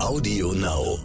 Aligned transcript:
Audio 0.00 0.52
Now. 0.52 0.98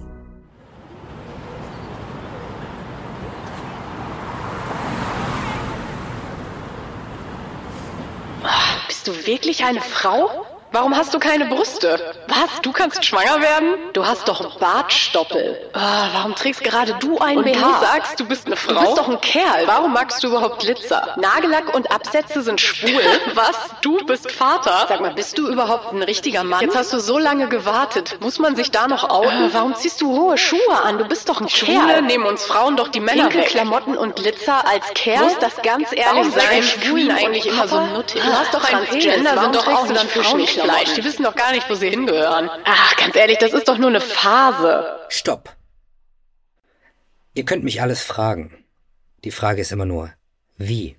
Bist 8.88 9.07
du 9.07 9.25
wirklich 9.25 9.66
eine 9.66 9.82
Frau? 9.82 10.45
Warum 10.73 10.98
hast 10.98 11.14
du 11.14 11.20
keine 11.20 11.46
Brüste? 11.46 12.00
Was? 12.28 12.59
Du 12.64 12.71
kannst 12.71 13.05
schwanger 13.05 13.39
werden? 13.41 13.75
Du 13.93 14.04
hast 14.07 14.27
doch 14.27 14.57
Bartstoppel. 14.57 15.70
Ah, 15.73 16.07
warum 16.14 16.34
trägst 16.34 16.64
gerade 16.64 16.96
du 17.00 17.20
einen 17.20 17.38
Und 17.38 17.46
BH? 17.46 17.59
du 17.61 17.86
sagst, 17.86 18.20
du 18.20 18.25
bist 18.25 18.47
eine 18.47 18.55
Frau? 18.55 18.73
Du 18.73 18.79
bist 18.82 18.97
doch 18.97 19.07
ein 19.07 19.21
Kerl. 19.21 19.68
Warum 19.68 19.93
magst 19.93 20.23
du 20.23 20.29
überhaupt 20.29 20.61
Glitzer? 20.61 21.14
Nagellack 21.18 21.75
und 21.75 21.91
Absätze 21.91 22.41
sind 22.41 22.59
schwul. 22.59 23.04
Was? 23.36 23.55
Du 23.82 24.04
bist 24.07 24.32
Vater? 24.32 24.88
Sag 24.89 25.00
mal, 25.00 25.14
bist 25.14 25.38
du 25.38 25.47
überhaupt 25.47 25.93
ein 25.93 26.01
richtiger 26.01 26.43
Mann? 26.43 26.61
Jetzt 26.61 26.75
hast 26.75 26.92
du 26.92 26.97
so 27.00 27.19
lange 27.19 27.47
gewartet. 27.50 28.18
Muss 28.19 28.39
man 28.39 28.55
sich 28.55 28.71
da 28.71 28.87
noch 28.87 29.07
outen? 29.07 29.29
Ah, 29.46 29.50
warum 29.51 29.75
ziehst 29.75 30.01
du 30.01 30.11
hohe 30.19 30.39
Schuhe 30.39 30.82
an? 30.83 30.97
Du 30.97 31.05
bist 31.05 31.29
doch 31.29 31.39
ein 31.39 31.50
Schwule 31.50 31.86
Kerl. 31.86 32.02
nehmen 32.02 32.26
uns 32.26 32.46
Frauen 32.46 32.78
doch 32.78 32.88
die 32.88 33.00
Männer 33.00 33.26
Pinke 33.30 33.44
weg. 33.46 33.50
Klamotten 33.50 33.96
und 33.96 34.16
Glitzer 34.16 34.68
als 34.68 34.88
Kerl? 34.96 35.24
Muss 35.26 35.38
das 35.38 35.55
ganz 35.62 35.92
ehrlich 35.92 36.05
Warum 36.08 36.32
sein? 36.32 36.64
Schwulen 36.64 37.12
eigentlich 37.12 37.46
immer 37.46 37.68
so 37.68 37.80
nuttig? 37.80 38.24
Du 38.24 38.34
hast 38.34 38.52
doch 38.55 38.64
ein 38.64 38.72
Transgender 38.88 39.36
Warum 39.36 39.54
sind 39.54 39.55
doch 39.55 39.68
auch 39.68 39.86
nicht 39.86 40.10
Frauenfleisch. 40.12 40.62
Fischklamotten? 40.63 40.95
Die 40.95 41.03
wissen 41.03 41.23
doch 41.23 41.35
gar 41.35 41.52
nicht, 41.52 41.70
wo 41.70 41.76
sie 41.76 41.90
hingehören. 41.90 42.49
Ach, 42.66 42.95
ganz 42.98 43.16
ehrlich, 43.16 43.38
das 43.38 43.53
ist 43.53 43.67
doch 43.67 43.77
nur 43.77 43.90
eine 43.90 44.02
Phase. 44.02 44.99
Stopp. 45.09 45.55
Ihr 47.34 47.45
könnt 47.45 47.63
mich 47.63 47.81
alles 47.81 48.03
fragen. 48.03 48.63
Die 49.23 49.31
Frage 49.31 49.62
ist 49.62 49.72
immer 49.72 49.86
nur, 49.86 50.12
wie? 50.58 50.98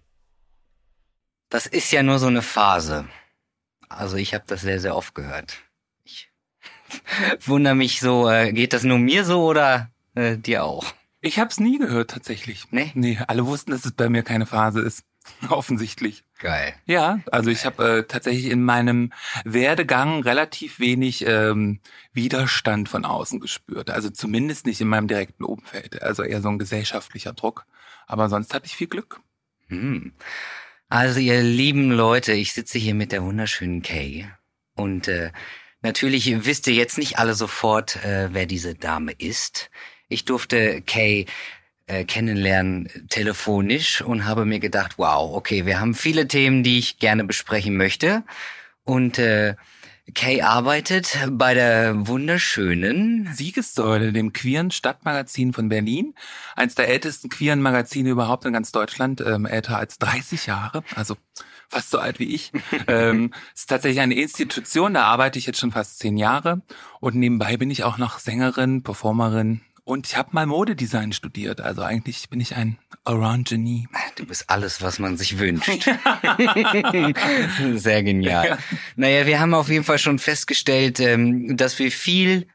Das 1.48 1.66
ist 1.66 1.92
ja 1.92 2.02
nur 2.02 2.18
so 2.18 2.26
eine 2.26 2.42
Phase. 2.42 3.06
Also 3.88 4.16
ich 4.16 4.34
habe 4.34 4.44
das 4.46 4.62
sehr, 4.62 4.80
sehr 4.80 4.96
oft 4.96 5.14
gehört. 5.14 5.58
Ich 6.04 6.30
wundere 7.46 7.74
mich 7.74 8.00
so, 8.00 8.28
äh, 8.28 8.52
geht 8.52 8.72
das 8.72 8.82
nur 8.82 8.98
mir 8.98 9.24
so 9.24 9.44
oder 9.44 9.90
äh, 10.14 10.36
dir 10.36 10.64
auch? 10.64 10.92
Ich 11.20 11.38
hab's 11.38 11.60
nie 11.60 11.78
gehört 11.78 12.10
tatsächlich. 12.10 12.66
Nee? 12.70 12.90
Nee, 12.94 13.18
alle 13.28 13.46
wussten, 13.46 13.70
dass 13.70 13.84
es 13.84 13.92
bei 13.92 14.08
mir 14.08 14.22
keine 14.22 14.46
Phase 14.46 14.80
ist. 14.80 15.04
Offensichtlich. 15.48 16.24
Geil. 16.38 16.74
Ja, 16.84 17.20
also 17.30 17.50
ich 17.50 17.64
habe 17.64 17.98
äh, 17.98 18.02
tatsächlich 18.04 18.46
in 18.46 18.62
meinem 18.62 19.12
Werdegang 19.44 20.22
relativ 20.22 20.80
wenig 20.80 21.24
ähm, 21.26 21.80
Widerstand 22.12 22.88
von 22.88 23.04
außen 23.04 23.40
gespürt. 23.40 23.90
Also 23.90 24.10
zumindest 24.10 24.66
nicht 24.66 24.80
in 24.80 24.88
meinem 24.88 25.08
direkten 25.08 25.44
Umfeld. 25.44 26.02
Also 26.02 26.22
eher 26.22 26.42
so 26.42 26.48
ein 26.48 26.58
gesellschaftlicher 26.58 27.32
Druck. 27.32 27.66
Aber 28.06 28.28
sonst 28.28 28.52
hatte 28.52 28.66
ich 28.66 28.76
viel 28.76 28.88
Glück. 28.88 29.20
Hm. 29.68 30.12
Also 30.88 31.20
ihr 31.20 31.42
lieben 31.42 31.90
Leute, 31.90 32.32
ich 32.32 32.52
sitze 32.52 32.78
hier 32.78 32.94
mit 32.94 33.12
der 33.12 33.22
wunderschönen 33.22 33.82
Kay 33.82 34.28
und 34.76 35.08
äh, 35.08 35.32
natürlich 35.80 36.44
wisst 36.44 36.66
ihr 36.66 36.74
jetzt 36.74 36.98
nicht 36.98 37.18
alle 37.18 37.34
sofort, 37.34 37.96
äh, 38.04 38.28
wer 38.32 38.46
diese 38.46 38.74
Dame 38.74 39.12
ist. 39.12 39.70
Ich 40.08 40.24
durfte 40.24 40.82
Kay 40.82 41.26
äh, 41.86 42.04
kennenlernen 42.04 42.88
telefonisch 43.08 44.00
und 44.00 44.24
habe 44.24 44.44
mir 44.44 44.60
gedacht, 44.60 44.94
wow, 44.96 45.34
okay, 45.34 45.66
wir 45.66 45.80
haben 45.80 45.94
viele 45.94 46.28
Themen, 46.28 46.62
die 46.62 46.78
ich 46.78 46.98
gerne 46.98 47.24
besprechen 47.24 47.76
möchte 47.76 48.24
und 48.84 49.18
äh, 49.18 49.54
Kay 50.12 50.42
arbeitet 50.42 51.16
bei 51.30 51.54
der 51.54 52.06
wunderschönen 52.06 53.30
Siegessäule, 53.32 54.12
dem 54.12 54.34
queeren 54.34 54.70
Stadtmagazin 54.70 55.54
von 55.54 55.70
Berlin. 55.70 56.14
Eins 56.56 56.74
der 56.74 56.88
ältesten 56.88 57.30
queeren 57.30 57.62
Magazine 57.62 58.10
überhaupt 58.10 58.44
in 58.44 58.52
ganz 58.52 58.70
Deutschland, 58.70 59.22
ähm, 59.22 59.46
älter 59.46 59.78
als 59.78 59.98
30 59.98 60.44
Jahre, 60.44 60.84
also 60.94 61.16
fast 61.68 61.90
so 61.90 61.98
alt 61.98 62.18
wie 62.18 62.34
ich. 62.34 62.52
ähm, 62.86 63.32
ist 63.54 63.70
tatsächlich 63.70 64.00
eine 64.00 64.14
Institution, 64.14 64.92
da 64.92 65.04
arbeite 65.04 65.38
ich 65.38 65.46
jetzt 65.46 65.58
schon 65.58 65.72
fast 65.72 65.98
zehn 65.98 66.18
Jahre. 66.18 66.60
Und 67.00 67.14
nebenbei 67.14 67.56
bin 67.56 67.70
ich 67.70 67.82
auch 67.82 67.96
noch 67.96 68.18
Sängerin, 68.18 68.82
Performerin 68.82 69.62
und 69.84 70.06
ich 70.06 70.16
habe 70.16 70.30
mal 70.32 70.46
Modedesign 70.46 71.12
studiert. 71.12 71.60
Also 71.60 71.82
eigentlich 71.82 72.28
bin 72.30 72.40
ich 72.40 72.56
ein 72.56 72.78
Allround-Genie. 73.04 73.86
Du 74.16 74.26
bist 74.26 74.48
alles, 74.48 74.80
was 74.82 74.98
man 74.98 75.16
sich 75.16 75.38
wünscht. 75.38 75.68
Sehr 77.74 78.02
genial. 78.02 78.58
Naja, 78.96 79.26
wir 79.26 79.40
haben 79.40 79.54
auf 79.54 79.68
jeden 79.68 79.84
Fall 79.84 79.98
schon 79.98 80.18
festgestellt, 80.18 81.00
ähm, 81.00 81.56
dass 81.56 81.78
wir 81.78 81.92
viel 81.92 82.48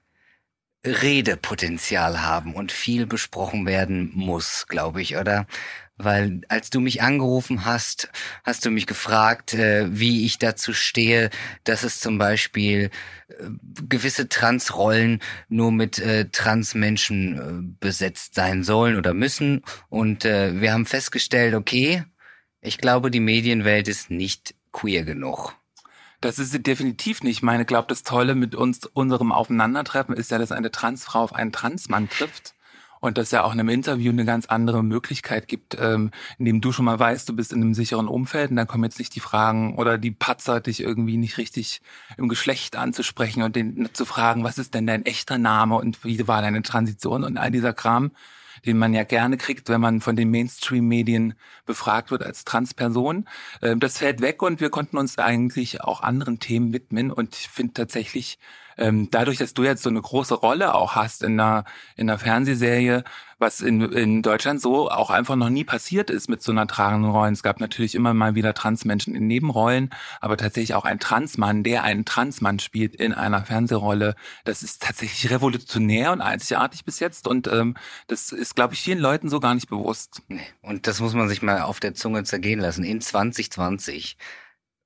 Redepotenzial 0.86 2.22
haben 2.22 2.56
und 2.56 2.72
viel 2.72 3.06
besprochen 3.06 3.66
werden 3.66 4.12
muss, 4.16 4.66
glaube 4.68 5.02
ich, 5.02 5.18
oder? 5.18 5.46
Weil 6.02 6.42
als 6.48 6.70
du 6.70 6.80
mich 6.80 7.02
angerufen 7.02 7.66
hast, 7.66 8.10
hast 8.46 8.66
du 8.66 8.72
mich 8.72 8.88
gefragt, 8.88 9.54
äh, 9.54 9.86
wie 9.92 10.26
ich 10.26 10.40
dazu 10.40 10.74
stehe, 10.74 11.30
dass 11.66 11.84
es 11.84 12.00
zum 12.00 12.18
Beispiel 12.18 12.90
äh, 13.28 13.50
gewisse 13.88 14.30
Transrollen 14.30 15.22
nur 15.50 15.74
mit 15.74 16.00
äh, 16.00 16.30
Transmenschen 16.32 17.38
äh, 17.38 17.76
besetzt 17.82 18.34
sein 18.34 18.64
sollen 18.64 18.96
oder 18.96 19.14
müssen. 19.14 19.62
Und 19.90 20.24
äh, 20.24 20.62
wir 20.62 20.72
haben 20.72 20.86
festgestellt, 20.86 21.54
okay, 21.54 22.06
ich 22.62 22.78
glaube, 22.78 23.12
die 23.12 23.20
Medienwelt 23.20 23.90
ist 23.90 24.10
nicht 24.10 24.56
queer 24.72 25.04
genug. 25.04 25.54
Das 26.22 26.40
ist 26.40 26.52
sie 26.52 26.64
definitiv 26.64 27.24
nicht. 27.24 27.38
Ich 27.38 27.44
meine, 27.44 27.66
glaube, 27.66 27.90
das 27.90 28.04
Tolle 28.04 28.36
mit 28.36 28.56
uns, 28.56 28.86
unserem 28.86 29.34
Aufeinandertreffen 29.34 30.16
ist 30.16 30.32
ja, 30.32 30.38
dass 30.38 30.54
eine 30.54 30.72
Transfrau 30.72 31.24
auf 31.24 31.34
einen 31.34 31.52
Transmann 31.52 32.10
trifft. 32.10 32.56
Und 33.00 33.18
dass 33.18 33.32
ja 33.32 33.44
auch 33.44 33.54
in 33.54 33.60
einem 33.60 33.70
Interview 33.70 34.12
eine 34.12 34.26
ganz 34.26 34.48
andere 34.48 34.84
Möglichkeit 34.84 35.48
gibt, 35.48 35.78
ähm, 35.80 36.12
indem 36.38 36.62
du 36.62 36.72
schon 36.72 36.86
mal 36.86 37.00
weißt, 37.00 37.30
du 37.30 37.36
bist 37.36 37.54
in 37.54 37.62
einem 37.62 37.74
sicheren 37.74 38.08
Umfeld 38.08 38.50
und 38.52 38.58
dann 38.58 38.68
kommen 38.68 38.84
jetzt 38.84 39.00
nicht 39.00 39.16
die 39.16 39.22
Fragen 39.22 39.76
oder 39.76 39.98
die 39.98 40.12
Patzer, 40.12 40.60
dich 40.60 40.82
irgendwie 40.82 41.18
nicht 41.18 41.38
richtig 41.38 41.82
im 42.18 42.28
Geschlecht 42.28 42.76
anzusprechen 42.76 43.44
und 43.44 43.56
den 43.56 43.90
zu 43.94 44.06
fragen, 44.06 44.44
was 44.44 44.58
ist 44.58 44.74
denn 44.74 44.88
dein 44.88 45.06
echter 45.06 45.38
Name 45.38 45.76
und 45.76 46.04
wie 46.04 46.28
war 46.28 46.42
deine 46.42 46.62
Transition 46.62 47.24
und 47.24 47.38
all 47.38 47.52
dieser 47.52 47.74
Kram, 47.74 48.12
den 48.66 48.78
man 48.78 48.94
ja 48.94 49.04
gerne 49.04 49.38
kriegt, 49.38 49.70
wenn 49.70 49.80
man 49.80 50.02
von 50.02 50.18
den 50.18 50.30
Mainstream-Medien 50.32 51.36
befragt 51.66 52.12
wird 52.12 52.24
als 52.24 52.44
Transperson. 52.44 53.26
Ähm, 53.62 53.80
das 53.80 53.98
fällt 53.98 54.22
weg 54.22 54.42
und 54.42 54.60
wir 54.60 54.70
konnten 54.70 54.98
uns 54.98 55.18
eigentlich 55.18 55.82
auch 55.82 56.02
anderen 56.02 56.40
Themen 56.40 56.74
widmen 56.74 57.12
und 57.12 57.36
ich 57.36 57.48
finde 57.48 57.74
tatsächlich, 57.74 58.40
ähm, 58.80 59.10
dadurch, 59.12 59.38
dass 59.38 59.54
du 59.54 59.64
jetzt 59.64 59.84
so 59.84 59.90
eine 59.90 60.02
große 60.02 60.34
Rolle 60.34 60.74
auch 60.74 60.96
hast 60.96 61.22
in 61.24 61.40
einer, 61.40 61.66
in 61.98 62.10
einer 62.10 62.18
Fernsehserie, 62.18 63.04
was 63.38 63.62
in, 63.62 63.82
in 63.92 64.22
Deutschland 64.22 64.62
so 64.62 64.90
auch 64.90 65.10
einfach 65.10 65.36
noch 65.36 65.50
nie 65.50 65.64
passiert 65.64 66.10
ist 66.10 66.30
mit 66.30 66.42
so 66.42 66.52
einer 66.52 66.68
tragenden 66.68 67.12
Rolle. 67.12 67.32
Es 67.32 67.44
gab 67.44 67.60
natürlich 67.60 67.96
immer 67.96 68.14
mal 68.14 68.36
wieder 68.36 68.54
Transmenschen 68.54 69.16
in 69.16 69.28
Nebenrollen, 69.28 69.90
aber 70.22 70.38
tatsächlich 70.38 70.76
auch 70.76 70.86
ein 70.86 71.00
Transmann, 71.00 71.64
der 71.64 71.84
einen 71.84 72.06
Transmann 72.06 72.60
spielt 72.60 72.96
in 72.96 73.14
einer 73.14 73.44
Fernsehrolle. 73.44 74.16
Das 74.46 74.64
ist 74.64 74.82
tatsächlich 74.82 75.30
revolutionär 75.32 76.12
und 76.12 76.22
einzigartig 76.22 76.86
bis 76.86 77.00
jetzt 77.00 77.28
und 77.28 77.48
ähm, 77.48 77.76
das 78.08 78.32
ist, 78.32 78.56
glaube 78.56 78.74
ich, 78.74 78.82
vielen 78.82 79.00
Leuten 79.00 79.30
so 79.30 79.40
gar 79.40 79.56
nicht 79.56 79.70
bewusst. 79.70 80.22
Und 80.62 80.88
das 80.88 81.02
muss 81.02 81.14
man 81.14 81.28
sich 81.28 81.42
mal 81.42 81.62
auf 81.62 81.80
der 81.80 81.94
Zunge 81.96 82.24
zergehen 82.24 82.60
lassen. 82.60 82.84
In 82.84 83.02
2020 83.02 84.18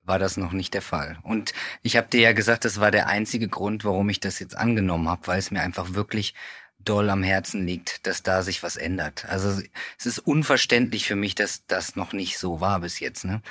war 0.04 0.20
das 0.20 0.38
noch 0.38 0.52
nicht 0.52 0.74
der 0.74 0.82
Fall. 0.82 1.18
Und 1.24 1.54
ich 1.82 1.96
habe 1.98 2.08
dir 2.08 2.22
ja 2.22 2.34
gesagt, 2.34 2.66
das 2.66 2.80
war 2.80 2.92
der 2.92 3.08
einzige 3.08 3.48
Grund, 3.48 3.86
warum 3.86 4.10
ich 4.10 4.20
das 4.20 4.40
jetzt 4.40 4.58
angenommen 4.58 5.08
habe, 5.08 5.28
weil 5.28 5.40
es 5.40 5.52
mir 5.52 5.62
einfach 5.62 5.94
wirklich 5.94 6.34
doll 6.80 7.10
am 7.10 7.24
Herzen 7.24 7.66
liegt, 7.66 8.06
dass 8.08 8.24
da 8.24 8.42
sich 8.42 8.64
was 8.64 8.76
ändert. 8.76 9.26
Also 9.26 9.62
es 9.98 10.06
ist 10.06 10.20
unverständlich 10.20 11.08
für 11.08 11.16
mich, 11.16 11.36
dass 11.36 11.66
das 11.68 11.96
noch 11.96 12.14
nicht 12.14 12.38
so 12.38 12.60
war 12.60 12.80
bis 12.82 13.00
jetzt. 13.00 13.26
Ne? 13.26 13.42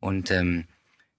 Und 0.00 0.30
ähm, 0.30 0.66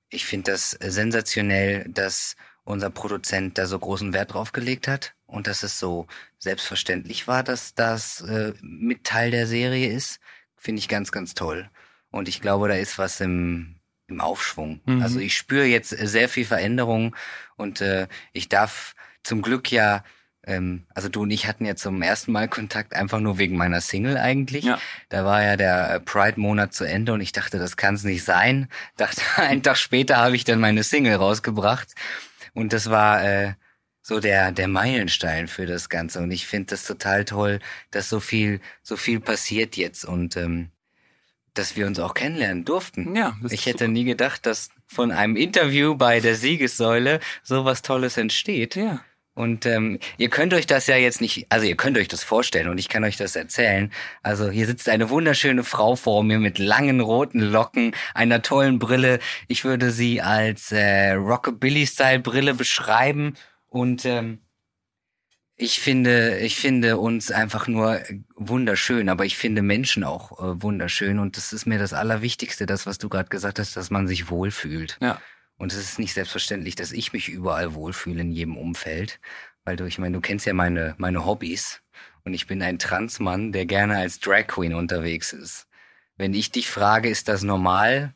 ich 0.09 0.25
finde 0.25 0.51
das 0.51 0.71
sensationell, 0.71 1.85
dass 1.87 2.35
unser 2.63 2.89
Produzent 2.89 3.57
da 3.57 3.65
so 3.65 3.79
großen 3.79 4.13
Wert 4.13 4.33
drauf 4.33 4.51
gelegt 4.51 4.87
hat 4.87 5.13
und 5.25 5.47
dass 5.47 5.63
es 5.63 5.79
so 5.79 6.07
selbstverständlich 6.37 7.27
war, 7.27 7.43
dass 7.43 7.73
das 7.73 8.21
äh, 8.21 8.53
mit 8.61 9.03
Teil 9.05 9.31
der 9.31 9.47
Serie 9.47 9.91
ist, 9.91 10.19
finde 10.57 10.79
ich 10.79 10.87
ganz, 10.87 11.11
ganz 11.11 11.33
toll. 11.33 11.69
Und 12.11 12.27
ich 12.27 12.41
glaube, 12.41 12.67
da 12.67 12.75
ist 12.75 12.97
was 12.97 13.21
im, 13.21 13.80
im 14.11 14.21
Aufschwung. 14.21 14.81
Mhm. 14.85 15.01
Also 15.01 15.19
ich 15.19 15.35
spüre 15.35 15.65
jetzt 15.65 15.89
sehr 15.89 16.29
viel 16.29 16.45
Veränderung 16.45 17.15
und 17.55 17.81
äh, 17.81 18.07
ich 18.33 18.49
darf 18.49 18.95
zum 19.23 19.41
Glück 19.41 19.71
ja, 19.71 20.03
ähm, 20.45 20.85
also 20.93 21.09
du 21.09 21.23
und 21.23 21.31
ich 21.31 21.47
hatten 21.47 21.65
ja 21.65 21.75
zum 21.75 22.01
ersten 22.01 22.31
Mal 22.31 22.47
Kontakt 22.47 22.93
einfach 22.93 23.19
nur 23.19 23.37
wegen 23.37 23.57
meiner 23.57 23.81
Single 23.81 24.17
eigentlich. 24.17 24.65
Ja. 24.65 24.79
Da 25.09 25.25
war 25.25 25.43
ja 25.43 25.57
der 25.57 25.93
äh, 25.93 25.99
Pride-Monat 25.99 26.73
zu 26.73 26.83
Ende 26.83 27.13
und 27.13 27.21
ich 27.21 27.31
dachte, 27.31 27.59
das 27.59 27.77
kann 27.77 27.95
es 27.95 28.03
nicht 28.03 28.23
sein. 28.23 28.67
Dachte, 28.97 29.21
einen 29.37 29.63
Tag 29.63 29.77
später 29.77 30.17
habe 30.17 30.35
ich 30.35 30.43
dann 30.43 30.59
meine 30.59 30.83
Single 30.83 31.15
rausgebracht 31.15 31.93
und 32.53 32.73
das 32.73 32.89
war 32.89 33.23
äh, 33.23 33.53
so 34.01 34.19
der 34.19 34.51
der 34.51 34.67
Meilenstein 34.67 35.47
für 35.47 35.67
das 35.67 35.87
Ganze 35.89 36.19
und 36.19 36.31
ich 36.31 36.47
finde 36.47 36.71
das 36.71 36.85
total 36.85 37.23
toll, 37.23 37.59
dass 37.91 38.09
so 38.09 38.19
viel 38.19 38.59
so 38.81 38.97
viel 38.97 39.19
passiert 39.19 39.77
jetzt 39.77 40.05
und 40.05 40.35
ähm, 40.37 40.71
dass 41.53 41.75
wir 41.75 41.87
uns 41.87 41.99
auch 41.99 42.13
kennenlernen 42.13 42.65
durften. 42.65 43.15
Ja, 43.15 43.35
das 43.41 43.51
ich 43.51 43.65
hätte 43.65 43.85
super. 43.85 43.91
nie 43.91 44.03
gedacht, 44.03 44.45
dass 44.45 44.69
von 44.87 45.11
einem 45.11 45.35
Interview 45.35 45.95
bei 45.95 46.19
der 46.19 46.35
Siegessäule 46.35 47.19
sowas 47.43 47.81
Tolles 47.81 48.17
entsteht. 48.17 48.75
Ja. 48.75 49.01
Und 49.33 49.65
ähm, 49.65 49.99
ihr 50.17 50.29
könnt 50.29 50.53
euch 50.53 50.67
das 50.67 50.87
ja 50.87 50.97
jetzt 50.97 51.21
nicht, 51.21 51.47
also 51.49 51.65
ihr 51.65 51.77
könnt 51.77 51.97
euch 51.97 52.09
das 52.09 52.23
vorstellen 52.23 52.67
und 52.67 52.77
ich 52.77 52.89
kann 52.89 53.03
euch 53.05 53.15
das 53.15 53.35
erzählen. 53.37 53.91
Also 54.21 54.49
hier 54.49 54.67
sitzt 54.67 54.89
eine 54.89 55.09
wunderschöne 55.09 55.63
Frau 55.63 55.95
vor 55.95 56.23
mir 56.23 56.37
mit 56.37 56.59
langen 56.59 56.99
roten 56.99 57.39
Locken, 57.39 57.95
einer 58.13 58.41
tollen 58.41 58.77
Brille. 58.77 59.19
Ich 59.47 59.63
würde 59.63 59.91
sie 59.91 60.21
als 60.21 60.73
äh, 60.73 61.13
Rockabilly-Style-Brille 61.13 62.55
beschreiben. 62.55 63.35
Und 63.67 64.05
ähm, 64.05 64.39
Ich 65.61 65.79
finde, 65.79 66.39
ich 66.39 66.55
finde 66.55 66.97
uns 66.97 67.29
einfach 67.29 67.67
nur 67.67 68.01
wunderschön, 68.35 69.09
aber 69.09 69.25
ich 69.25 69.37
finde 69.37 69.61
Menschen 69.61 70.03
auch 70.03 70.39
äh, 70.39 70.59
wunderschön 70.63 71.19
und 71.19 71.37
das 71.37 71.53
ist 71.53 71.67
mir 71.67 71.77
das 71.77 71.93
Allerwichtigste, 71.93 72.65
das, 72.65 72.87
was 72.87 72.97
du 72.97 73.09
gerade 73.09 73.29
gesagt 73.29 73.59
hast, 73.59 73.77
dass 73.77 73.91
man 73.91 74.07
sich 74.07 74.31
wohlfühlt. 74.31 74.97
Ja. 75.01 75.21
Und 75.57 75.71
es 75.71 75.77
ist 75.77 75.99
nicht 75.99 76.15
selbstverständlich, 76.15 76.73
dass 76.73 76.91
ich 76.91 77.13
mich 77.13 77.29
überall 77.29 77.75
wohlfühle 77.75 78.21
in 78.21 78.31
jedem 78.31 78.57
Umfeld, 78.57 79.19
weil 79.63 79.75
du, 79.75 79.85
ich 79.85 79.99
meine, 79.99 80.15
du 80.15 80.21
kennst 80.21 80.47
ja 80.47 80.53
meine, 80.55 80.95
meine 80.97 81.27
Hobbys 81.27 81.83
und 82.23 82.33
ich 82.33 82.47
bin 82.47 82.63
ein 82.63 82.79
Transmann, 82.79 83.51
der 83.51 83.67
gerne 83.67 83.97
als 83.97 84.19
Drag 84.19 84.47
Queen 84.47 84.73
unterwegs 84.73 85.31
ist. 85.31 85.67
Wenn 86.17 86.33
ich 86.33 86.49
dich 86.49 86.71
frage, 86.71 87.07
ist 87.07 87.27
das 87.27 87.43
normal? 87.43 88.15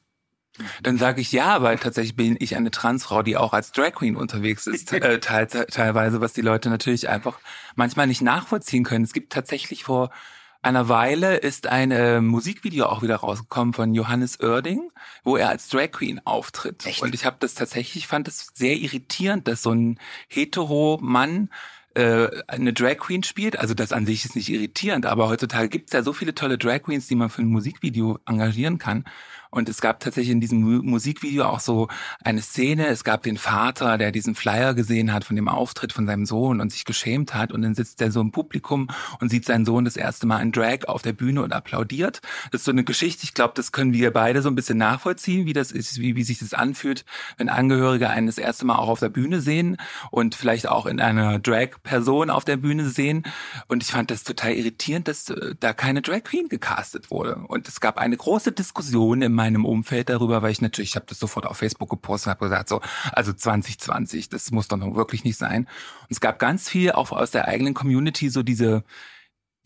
Dann 0.83 0.97
sage 0.97 1.21
ich 1.21 1.31
ja, 1.31 1.61
weil 1.61 1.77
tatsächlich 1.77 2.15
bin 2.15 2.37
ich 2.39 2.55
eine 2.55 2.71
Transfrau, 2.71 3.23
die 3.23 3.37
auch 3.37 3.53
als 3.53 3.71
Drag 3.71 3.93
Queen 3.93 4.15
unterwegs 4.15 4.67
ist, 4.67 4.91
äh, 4.93 5.19
teil, 5.19 5.47
teilweise, 5.47 6.21
was 6.21 6.33
die 6.33 6.41
Leute 6.41 6.69
natürlich 6.69 7.09
einfach 7.09 7.39
manchmal 7.75 8.07
nicht 8.07 8.21
nachvollziehen 8.21 8.83
können. 8.83 9.05
Es 9.05 9.13
gibt 9.13 9.33
tatsächlich 9.33 9.83
vor 9.83 10.11
einer 10.65 10.89
Weile 10.89 11.37
ist 11.37 11.67
ein 11.67 11.91
äh, 11.91 12.21
Musikvideo 12.21 12.87
auch 12.87 13.03
wieder 13.03 13.17
rausgekommen 13.17 13.73
von 13.75 13.93
Johannes 13.93 14.39
Oerding, 14.39 14.89
wo 15.23 15.37
er 15.37 15.49
als 15.49 15.67
Drag 15.67 15.91
Queen 15.91 16.19
auftritt. 16.25 16.87
Echt? 16.87 17.03
Und 17.03 17.13
ich 17.13 17.23
habe 17.23 17.37
das 17.39 17.53
tatsächlich, 17.53 18.07
fand 18.07 18.27
es 18.27 18.51
sehr 18.55 18.75
irritierend, 18.75 19.47
dass 19.47 19.61
so 19.61 19.71
ein 19.71 19.99
hetero 20.27 20.97
Mann 20.99 21.49
äh, 21.93 22.29
eine 22.47 22.73
Drag 22.73 22.97
Queen 22.97 23.21
spielt. 23.21 23.59
Also 23.59 23.75
das 23.75 23.93
an 23.93 24.07
sich 24.07 24.25
ist 24.25 24.35
nicht 24.35 24.49
irritierend, 24.49 25.05
aber 25.05 25.29
heutzutage 25.29 25.69
gibt 25.69 25.89
es 25.89 25.93
ja 25.93 26.01
so 26.01 26.13
viele 26.13 26.33
tolle 26.33 26.57
Drag 26.57 26.81
Queens, 26.81 27.07
die 27.07 27.15
man 27.15 27.29
für 27.29 27.43
ein 27.43 27.47
Musikvideo 27.47 28.17
engagieren 28.25 28.79
kann. 28.79 29.05
Und 29.55 29.69
es 29.69 29.79
gab 29.79 30.01
tatsächlich 30.01 30.31
in 30.33 30.41
diesem 30.41 30.59
Mu- 30.61 30.83
Musikvideo 30.83 31.45
auch 31.45 31.61
so 31.61 31.87
eine 32.23 32.41
Szene. 32.41 32.87
Es 32.87 33.05
gab 33.05 33.23
den 33.23 33.37
Vater, 33.37 33.97
der 33.97 34.11
diesen 34.11 34.35
Flyer 34.35 34.73
gesehen 34.73 35.13
hat 35.13 35.23
von 35.23 35.37
dem 35.37 35.47
Auftritt 35.47 35.93
von 35.93 36.05
seinem 36.05 36.25
Sohn 36.25 36.59
und 36.59 36.73
sich 36.73 36.83
geschämt 36.83 37.33
hat. 37.33 37.53
Und 37.53 37.61
dann 37.61 37.73
sitzt 37.73 38.01
der 38.01 38.11
so 38.11 38.19
im 38.19 38.31
Publikum 38.31 38.89
und 39.21 39.29
sieht 39.29 39.45
seinen 39.45 39.65
Sohn 39.65 39.85
das 39.85 39.95
erste 39.95 40.27
Mal 40.27 40.41
in 40.41 40.51
Drag 40.51 40.87
auf 40.87 41.01
der 41.01 41.13
Bühne 41.13 41.41
und 41.41 41.53
applaudiert. 41.53 42.21
Das 42.51 42.61
ist 42.61 42.65
so 42.65 42.71
eine 42.71 42.83
Geschichte. 42.83 43.23
Ich 43.23 43.33
glaube, 43.33 43.53
das 43.55 43.71
können 43.71 43.93
wir 43.93 44.11
beide 44.11 44.41
so 44.41 44.49
ein 44.49 44.55
bisschen 44.55 44.77
nachvollziehen, 44.77 45.45
wie 45.45 45.53
das 45.53 45.71
ist, 45.71 45.99
wie, 45.99 46.17
wie 46.17 46.23
sich 46.23 46.39
das 46.39 46.53
anfühlt, 46.53 47.05
wenn 47.37 47.47
Angehörige 47.47 48.09
einen 48.09 48.27
das 48.27 48.37
erste 48.37 48.65
Mal 48.65 48.75
auch 48.75 48.89
auf 48.89 48.99
der 48.99 49.09
Bühne 49.09 49.39
sehen 49.39 49.77
und 50.11 50.35
vielleicht 50.35 50.67
auch 50.67 50.85
in 50.85 50.99
einer 50.99 51.39
Drag-Person 51.39 52.29
auf 52.29 52.43
der 52.43 52.57
Bühne 52.57 52.89
sehen. 52.89 53.23
Und 53.67 53.83
ich 53.83 53.89
fand 53.91 54.11
das 54.11 54.25
total 54.25 54.51
irritierend, 54.51 55.07
dass 55.07 55.29
äh, 55.29 55.55
da 55.59 55.71
keine 55.71 56.01
Drag 56.01 56.23
Queen 56.25 56.49
gecastet 56.49 57.09
wurde. 57.09 57.37
Und 57.47 57.69
es 57.69 57.79
gab 57.79 57.97
eine 57.97 58.17
große 58.17 58.51
Diskussion 58.51 59.21
in 59.21 59.33
meinem 59.45 59.65
Umfeld 59.65 60.09
darüber, 60.09 60.41
weil 60.41 60.51
ich 60.51 60.61
natürlich, 60.61 60.91
ich 60.91 60.95
habe 60.95 61.05
das 61.07 61.19
sofort 61.19 61.45
auf 61.45 61.57
Facebook 61.57 61.89
gepostet 61.89 62.27
und 62.27 62.31
habe 62.31 62.45
gesagt, 62.45 62.69
so, 62.69 62.81
also 63.11 63.33
2020, 63.33 64.29
das 64.29 64.51
muss 64.51 64.67
doch 64.67 64.77
noch 64.77 64.95
wirklich 64.95 65.23
nicht 65.23 65.37
sein. 65.37 65.65
Und 65.65 66.11
es 66.11 66.19
gab 66.19 66.39
ganz 66.39 66.69
viel 66.69 66.91
auch 66.91 67.11
aus 67.11 67.31
der 67.31 67.47
eigenen 67.47 67.73
Community 67.73 68.29
so 68.29 68.43
diese 68.43 68.83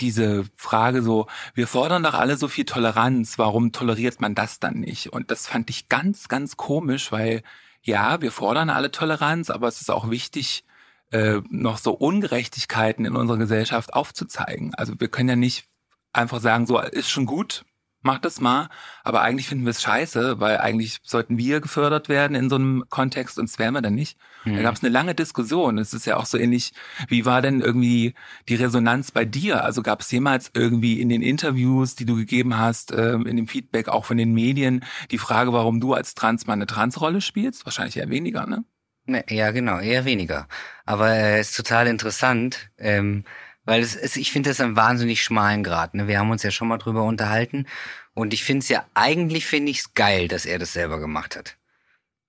diese 0.01 0.45
Frage 0.55 1.01
so, 1.01 1.27
wir 1.53 1.67
fordern 1.67 2.03
doch 2.03 2.13
alle 2.13 2.37
so 2.37 2.47
viel 2.47 2.63
Toleranz, 2.63 3.37
warum 3.37 3.73
toleriert 3.73 4.21
man 4.21 4.33
das 4.33 4.59
dann 4.59 4.79
nicht? 4.79 5.11
Und 5.11 5.29
das 5.29 5.45
fand 5.45 5.69
ich 5.69 5.89
ganz, 5.89 6.29
ganz 6.29 6.55
komisch, 6.55 7.11
weil 7.11 7.43
ja, 7.81 8.21
wir 8.21 8.31
fordern 8.31 8.69
alle 8.69 8.91
Toleranz, 8.91 9.49
aber 9.49 9.67
es 9.67 9.81
ist 9.81 9.91
auch 9.91 10.09
wichtig, 10.09 10.63
äh, 11.11 11.41
noch 11.49 11.77
so 11.77 11.91
Ungerechtigkeiten 11.91 13.05
in 13.05 13.15
unserer 13.15 13.37
Gesellschaft 13.37 13.93
aufzuzeigen. 13.93 14.73
Also 14.75 14.99
wir 14.99 15.09
können 15.09 15.29
ja 15.29 15.35
nicht 15.35 15.65
einfach 16.13 16.39
sagen, 16.39 16.65
so 16.65 16.79
ist 16.79 17.09
schon 17.09 17.25
gut, 17.25 17.65
mach 18.01 18.19
das 18.19 18.39
mal, 18.39 18.69
aber 19.03 19.21
eigentlich 19.21 19.47
finden 19.47 19.65
wir 19.65 19.71
es 19.71 19.81
scheiße, 19.81 20.39
weil 20.39 20.57
eigentlich 20.57 20.99
sollten 21.03 21.37
wir 21.37 21.59
gefördert 21.59 22.09
werden 22.09 22.35
in 22.35 22.49
so 22.49 22.55
einem 22.55 22.85
Kontext 22.89 23.37
und 23.37 23.49
wir 23.59 23.81
dann 23.81 23.95
nicht. 23.95 24.17
Da 24.45 24.61
gab 24.61 24.75
es 24.75 24.83
eine 24.83 24.89
lange 24.89 25.15
Diskussion. 25.15 25.77
Es 25.77 25.93
ist 25.93 26.05
ja 26.05 26.15
auch 26.17 26.25
so 26.25 26.37
ähnlich, 26.37 26.71
wie 27.09 27.25
war 27.25 27.41
denn 27.41 27.59
irgendwie 27.59 28.13
die 28.47 28.55
Resonanz 28.55 29.11
bei 29.11 29.25
dir? 29.25 29.63
Also 29.63 29.81
gab 29.81 30.01
es 30.01 30.11
jemals 30.11 30.51
irgendwie 30.53 31.01
in 31.01 31.09
den 31.09 31.21
Interviews, 31.21 31.95
die 31.95 32.05
du 32.05 32.15
gegeben 32.15 32.57
hast, 32.57 32.93
ähm, 32.93 33.25
in 33.25 33.35
dem 33.35 33.47
Feedback 33.47 33.89
auch 33.89 34.05
von 34.05 34.17
den 34.17 34.33
Medien, 34.33 34.85
die 35.11 35.17
Frage, 35.17 35.51
warum 35.51 35.81
du 35.81 35.93
als 35.93 36.15
Transmann 36.15 36.59
eine 36.59 36.67
Transrolle 36.67 37.21
spielst? 37.21 37.65
Wahrscheinlich 37.65 37.97
eher 37.97 38.09
weniger, 38.09 38.45
ne? 38.45 38.63
Ne, 39.05 39.25
ja, 39.29 39.51
genau, 39.51 39.79
eher 39.79 40.05
weniger. 40.05 40.47
Aber 40.85 41.09
äh, 41.09 41.41
ist 41.41 41.57
total 41.57 41.87
interessant, 41.87 42.69
ähm, 42.77 43.23
weil 43.69 43.83
es, 43.83 43.95
es 43.95 44.15
ich 44.15 44.31
finde 44.31 44.49
das 44.49 44.59
einen 44.59 44.75
wahnsinnig 44.75 45.23
schmalen 45.23 45.63
Grad. 45.63 45.93
Ne? 45.93 46.07
Wir 46.07 46.17
haben 46.17 46.31
uns 46.31 46.41
ja 46.41 46.49
schon 46.49 46.67
mal 46.67 46.79
drüber 46.79 47.03
unterhalten 47.03 47.67
und 48.15 48.33
ich 48.33 48.43
finde 48.43 48.63
es 48.63 48.69
ja 48.69 48.83
eigentlich 48.95 49.45
finde 49.45 49.69
ich 49.69 49.79
es 49.79 49.93
geil, 49.93 50.27
dass 50.27 50.47
er 50.47 50.57
das 50.57 50.73
selber 50.73 50.99
gemacht 50.99 51.35
hat. 51.35 51.55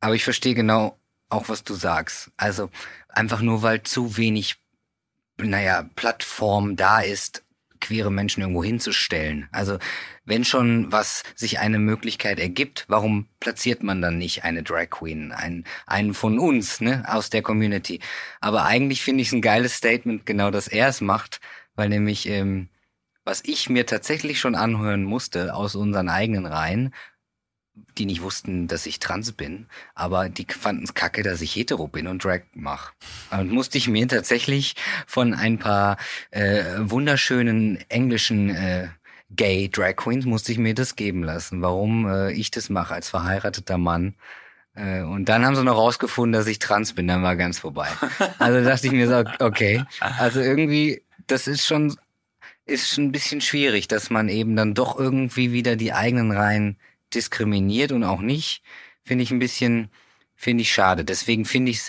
Aber 0.01 0.15
ich 0.15 0.23
verstehe 0.23 0.55
genau 0.55 0.99
auch, 1.31 1.49
was 1.49 1.65
du 1.65 1.73
sagst. 1.73 2.31
Also 2.37 2.69
einfach 3.09 3.41
nur, 3.41 3.63
weil 3.63 3.83
zu 3.83 4.19
wenig, 4.19 4.57
naja, 5.39 5.89
Plattform 5.97 6.77
da 6.77 7.01
ist, 7.01 7.43
queere 7.81 8.11
Menschen 8.11 8.41
irgendwo 8.43 8.63
hinzustellen. 8.63 9.49
Also 9.53 9.79
wenn 10.25 10.45
schon 10.45 10.93
was 10.93 11.23
sich 11.35 11.59
eine 11.59 11.79
Möglichkeit 11.79 12.39
ergibt, 12.39 12.85
warum 12.89 13.27
platziert 13.41 13.83
man 13.83 14.01
dann 14.03 14.19
nicht 14.19 14.45
eine 14.45 14.63
Drag 14.63 14.91
Queen, 14.91 15.33
einen, 15.33 15.65
einen 15.87 16.15
von 16.15 16.39
uns, 16.39 16.81
ne, 16.81 17.05
aus 17.09 17.31
der 17.31 17.43
Community? 17.43 18.01
Aber 18.41 18.65
eigentlich 18.65 19.03
finde 19.03 19.23
ich 19.23 19.29
es 19.29 19.35
ein 19.35 19.43
geiles 19.43 19.75
Statement, 19.75 20.27
genau, 20.27 20.51
dass 20.51 20.69
er 20.69 20.89
es 20.89 21.01
macht, 21.01 21.41
weil 21.75 21.89
nämlich 21.89 22.29
ähm, 22.29 22.69
was 23.25 23.43
ich 23.45 23.69
mir 23.69 23.87
tatsächlich 23.87 24.41
schon 24.41 24.55
anhören 24.55 25.05
musste 25.05 25.55
aus 25.55 25.75
unseren 25.75 26.09
eigenen 26.09 26.47
Reihen, 26.47 26.95
die 27.99 28.07
nicht 28.07 28.23
wussten, 28.23 28.69
dass 28.69 28.87
ich 28.87 28.99
trans 28.99 29.33
bin, 29.33 29.67
aber 29.95 30.29
die 30.29 30.47
fanden 30.49 30.85
es 30.85 30.95
kacke, 30.95 31.23
dass 31.23 31.41
ich 31.41 31.55
hetero 31.55 31.89
bin 31.89 32.07
und 32.07 32.25
Drag 32.25 32.43
mache. 32.55 32.93
Und 33.31 33.51
musste 33.51 33.79
ich 33.79 33.89
mir 33.89 34.09
tatsächlich 34.09 34.75
von 35.07 35.35
ein 35.35 35.59
paar 35.59 35.97
äh, 36.31 36.65
wunderschönen 36.79 37.79
englischen 37.89 38.51
äh, 38.51 38.89
Gay 39.37 39.69
Drag 39.69 39.97
Queens 39.97 40.25
musste 40.25 40.53
ich 40.53 40.59
mir 40.59 40.75
das 40.75 40.97
geben 40.97 41.23
lassen, 41.23 41.63
warum 41.63 42.09
äh, 42.09 42.33
ich 42.33 42.51
das 42.51 42.69
mache 42.69 42.95
als 42.95 43.09
verheirateter 43.09 43.79
Mann. 43.79 44.15
Äh, 44.75 45.03
und 45.03 45.29
dann 45.29 45.45
haben 45.45 45.55
sie 45.55 45.65
noch 45.65 45.77
rausgefunden, 45.77 46.33
dass 46.33 46.47
ich 46.47 46.59
trans 46.59 46.95
bin, 46.95 47.07
dann 47.07 47.23
war 47.23 47.37
ganz 47.37 47.59
vorbei. 47.59 47.89
Also 48.39 48.65
dachte 48.65 48.87
ich 48.87 48.93
mir 48.93 49.09
so, 49.09 49.25
okay, 49.39 49.85
also 50.19 50.41
irgendwie, 50.41 51.03
das 51.27 51.47
ist 51.47 51.67
schon, 51.67 51.97
ist 52.67 52.89
schon 52.89 53.05
ein 53.05 53.13
bisschen 53.13 53.41
schwierig, 53.41 53.89
dass 53.89 54.11
man 54.11 54.29
eben 54.29 54.57
dann 54.57 54.75
doch 54.75 54.99
irgendwie 54.99 55.53
wieder 55.53 55.77
die 55.77 55.93
eigenen 55.93 56.33
Reihen 56.33 56.77
diskriminiert 57.15 57.93
und 57.93 58.05
auch 58.05 58.21
nicht, 58.21 58.63
finde 59.05 59.25
ich 59.25 59.31
ein 59.31 59.39
bisschen, 59.39 59.91
finde 60.35 60.63
ich 60.63 60.73
schade. 60.73 61.05
Deswegen 61.05 61.45
finde 61.45 61.73
ich 61.73 61.81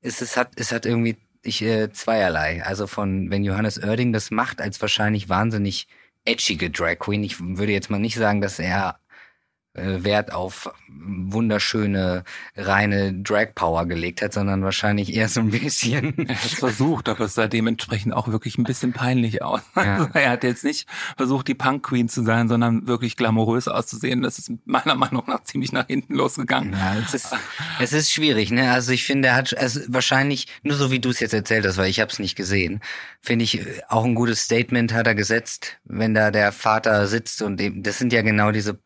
es, 0.00 0.20
es, 0.20 0.36
hat, 0.36 0.52
es 0.56 0.72
hat 0.72 0.86
irgendwie 0.86 1.16
ich, 1.42 1.62
äh, 1.62 1.92
zweierlei. 1.92 2.62
Also 2.64 2.86
von, 2.86 3.30
wenn 3.30 3.44
Johannes 3.44 3.82
Oerding 3.82 4.12
das 4.12 4.30
macht, 4.30 4.60
als 4.60 4.80
wahrscheinlich 4.80 5.28
wahnsinnig 5.28 5.86
edgige 6.24 6.70
Drag 6.70 6.98
Queen, 6.98 7.24
ich 7.24 7.40
würde 7.40 7.72
jetzt 7.72 7.90
mal 7.90 7.98
nicht 7.98 8.16
sagen, 8.16 8.40
dass 8.40 8.58
er 8.58 8.98
Wert 9.74 10.32
auf 10.32 10.70
wunderschöne, 10.88 12.24
reine 12.56 13.14
Drag 13.14 13.54
Power 13.54 13.86
gelegt 13.86 14.20
hat, 14.20 14.34
sondern 14.34 14.62
wahrscheinlich 14.62 15.14
eher 15.14 15.28
so 15.28 15.40
ein 15.40 15.50
bisschen. 15.50 16.14
Er 16.32 16.36
hat 16.36 16.44
es 16.44 16.54
versucht, 16.54 17.08
aber 17.08 17.24
es 17.24 17.34
sah 17.34 17.46
dementsprechend 17.46 18.14
auch 18.14 18.28
wirklich 18.28 18.56
ein 18.56 18.64
bisschen 18.64 18.92
peinlich 18.92 19.42
aus. 19.42 19.60
Ja. 19.76 19.94
Also 19.96 20.08
er 20.14 20.30
hat 20.30 20.44
jetzt 20.44 20.64
nicht 20.64 20.86
versucht, 21.16 21.48
die 21.48 21.54
Punk 21.54 21.84
Queen 21.84 22.08
zu 22.08 22.22
sein, 22.22 22.48
sondern 22.48 22.86
wirklich 22.86 23.16
glamourös 23.16 23.68
auszusehen. 23.68 24.22
Das 24.22 24.38
ist 24.38 24.52
meiner 24.64 24.94
Meinung 24.94 25.24
nach 25.26 25.42
ziemlich 25.44 25.72
nach 25.72 25.86
hinten 25.86 26.14
losgegangen. 26.14 26.72
Ja, 26.72 26.96
es 26.96 27.14
ist, 27.14 27.34
es 27.80 27.92
ist 27.92 28.12
schwierig, 28.12 28.50
ne? 28.50 28.70
Also 28.72 28.92
ich 28.92 29.04
finde, 29.04 29.28
er 29.28 29.36
hat 29.36 29.56
also 29.56 29.80
wahrscheinlich, 29.88 30.48
nur 30.62 30.76
so 30.76 30.90
wie 30.90 31.00
du 31.00 31.10
es 31.10 31.20
jetzt 31.20 31.34
erzählt 31.34 31.66
hast, 31.66 31.78
weil 31.78 31.90
ich 31.90 32.00
habe 32.00 32.10
es 32.10 32.18
nicht 32.18 32.36
gesehen, 32.36 32.80
finde 33.20 33.44
ich 33.44 33.60
äh, 33.60 33.80
auch 33.88 34.04
ein 34.04 34.14
gutes 34.14 34.42
Statement 34.42 34.92
hat 34.92 35.06
er 35.06 35.14
gesetzt, 35.14 35.78
wenn 35.84 36.14
da 36.14 36.30
der 36.30 36.52
Vater 36.52 37.06
sitzt 37.06 37.42
und 37.42 37.60
eben, 37.60 37.82
das 37.82 37.98
sind 37.98 38.12
ja 38.12 38.22
genau 38.22 38.52
diese 38.52 38.78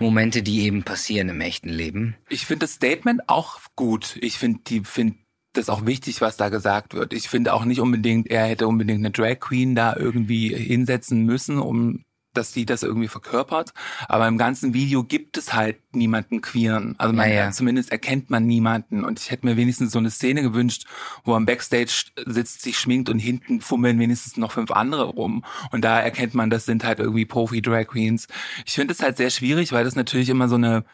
Momente, 0.00 0.42
die 0.42 0.62
eben 0.62 0.82
passieren 0.82 1.28
im 1.28 1.40
echten 1.40 1.68
Leben. 1.68 2.16
Ich 2.28 2.46
finde 2.46 2.64
das 2.64 2.74
Statement 2.74 3.28
auch 3.28 3.60
gut. 3.76 4.16
Ich 4.20 4.38
finde 4.38 4.60
die 4.66 4.80
finde 4.80 5.16
das 5.52 5.68
auch 5.68 5.84
wichtig, 5.84 6.20
was 6.20 6.36
da 6.36 6.48
gesagt 6.48 6.94
wird. 6.94 7.12
Ich 7.12 7.28
finde 7.28 7.54
auch 7.54 7.64
nicht 7.64 7.80
unbedingt, 7.80 8.28
er 8.30 8.46
hätte 8.46 8.68
unbedingt 8.68 9.00
eine 9.00 9.10
Drag 9.10 9.40
Queen 9.40 9.74
da 9.74 9.96
irgendwie 9.96 10.54
hinsetzen 10.54 11.24
müssen, 11.24 11.58
um 11.58 12.04
dass 12.34 12.52
die 12.52 12.66
das 12.66 12.82
irgendwie 12.82 13.08
verkörpert. 13.08 13.72
Aber 14.08 14.28
im 14.28 14.38
ganzen 14.38 14.74
Video 14.74 15.04
gibt 15.04 15.36
es 15.36 15.52
halt 15.52 15.78
niemanden 15.94 16.40
queeren. 16.40 16.94
Also 16.98 17.12
man, 17.12 17.28
Ja, 17.28 17.34
ja. 17.34 17.50
zumindest 17.50 17.90
erkennt 17.90 18.30
man 18.30 18.46
niemanden. 18.46 19.04
Und 19.04 19.18
ich 19.18 19.30
hätte 19.30 19.46
mir 19.46 19.56
wenigstens 19.56 19.92
so 19.92 19.98
eine 19.98 20.10
Szene 20.10 20.42
gewünscht, 20.42 20.86
wo 21.24 21.34
am 21.34 21.46
Backstage 21.46 22.06
sitzt, 22.26 22.62
sich 22.62 22.78
schminkt 22.78 23.08
und 23.08 23.18
hinten 23.18 23.60
fummeln 23.60 23.98
wenigstens 23.98 24.36
noch 24.36 24.52
fünf 24.52 24.70
andere 24.70 25.04
rum. 25.04 25.44
Und 25.72 25.84
da 25.84 26.00
erkennt 26.00 26.34
man, 26.34 26.50
das 26.50 26.64
sind 26.64 26.84
halt 26.84 26.98
irgendwie 26.98 27.24
Profi-Drag 27.26 27.86
Queens. 27.86 28.28
Ich 28.66 28.74
finde 28.74 28.92
es 28.92 29.02
halt 29.02 29.16
sehr 29.16 29.30
schwierig, 29.30 29.72
weil 29.72 29.84
das 29.84 29.96
natürlich 29.96 30.28
immer 30.28 30.48
so 30.48 30.56
eine 30.56 30.84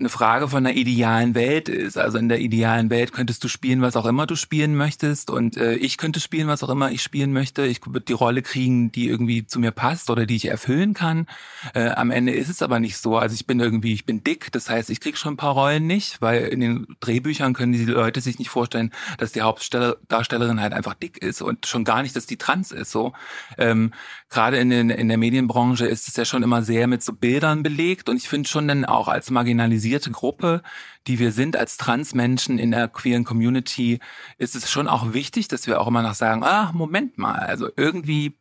eine 0.00 0.08
Frage 0.08 0.48
von 0.48 0.66
einer 0.66 0.74
idealen 0.74 1.36
Welt 1.36 1.68
ist. 1.68 1.96
Also 1.96 2.18
in 2.18 2.28
der 2.28 2.40
idealen 2.40 2.90
Welt 2.90 3.12
könntest 3.12 3.44
du 3.44 3.48
spielen, 3.48 3.80
was 3.80 3.94
auch 3.94 4.06
immer 4.06 4.26
du 4.26 4.34
spielen 4.34 4.74
möchtest 4.74 5.30
und 5.30 5.56
äh, 5.56 5.74
ich 5.74 5.98
könnte 5.98 6.18
spielen, 6.18 6.48
was 6.48 6.64
auch 6.64 6.68
immer 6.68 6.90
ich 6.90 7.00
spielen 7.00 7.32
möchte. 7.32 7.64
Ich 7.64 7.86
würde 7.86 8.00
die 8.00 8.12
Rolle 8.12 8.42
kriegen, 8.42 8.90
die 8.90 9.08
irgendwie 9.08 9.46
zu 9.46 9.60
mir 9.60 9.70
passt 9.70 10.10
oder 10.10 10.26
die 10.26 10.34
ich 10.34 10.46
erfüllen 10.46 10.94
kann. 10.94 11.26
Äh, 11.74 11.90
am 11.90 12.10
Ende 12.10 12.32
ist 12.32 12.48
es 12.48 12.60
aber 12.60 12.80
nicht 12.80 12.96
so. 12.96 13.16
Also 13.18 13.34
ich 13.34 13.46
bin 13.46 13.60
irgendwie, 13.60 13.92
ich 13.92 14.04
bin 14.04 14.24
dick, 14.24 14.50
das 14.50 14.68
heißt, 14.68 14.90
ich 14.90 14.98
krieg 14.98 15.16
schon 15.16 15.34
ein 15.34 15.36
paar 15.36 15.52
Rollen 15.52 15.86
nicht, 15.86 16.20
weil 16.20 16.42
in 16.46 16.58
den 16.58 16.86
Drehbüchern 16.98 17.54
können 17.54 17.72
die 17.72 17.84
Leute 17.84 18.20
sich 18.20 18.40
nicht 18.40 18.50
vorstellen, 18.50 18.90
dass 19.18 19.30
die 19.30 19.42
Hauptdarstellerin 19.42 20.60
halt 20.60 20.72
einfach 20.72 20.94
dick 20.94 21.18
ist 21.18 21.40
und 21.40 21.66
schon 21.66 21.84
gar 21.84 22.02
nicht, 22.02 22.16
dass 22.16 22.26
die 22.26 22.36
trans 22.36 22.72
ist. 22.72 22.90
So 22.90 23.12
ähm, 23.58 23.92
gerade 24.28 24.56
in, 24.56 24.70
den, 24.70 24.90
in 24.90 25.06
der 25.06 25.18
Medienbranche 25.18 25.86
ist 25.86 26.08
es 26.08 26.16
ja 26.16 26.24
schon 26.24 26.42
immer 26.42 26.62
sehr 26.62 26.88
mit 26.88 27.04
so 27.04 27.12
Bildern 27.12 27.62
belegt 27.62 28.08
und 28.08 28.16
ich 28.16 28.28
finde 28.28 28.48
schon 28.48 28.66
dann 28.66 28.84
auch 28.84 29.06
als 29.06 29.30
marginalisiert 29.30 29.83
marginalisierte 29.84 30.10
Gruppe, 30.10 30.62
die 31.06 31.18
wir 31.18 31.32
sind 31.32 31.56
als 31.56 31.76
Transmenschen 31.76 32.58
in 32.58 32.70
der 32.70 32.88
queeren 32.88 33.24
Community, 33.24 34.00
ist 34.38 34.54
es 34.54 34.70
schon 34.70 34.88
auch 34.88 35.12
wichtig, 35.12 35.48
dass 35.48 35.66
wir 35.66 35.80
auch 35.80 35.86
immer 35.86 36.02
noch 36.02 36.14
sagen, 36.14 36.42
ah, 36.42 36.72
Moment 36.72 37.18
mal, 37.18 37.38
also 37.38 37.68
irgendwie 37.76 38.38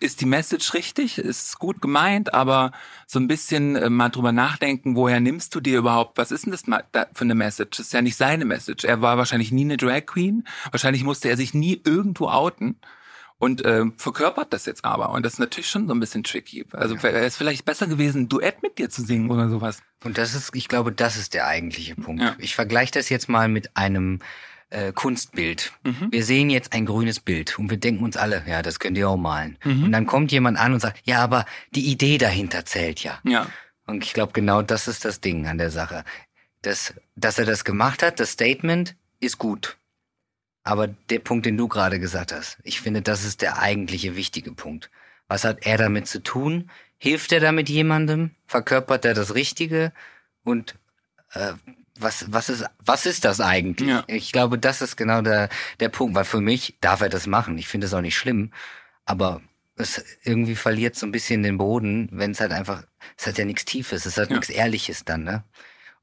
ist 0.00 0.20
die 0.20 0.26
Message 0.26 0.74
richtig, 0.74 1.18
ist 1.18 1.58
gut 1.58 1.80
gemeint, 1.80 2.32
aber 2.32 2.70
so 3.06 3.18
ein 3.18 3.26
bisschen 3.26 3.74
äh, 3.74 3.90
mal 3.90 4.10
drüber 4.10 4.30
nachdenken, 4.30 4.94
woher 4.94 5.18
nimmst 5.18 5.54
du 5.54 5.60
dir 5.60 5.78
überhaupt, 5.78 6.18
was 6.18 6.30
ist 6.30 6.44
denn 6.44 6.52
das 6.52 6.62
für 6.62 7.24
eine 7.24 7.34
Message? 7.34 7.78
Das 7.78 7.86
ist 7.86 7.92
ja 7.92 8.02
nicht 8.02 8.16
seine 8.16 8.44
Message. 8.44 8.84
Er 8.84 9.00
war 9.00 9.18
wahrscheinlich 9.18 9.50
nie 9.50 9.64
eine 9.64 9.76
Drag 9.76 10.06
Queen, 10.06 10.46
wahrscheinlich 10.70 11.02
musste 11.02 11.28
er 11.28 11.36
sich 11.36 11.52
nie 11.52 11.80
irgendwo 11.84 12.28
outen 12.28 12.78
und 13.38 13.64
äh, 13.64 13.84
verkörpert 13.96 14.52
das 14.52 14.66
jetzt 14.66 14.84
aber. 14.84 15.10
Und 15.10 15.24
das 15.24 15.34
ist 15.34 15.38
natürlich 15.38 15.70
schon 15.70 15.86
so 15.86 15.94
ein 15.94 16.00
bisschen 16.00 16.24
tricky. 16.24 16.66
Also 16.72 16.96
ja. 16.96 17.02
wäre 17.04 17.18
es 17.20 17.36
vielleicht 17.36 17.64
besser 17.64 17.86
gewesen, 17.86 18.22
ein 18.22 18.28
Duett 18.28 18.62
mit 18.62 18.78
dir 18.78 18.90
zu 18.90 19.02
singen 19.02 19.30
oder 19.30 19.48
sowas. 19.48 19.80
Und 20.04 20.18
das 20.18 20.34
ist, 20.34 20.54
ich 20.54 20.68
glaube, 20.68 20.92
das 20.92 21.16
ist 21.16 21.34
der 21.34 21.46
eigentliche 21.46 21.94
Punkt. 21.94 22.22
Ja. 22.22 22.34
Ich 22.38 22.54
vergleiche 22.54 22.92
das 22.92 23.08
jetzt 23.08 23.28
mal 23.28 23.48
mit 23.48 23.76
einem 23.76 24.20
äh, 24.70 24.92
Kunstbild. 24.92 25.72
Mhm. 25.84 26.08
Wir 26.10 26.24
sehen 26.24 26.50
jetzt 26.50 26.72
ein 26.72 26.84
grünes 26.84 27.20
Bild 27.20 27.58
und 27.58 27.70
wir 27.70 27.78
denken 27.78 28.04
uns 28.04 28.16
alle, 28.16 28.42
ja, 28.46 28.62
das 28.62 28.80
könnt 28.80 28.98
ihr 28.98 29.08
auch 29.08 29.16
malen. 29.16 29.56
Mhm. 29.64 29.84
Und 29.84 29.92
dann 29.92 30.06
kommt 30.06 30.32
jemand 30.32 30.58
an 30.58 30.74
und 30.74 30.80
sagt, 30.80 31.00
ja, 31.04 31.22
aber 31.22 31.46
die 31.74 31.90
Idee 31.90 32.18
dahinter 32.18 32.64
zählt 32.64 33.02
ja. 33.02 33.18
Ja. 33.24 33.46
Und 33.86 34.04
ich 34.04 34.12
glaube, 34.12 34.32
genau 34.32 34.62
das 34.62 34.88
ist 34.88 35.04
das 35.04 35.20
Ding 35.20 35.46
an 35.46 35.58
der 35.58 35.70
Sache. 35.70 36.04
Das, 36.62 36.92
dass 37.16 37.38
er 37.38 37.46
das 37.46 37.64
gemacht 37.64 38.02
hat, 38.02 38.20
das 38.20 38.32
Statement, 38.32 38.96
ist 39.20 39.38
gut. 39.38 39.77
Aber 40.64 40.88
der 40.88 41.18
Punkt, 41.20 41.46
den 41.46 41.56
du 41.56 41.68
gerade 41.68 41.98
gesagt 41.98 42.32
hast, 42.32 42.58
ich 42.62 42.80
finde, 42.80 43.02
das 43.02 43.24
ist 43.24 43.42
der 43.42 43.58
eigentliche 43.58 44.16
wichtige 44.16 44.52
Punkt. 44.52 44.90
Was 45.28 45.44
hat 45.44 45.66
er 45.66 45.78
damit 45.78 46.06
zu 46.06 46.22
tun? 46.22 46.70
Hilft 46.98 47.32
er 47.32 47.40
damit 47.40 47.68
jemandem? 47.68 48.32
Verkörpert 48.46 49.04
er 49.04 49.14
das 49.14 49.34
Richtige? 49.34 49.92
Und 50.42 50.74
äh, 51.32 51.52
was, 51.98 52.32
was, 52.32 52.48
ist, 52.48 52.64
was 52.78 53.06
ist 53.06 53.24
das 53.24 53.40
eigentlich? 53.40 53.88
Ja. 53.88 54.04
Ich 54.06 54.32
glaube, 54.32 54.58
das 54.58 54.82
ist 54.82 54.96
genau 54.96 55.22
der, 55.22 55.48
der 55.80 55.88
Punkt, 55.88 56.14
weil 56.14 56.24
für 56.24 56.40
mich 56.40 56.76
darf 56.80 57.00
er 57.00 57.08
das 57.08 57.26
machen. 57.26 57.58
Ich 57.58 57.68
finde 57.68 57.86
es 57.86 57.94
auch 57.94 58.00
nicht 58.00 58.16
schlimm, 58.16 58.52
aber 59.04 59.42
es 59.76 60.04
irgendwie 60.24 60.54
verliert 60.54 60.96
so 60.96 61.06
ein 61.06 61.12
bisschen 61.12 61.42
den 61.42 61.58
Boden, 61.58 62.08
wenn 62.12 62.32
es 62.32 62.40
halt 62.40 62.52
einfach, 62.52 62.84
es 63.16 63.26
hat 63.26 63.38
ja 63.38 63.44
nichts 63.44 63.64
Tiefes, 63.64 64.06
es 64.06 64.16
hat 64.16 64.30
ja. 64.30 64.36
nichts 64.36 64.50
Ehrliches 64.50 65.04
dann, 65.04 65.24
ne? 65.24 65.44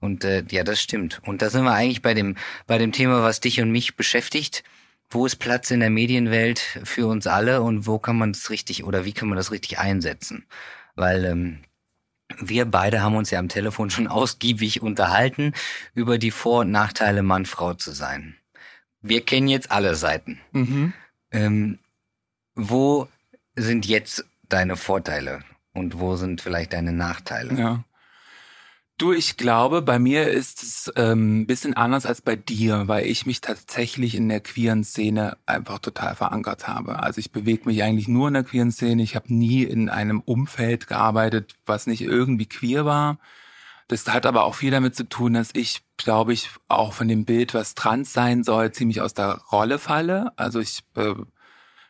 Und 0.06 0.24
äh, 0.24 0.44
ja, 0.50 0.64
das 0.64 0.80
stimmt. 0.80 1.22
Und 1.26 1.42
da 1.42 1.50
sind 1.50 1.64
wir 1.64 1.74
eigentlich 1.74 2.02
bei 2.02 2.14
dem, 2.14 2.38
bei 2.68 2.78
dem 2.78 2.92
Thema, 2.92 3.24
was 3.24 3.40
dich 3.40 3.60
und 3.60 3.72
mich 3.72 3.96
beschäftigt. 3.96 4.64
Wo 5.10 5.26
ist 5.26 5.38
Platz 5.38 5.72
in 5.72 5.82
der 5.82 5.90
Medienwelt 5.90 6.60
für 6.84 7.08
uns 7.08 7.28
alle 7.28 7.62
und 7.62 7.86
wo 7.86 8.00
kann 8.00 8.18
man 8.18 8.34
das 8.34 8.50
richtig 8.50 8.84
oder 8.84 9.06
wie 9.06 9.14
kann 9.14 9.30
man 9.30 9.38
das 9.38 9.52
richtig 9.52 9.80
einsetzen? 9.80 10.46
Weil 10.96 11.26
ähm, 11.26 11.60
wir 12.40 12.66
beide 12.66 13.02
haben 13.02 13.16
uns 13.16 13.32
ja 13.32 13.40
am 13.40 13.50
Telefon 13.50 13.90
schon 13.90 14.08
ausgiebig 14.20 14.82
unterhalten 14.82 15.54
über 15.94 16.18
die 16.18 16.32
Vor- 16.32 16.62
und 16.62 16.72
Nachteile, 16.72 17.24
Mann-Frau 17.24 17.74
zu 17.74 17.92
sein. 17.92 18.36
Wir 19.02 19.22
kennen 19.22 19.48
jetzt 19.48 19.72
alle 19.72 19.96
Seiten. 19.96 20.40
Mhm. 20.52 20.94
Ähm, 21.32 21.80
wo 22.56 23.08
sind 23.56 23.86
jetzt 23.86 24.26
deine 24.50 24.76
Vorteile 24.76 25.44
und 25.74 26.00
wo 26.00 26.16
sind 26.16 26.42
vielleicht 26.42 26.74
deine 26.74 26.94
Nachteile? 26.94 27.54
Ja. 27.54 27.84
Du, 28.98 29.12
ich 29.12 29.36
glaube, 29.36 29.82
bei 29.82 30.00
mir 30.00 30.30
ist 30.30 30.64
es 30.64 30.92
ähm, 30.96 31.46
bisschen 31.46 31.74
anders 31.74 32.06
als 32.06 32.22
bei 32.22 32.38
dir, 32.38 32.88
weil 32.88 33.06
ich 33.08 33.26
mich 33.26 33.42
tatsächlich 33.42 34.16
in 34.16 34.30
der 34.30 34.40
queeren 34.40 34.86
Szene 34.86 35.38
einfach 35.46 35.80
total 35.80 36.16
verankert 36.16 36.70
habe. 36.70 37.04
Also 37.04 37.20
ich 37.20 37.32
bewege 37.34 37.66
mich 37.66 37.84
eigentlich 37.84 38.08
nur 38.08 38.30
in 38.30 38.36
der 38.36 38.46
queeren 38.46 38.72
Szene. 38.72 39.04
Ich 39.04 39.18
habe 39.18 39.34
nie 39.34 39.64
in 39.64 39.90
einem 39.90 40.22
Umfeld 40.22 40.88
gearbeitet, 40.88 41.56
was 41.66 41.88
nicht 41.88 42.04
irgendwie 42.04 42.46
queer 42.46 42.86
war. 42.86 43.20
Das 43.90 44.08
hat 44.08 44.26
aber 44.26 44.46
auch 44.46 44.56
viel 44.56 44.72
damit 44.72 44.96
zu 44.96 45.04
tun, 45.10 45.34
dass 45.34 45.50
ich, 45.54 45.84
glaube 45.98 46.32
ich, 46.34 46.50
auch 46.70 46.94
von 46.94 47.10
dem 47.10 47.26
Bild, 47.26 47.54
was 47.54 47.76
trans 47.76 48.14
sein 48.14 48.44
soll, 48.46 48.72
ziemlich 48.72 49.02
aus 49.02 49.14
der 49.14 49.42
Rolle 49.52 49.78
falle. 49.78 50.32
Also 50.38 50.62
ich 50.62 50.84
äh, 50.96 51.16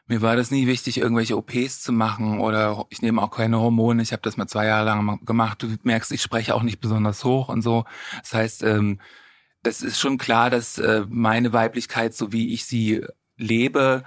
mir 0.08 0.22
war 0.22 0.36
das 0.36 0.52
nie 0.52 0.68
wichtig, 0.68 1.00
irgendwelche 1.00 1.38
OPs 1.38 1.82
zu 1.82 1.92
machen 1.92 2.40
oder 2.40 2.86
ich 2.90 3.02
nehme 3.02 3.22
auch 3.22 3.32
keine 3.32 3.60
Hormone. 3.60 4.02
Ich 4.04 4.12
habe 4.12 4.22
das 4.22 4.38
mal 4.38 4.48
zwei 4.48 4.68
Jahre 4.68 4.86
lang 4.86 5.26
gemacht. 5.26 5.64
Du 5.64 5.76
merkst, 5.84 6.12
ich 6.12 6.22
spreche 6.22 6.54
auch 6.54 6.64
nicht 6.64 6.80
besonders 6.80 7.24
hoch 7.24 7.50
und 7.50 7.62
so. 7.62 7.86
Das 8.22 8.34
heißt, 8.34 8.64
ähm, 8.64 9.00
das 9.64 9.82
ist 9.82 10.00
schon 10.00 10.18
klar, 10.18 10.50
dass 10.52 10.78
äh, 10.78 11.06
meine 11.10 11.54
Weiblichkeit, 11.54 12.14
so 12.14 12.32
wie 12.32 12.54
ich 12.54 12.66
sie 12.66 13.04
lebe, 13.36 14.04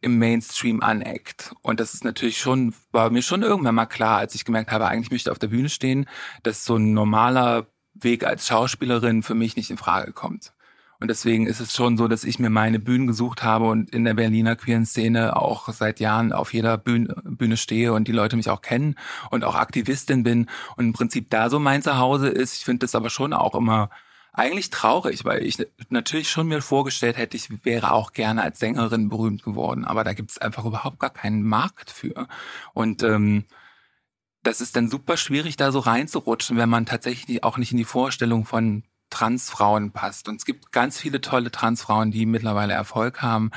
im 0.00 0.18
Mainstream 0.18 0.82
aneckt. 0.82 1.54
Und 1.60 1.78
das 1.78 1.94
ist 1.94 2.04
natürlich 2.04 2.38
schon, 2.38 2.74
war 2.90 3.10
mir 3.10 3.22
schon 3.22 3.42
irgendwann 3.42 3.74
mal 3.74 3.86
klar, 3.86 4.18
als 4.18 4.34
ich 4.34 4.44
gemerkt 4.44 4.70
habe, 4.72 4.88
eigentlich 4.88 5.10
möchte 5.10 5.28
ich 5.28 5.32
auf 5.32 5.38
der 5.38 5.48
Bühne 5.48 5.68
stehen, 5.68 6.08
dass 6.42 6.64
so 6.64 6.76
ein 6.76 6.94
normaler 6.94 7.66
Weg 7.94 8.24
als 8.24 8.46
Schauspielerin 8.46 9.22
für 9.22 9.34
mich 9.34 9.56
nicht 9.56 9.70
in 9.70 9.76
Frage 9.76 10.12
kommt. 10.12 10.52
Und 11.02 11.08
deswegen 11.08 11.48
ist 11.48 11.58
es 11.58 11.74
schon 11.74 11.96
so, 11.96 12.06
dass 12.06 12.22
ich 12.22 12.38
mir 12.38 12.48
meine 12.48 12.78
Bühnen 12.78 13.08
gesucht 13.08 13.42
habe 13.42 13.68
und 13.68 13.90
in 13.90 14.04
der 14.04 14.14
Berliner 14.14 14.54
queeren 14.54 14.86
Szene 14.86 15.34
auch 15.34 15.68
seit 15.72 15.98
Jahren 15.98 16.32
auf 16.32 16.54
jeder 16.54 16.78
Bühne, 16.78 17.20
Bühne 17.24 17.56
stehe 17.56 17.92
und 17.92 18.06
die 18.06 18.12
Leute 18.12 18.36
mich 18.36 18.48
auch 18.48 18.62
kennen 18.62 18.94
und 19.32 19.42
auch 19.42 19.56
Aktivistin 19.56 20.22
bin 20.22 20.48
und 20.76 20.84
im 20.84 20.92
Prinzip 20.92 21.28
da 21.28 21.50
so 21.50 21.58
mein 21.58 21.82
Zuhause 21.82 22.28
ist. 22.28 22.54
Ich 22.54 22.64
finde 22.64 22.86
das 22.86 22.94
aber 22.94 23.10
schon 23.10 23.32
auch 23.32 23.56
immer 23.56 23.90
eigentlich 24.32 24.70
traurig, 24.70 25.24
weil 25.24 25.44
ich 25.44 25.66
natürlich 25.88 26.30
schon 26.30 26.46
mir 26.46 26.62
vorgestellt 26.62 27.16
hätte, 27.16 27.36
ich 27.36 27.64
wäre 27.64 27.90
auch 27.90 28.12
gerne 28.12 28.42
als 28.44 28.60
Sängerin 28.60 29.08
berühmt 29.08 29.42
geworden, 29.42 29.84
aber 29.84 30.04
da 30.04 30.12
gibt 30.12 30.30
es 30.30 30.38
einfach 30.38 30.64
überhaupt 30.64 31.00
gar 31.00 31.10
keinen 31.10 31.42
Markt 31.42 31.90
für. 31.90 32.28
Und 32.74 33.02
ähm, 33.02 33.46
das 34.44 34.60
ist 34.60 34.76
dann 34.76 34.88
super 34.88 35.16
schwierig, 35.16 35.56
da 35.56 35.72
so 35.72 35.80
reinzurutschen, 35.80 36.58
wenn 36.58 36.68
man 36.68 36.86
tatsächlich 36.86 37.42
auch 37.42 37.58
nicht 37.58 37.72
in 37.72 37.78
die 37.78 37.84
Vorstellung 37.84 38.44
von 38.44 38.84
Transfrauen 39.12 39.92
passt. 39.92 40.28
Und 40.28 40.36
es 40.36 40.44
gibt 40.44 40.72
ganz 40.72 40.98
viele 40.98 41.20
tolle 41.20 41.52
Transfrauen, 41.52 42.10
die 42.10 42.26
mittlerweile 42.26 42.72
Erfolg 42.72 43.22
haben. 43.22 43.50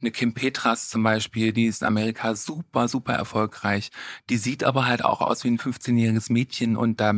Eine 0.00 0.10
Kim 0.10 0.34
Petras 0.34 0.88
zum 0.88 1.04
Beispiel, 1.04 1.52
die 1.52 1.66
ist 1.66 1.82
in 1.82 1.86
Amerika 1.86 2.34
super, 2.34 2.88
super 2.88 3.12
erfolgreich. 3.12 3.90
Die 4.30 4.38
sieht 4.38 4.64
aber 4.64 4.86
halt 4.86 5.04
auch 5.04 5.20
aus 5.20 5.44
wie 5.44 5.48
ein 5.48 5.58
15-jähriges 5.58 6.32
Mädchen 6.32 6.76
und 6.76 7.00
da 7.00 7.12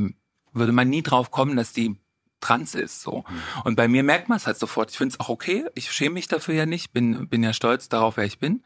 würde 0.53 0.73
man 0.73 0.91
nie 0.91 1.03
drauf 1.03 1.31
kommen, 1.31 1.57
dass 1.57 1.73
die 1.73 1.97
trans 2.41 2.75
ist. 2.75 3.01
So. 3.01 3.25
Mhm. 3.27 3.63
Und 3.65 3.77
bei 3.77 3.89
mir 3.89 4.03
merkt 4.03 4.29
man 4.29 4.37
es 4.37 4.47
halt 4.47 4.59
sofort. 4.59 4.91
Ich 4.91 4.99
finde 4.99 5.15
es 5.15 5.21
auch 5.21 5.31
okay. 5.31 5.65
Ich 5.75 5.91
schäme 5.91 6.15
mich 6.15 6.29
dafür 6.29 6.55
ja 6.55 6.67
nicht. 6.67 6.93
Bin, 6.93 7.29
bin 7.29 7.43
ja 7.43 7.55
stolz 7.55 7.89
darauf, 7.89 8.17
wer 8.17 8.25
ich 8.25 8.39
bin. 8.39 8.63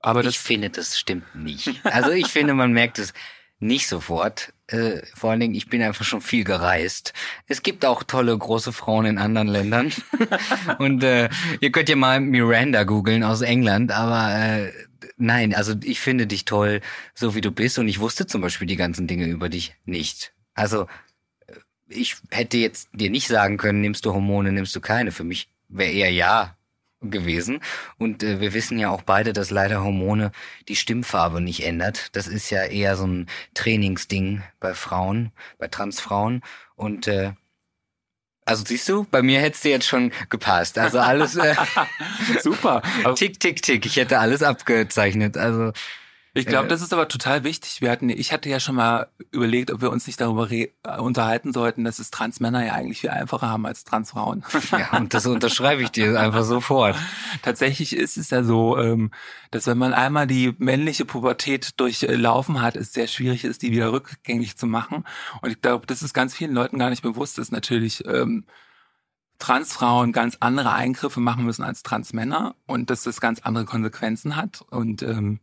Aber 0.00 0.24
ich 0.24 0.38
finde, 0.38 0.70
das 0.70 0.98
stimmt 0.98 1.34
nicht. 1.34 1.80
Also 1.84 2.10
ich 2.10 2.28
finde, 2.28 2.54
man 2.54 2.72
merkt 2.72 2.98
es 2.98 3.12
nicht 3.60 3.86
sofort. 3.86 4.52
Äh, 4.66 5.02
vor 5.14 5.30
allen 5.30 5.40
Dingen, 5.40 5.54
ich 5.54 5.68
bin 5.68 5.82
einfach 5.82 6.04
schon 6.04 6.20
viel 6.20 6.44
gereist. 6.44 7.12
Es 7.46 7.62
gibt 7.62 7.84
auch 7.84 8.02
tolle 8.02 8.36
große 8.36 8.72
Frauen 8.72 9.06
in 9.06 9.18
anderen 9.18 9.48
Ländern. 9.48 9.92
Und 10.78 11.04
äh, 11.04 11.28
ihr 11.60 11.70
könnt 11.70 11.88
ja 11.88 11.96
mal 11.96 12.20
Miranda 12.20 12.84
googeln 12.84 13.22
aus 13.22 13.42
England, 13.42 13.92
aber 13.92 14.34
äh, 14.34 14.72
nein, 15.16 15.54
also 15.54 15.74
ich 15.82 16.00
finde 16.00 16.26
dich 16.26 16.44
toll, 16.44 16.80
so 17.14 17.34
wie 17.34 17.40
du 17.40 17.50
bist. 17.50 17.78
Und 17.78 17.88
ich 17.88 18.00
wusste 18.00 18.26
zum 18.26 18.40
Beispiel 18.40 18.66
die 18.66 18.76
ganzen 18.76 19.06
Dinge 19.06 19.26
über 19.26 19.48
dich 19.48 19.74
nicht. 19.84 20.32
Also 20.54 20.86
äh, 21.46 21.54
ich 21.88 22.16
hätte 22.30 22.56
jetzt 22.56 22.88
dir 22.92 23.10
nicht 23.10 23.28
sagen 23.28 23.58
können, 23.58 23.80
nimmst 23.80 24.06
du 24.06 24.12
Hormone, 24.14 24.52
nimmst 24.52 24.74
du 24.74 24.80
keine. 24.80 25.12
Für 25.12 25.24
mich 25.24 25.48
wäre 25.68 25.92
eher 25.92 26.10
ja 26.10 26.56
gewesen. 27.00 27.60
Und 27.98 28.22
äh, 28.22 28.40
wir 28.40 28.52
wissen 28.54 28.78
ja 28.78 28.90
auch 28.90 29.02
beide, 29.02 29.32
dass 29.32 29.50
leider 29.50 29.82
Hormone 29.82 30.32
die 30.68 30.76
Stimmfarbe 30.76 31.40
nicht 31.40 31.64
ändert. 31.64 32.14
Das 32.16 32.26
ist 32.26 32.50
ja 32.50 32.64
eher 32.64 32.96
so 32.96 33.06
ein 33.06 33.26
Trainingsding 33.54 34.42
bei 34.60 34.74
Frauen, 34.74 35.32
bei 35.58 35.68
Transfrauen. 35.68 36.42
Und 36.76 37.06
äh, 37.08 37.32
also 38.44 38.64
siehst 38.66 38.88
du, 38.88 39.06
bei 39.10 39.22
mir 39.22 39.40
hättest 39.40 39.64
du 39.64 39.70
jetzt 39.70 39.86
schon 39.86 40.12
gepasst. 40.28 40.78
Also 40.78 40.98
alles 40.98 41.36
äh, 41.36 41.54
super. 42.42 42.82
tick, 43.14 43.38
tick, 43.38 43.62
tick. 43.62 43.86
Ich 43.86 43.96
hätte 43.96 44.18
alles 44.18 44.42
abgezeichnet. 44.42 45.36
Also 45.36 45.72
Ich 46.32 46.46
glaube, 46.46 46.68
das 46.68 46.80
ist 46.80 46.92
aber 46.92 47.08
total 47.08 47.42
wichtig. 47.42 47.80
Wir 47.80 47.90
hatten, 47.90 48.08
ich 48.08 48.32
hatte 48.32 48.48
ja 48.48 48.60
schon 48.60 48.76
mal 48.76 49.08
überlegt, 49.32 49.72
ob 49.72 49.80
wir 49.80 49.90
uns 49.90 50.06
nicht 50.06 50.20
darüber 50.20 50.50
äh, 50.50 50.68
unterhalten 50.98 51.52
sollten, 51.52 51.82
dass 51.82 51.98
es 51.98 52.10
Transmänner 52.10 52.64
ja 52.64 52.74
eigentlich 52.74 53.00
viel 53.00 53.10
einfacher 53.10 53.48
haben 53.48 53.66
als 53.66 53.84
Transfrauen. 53.84 54.44
Ja, 54.70 54.96
und 54.96 55.14
das 55.14 55.26
unterschreibe 55.26 55.82
ich 55.82 55.90
dir 55.90 56.18
einfach 56.20 56.44
sofort. 56.44 56.96
Tatsächlich 57.42 57.96
ist 57.96 58.16
es 58.16 58.30
ja 58.30 58.44
so, 58.44 58.78
ähm, 58.78 59.10
dass 59.50 59.66
wenn 59.66 59.78
man 59.78 59.92
einmal 59.92 60.26
die 60.26 60.54
männliche 60.58 61.04
Pubertät 61.04 61.80
durchlaufen 61.80 62.62
hat, 62.62 62.76
es 62.76 62.92
sehr 62.92 63.08
schwierig 63.08 63.44
ist, 63.44 63.62
die 63.62 63.72
wieder 63.72 63.92
rückgängig 63.92 64.56
zu 64.56 64.66
machen. 64.66 65.04
Und 65.42 65.50
ich 65.50 65.60
glaube, 65.60 65.86
das 65.86 66.02
ist 66.02 66.14
ganz 66.14 66.34
vielen 66.34 66.54
Leuten 66.54 66.78
gar 66.78 66.90
nicht 66.90 67.02
bewusst, 67.02 67.38
dass 67.38 67.50
natürlich 67.50 68.06
ähm, 68.06 68.44
Transfrauen 69.38 70.12
ganz 70.12 70.36
andere 70.38 70.72
Eingriffe 70.72 71.18
machen 71.18 71.44
müssen 71.44 71.64
als 71.64 71.82
Transmänner 71.82 72.54
und 72.66 72.90
dass 72.90 73.02
das 73.02 73.20
ganz 73.20 73.40
andere 73.40 73.64
Konsequenzen 73.64 74.36
hat. 74.36 74.62
Und 74.70 75.02
ähm, 75.02 75.40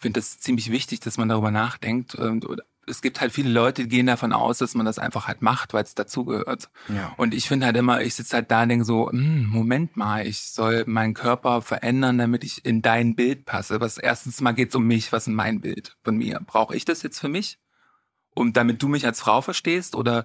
finde 0.00 0.20
das 0.20 0.40
ziemlich 0.40 0.70
wichtig, 0.70 1.00
dass 1.00 1.18
man 1.18 1.28
darüber 1.28 1.50
nachdenkt. 1.50 2.14
Und 2.14 2.46
es 2.86 3.02
gibt 3.02 3.20
halt 3.20 3.32
viele 3.32 3.50
Leute, 3.50 3.82
die 3.82 3.88
gehen 3.88 4.06
davon 4.06 4.32
aus, 4.32 4.58
dass 4.58 4.74
man 4.74 4.86
das 4.86 4.98
einfach 4.98 5.28
halt 5.28 5.42
macht, 5.42 5.74
weil 5.74 5.84
es 5.84 5.94
dazugehört. 5.94 6.70
Ja. 6.88 7.12
Und 7.16 7.34
ich 7.34 7.46
finde 7.46 7.66
halt 7.66 7.76
immer, 7.76 8.00
ich 8.00 8.14
sitze 8.14 8.36
halt 8.36 8.50
da 8.50 8.62
und 8.62 8.70
denke 8.70 8.84
so, 8.84 9.10
hm, 9.10 9.46
Moment 9.46 9.96
mal, 9.96 10.26
ich 10.26 10.42
soll 10.42 10.84
meinen 10.86 11.14
Körper 11.14 11.62
verändern, 11.62 12.18
damit 12.18 12.44
ich 12.44 12.64
in 12.64 12.82
dein 12.82 13.14
Bild 13.14 13.44
passe. 13.44 13.80
Was 13.80 13.98
erstens 13.98 14.40
mal 14.40 14.52
geht's 14.52 14.74
um 14.74 14.86
mich, 14.86 15.12
was 15.12 15.26
ist 15.26 15.34
mein 15.34 15.60
Bild 15.60 15.96
von 16.02 16.16
mir? 16.16 16.40
Brauche 16.44 16.74
ich 16.74 16.84
das 16.84 17.02
jetzt 17.02 17.20
für 17.20 17.28
mich? 17.28 17.58
Und 18.34 18.56
damit 18.56 18.82
du 18.82 18.88
mich 18.88 19.06
als 19.06 19.20
Frau 19.20 19.42
verstehst 19.42 19.94
oder 19.94 20.24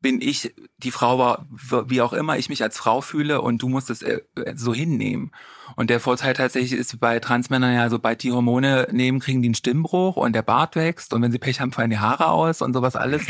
bin 0.00 0.20
ich 0.20 0.54
die 0.78 0.90
Frau, 0.90 1.38
wie 1.86 2.02
auch 2.02 2.12
immer 2.12 2.36
ich 2.36 2.48
mich 2.48 2.62
als 2.62 2.76
Frau 2.76 3.00
fühle 3.00 3.40
und 3.40 3.62
du 3.62 3.68
musst 3.68 3.88
es 3.88 4.02
äh, 4.02 4.20
so 4.56 4.74
hinnehmen. 4.74 5.30
Und 5.76 5.90
der 5.90 6.00
Vorteil 6.00 6.34
tatsächlich 6.34 6.72
ist 6.72 6.98
bei 7.00 7.18
Transmännern 7.18 7.74
ja, 7.74 7.90
sobald 7.90 8.22
die 8.22 8.32
Hormone 8.32 8.88
nehmen, 8.90 9.20
kriegen 9.20 9.42
die 9.42 9.48
einen 9.48 9.54
Stimmbruch 9.54 10.16
und 10.16 10.34
der 10.34 10.42
Bart 10.42 10.76
wächst 10.76 11.12
und 11.14 11.22
wenn 11.22 11.32
sie 11.32 11.38
Pech 11.38 11.60
haben, 11.60 11.72
fallen 11.72 11.90
die 11.90 11.98
Haare 11.98 12.28
aus 12.28 12.62
und 12.62 12.72
sowas 12.72 12.96
alles. 12.96 13.22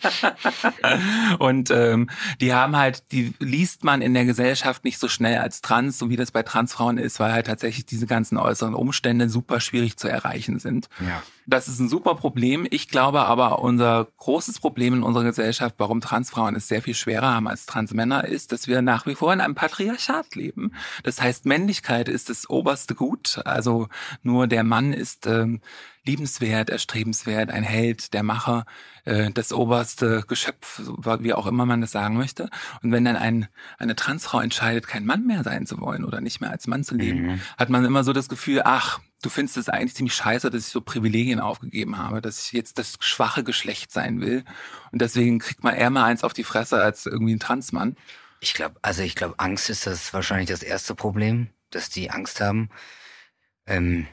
und 1.38 1.70
ähm, 1.70 2.10
die 2.40 2.54
haben 2.54 2.76
halt, 2.76 3.12
die 3.12 3.34
liest 3.38 3.84
man 3.84 4.02
in 4.02 4.14
der 4.14 4.24
Gesellschaft 4.24 4.84
nicht 4.84 4.98
so 4.98 5.08
schnell 5.08 5.38
als 5.38 5.60
trans, 5.60 5.98
so 5.98 6.10
wie 6.10 6.16
das 6.16 6.30
bei 6.30 6.42
Transfrauen 6.42 6.98
ist, 6.98 7.20
weil 7.20 7.32
halt 7.32 7.46
tatsächlich 7.46 7.86
diese 7.86 8.06
ganzen 8.06 8.36
äußeren 8.38 8.74
Umstände 8.74 9.28
super 9.28 9.60
schwierig 9.60 9.96
zu 9.96 10.08
erreichen 10.08 10.58
sind. 10.58 10.88
Ja. 11.00 11.22
Das 11.46 11.66
ist 11.66 11.80
ein 11.80 11.88
super 11.88 12.14
Problem. 12.14 12.66
Ich 12.70 12.88
glaube 12.88 13.22
aber, 13.22 13.58
unser 13.60 14.06
großes 14.18 14.60
Problem 14.60 14.94
in 14.94 15.02
unserer 15.02 15.24
Gesellschaft, 15.24 15.74
warum 15.78 16.00
Transfrauen 16.00 16.54
es 16.54 16.68
sehr 16.68 16.80
viel 16.80 16.94
schwerer 16.94 17.34
haben 17.34 17.48
als 17.48 17.66
Transmänner, 17.66 18.24
ist, 18.24 18.52
dass 18.52 18.68
wir 18.68 18.82
nach 18.82 19.06
wie 19.06 19.16
vor 19.16 19.32
in 19.32 19.40
einem 19.40 19.56
Patriarchat 19.56 20.36
leben. 20.36 20.72
Das 21.02 21.09
heißt, 21.18 21.46
Männlichkeit 21.46 22.08
ist 22.10 22.28
das 22.28 22.50
oberste 22.50 22.94
Gut. 22.94 23.40
Also 23.46 23.88
nur 24.22 24.46
der 24.46 24.64
Mann 24.64 24.92
ist 24.92 25.26
ähm, 25.26 25.62
liebenswert, 26.04 26.68
erstrebenswert, 26.68 27.50
ein 27.50 27.62
Held, 27.62 28.12
der 28.12 28.22
Macher, 28.22 28.66
äh, 29.04 29.30
das 29.30 29.52
oberste 29.52 30.24
Geschöpf, 30.26 30.82
wie 31.20 31.32
auch 31.32 31.46
immer 31.46 31.64
man 31.64 31.80
das 31.80 31.92
sagen 31.92 32.16
möchte. 32.16 32.50
Und 32.82 32.92
wenn 32.92 33.04
dann 33.04 33.16
ein, 33.16 33.48
eine 33.78 33.96
Transfrau 33.96 34.40
entscheidet, 34.40 34.86
kein 34.86 35.06
Mann 35.06 35.26
mehr 35.26 35.42
sein 35.42 35.66
zu 35.66 35.80
wollen 35.80 36.04
oder 36.04 36.20
nicht 36.20 36.40
mehr 36.40 36.50
als 36.50 36.66
Mann 36.66 36.84
zu 36.84 36.94
leben, 36.94 37.22
mhm. 37.26 37.40
hat 37.56 37.70
man 37.70 37.84
immer 37.84 38.04
so 38.04 38.12
das 38.12 38.28
Gefühl, 38.28 38.62
ach, 38.64 39.00
du 39.22 39.28
findest 39.28 39.56
es 39.56 39.68
eigentlich 39.68 39.94
ziemlich 39.94 40.14
scheiße, 40.14 40.50
dass 40.50 40.66
ich 40.66 40.72
so 40.72 40.80
Privilegien 40.80 41.40
aufgegeben 41.40 41.98
habe, 41.98 42.20
dass 42.20 42.46
ich 42.46 42.52
jetzt 42.52 42.78
das 42.78 42.96
schwache 43.00 43.44
Geschlecht 43.44 43.92
sein 43.92 44.20
will. 44.20 44.44
Und 44.92 45.02
deswegen 45.02 45.38
kriegt 45.38 45.62
man 45.62 45.74
eher 45.74 45.90
mal 45.90 46.04
eins 46.04 46.24
auf 46.24 46.32
die 46.32 46.44
Fresse 46.44 46.82
als 46.82 47.06
irgendwie 47.06 47.34
ein 47.34 47.40
Transmann. 47.40 47.96
Ich 48.40 48.54
glaube, 48.54 48.76
also 48.82 49.02
ich 49.02 49.14
glaube, 49.14 49.34
Angst 49.38 49.70
ist 49.70 49.86
das 49.86 50.12
wahrscheinlich 50.14 50.48
das 50.48 50.62
erste 50.62 50.94
Problem, 50.94 51.48
dass 51.70 51.90
die 51.90 52.10
Angst 52.10 52.40
haben. 52.40 52.70
Ähm, 53.66 54.06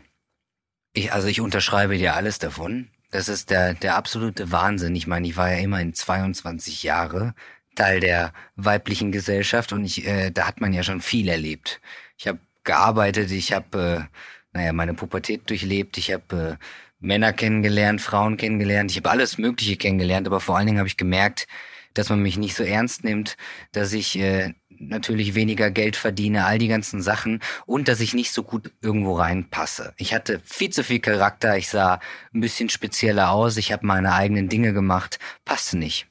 ich, 0.94 1.14
also 1.14 1.28
ich 1.28 1.42
unterschreibe 1.42 1.98
dir 1.98 2.16
alles 2.16 2.40
davon. 2.40 2.90
Das 3.12 3.30
ist 3.30 3.50
der, 3.50 3.74
der 3.74 3.96
absolute 3.96 4.52
Wahnsinn. 4.52 4.96
Ich 4.96 5.08
meine, 5.08 5.28
ich 5.28 5.38
war 5.38 5.52
ja 5.52 5.60
immerhin 5.60 5.94
22 5.94 6.84
Jahre 6.84 7.34
Teil 7.76 8.00
der 8.00 8.34
weiblichen 8.56 9.12
Gesellschaft 9.12 9.72
und 9.72 9.86
ich, 9.86 10.06
äh, 10.06 10.32
da 10.32 10.48
hat 10.48 10.60
man 10.60 10.74
ja 10.74 10.84
schon 10.84 11.00
viel 11.02 11.30
erlebt. 11.30 11.80
Ich 12.18 12.28
habe 12.28 12.40
gearbeitet, 12.64 13.32
ich 13.32 13.54
habe, 13.54 14.10
äh, 14.12 14.18
naja, 14.58 14.74
meine 14.74 14.94
Pubertät 14.96 15.50
durchlebt, 15.50 15.98
ich 15.98 16.12
habe 16.12 16.58
äh, 16.60 16.66
Männer 17.00 17.34
kennengelernt, 17.34 18.02
Frauen 18.02 18.38
kennengelernt, 18.38 18.92
ich 18.92 18.98
habe 18.98 19.12
alles 19.12 19.38
Mögliche 19.38 19.78
kennengelernt, 19.78 20.28
aber 20.28 20.40
vor 20.40 20.58
allen 20.58 20.66
Dingen 20.66 20.80
habe 20.80 20.88
ich 20.88 20.98
gemerkt, 20.98 21.48
dass 21.94 22.10
man 22.10 22.22
mich 22.22 22.38
nicht 22.38 22.56
so 22.56 22.64
ernst 22.64 23.04
nimmt, 23.04 23.38
dass 23.72 23.94
ich 23.94 24.18
äh, 24.20 24.54
natürlich 24.70 25.36
weniger 25.36 25.72
Geld 25.72 25.96
verdiene, 25.96 26.46
all 26.46 26.58
die 26.58 26.68
ganzen 26.68 27.02
Sachen 27.02 27.42
und 27.66 27.88
dass 27.88 28.00
ich 28.00 28.14
nicht 28.14 28.32
so 28.32 28.44
gut 28.44 28.72
irgendwo 28.82 29.14
reinpasse. 29.14 29.94
Ich 29.98 30.14
hatte 30.14 30.42
viel 30.46 30.70
zu 30.70 30.84
viel 30.84 31.00
Charakter, 31.00 31.58
ich 31.58 31.70
sah 31.70 32.00
ein 32.34 32.42
bisschen 32.42 32.70
spezieller 32.70 33.32
aus, 33.32 33.58
ich 33.58 33.72
habe 33.72 33.86
meine 33.86 34.14
eigenen 34.14 34.50
Dinge 34.50 34.74
gemacht, 34.74 35.20
passte 35.46 35.78
nicht. 35.78 36.08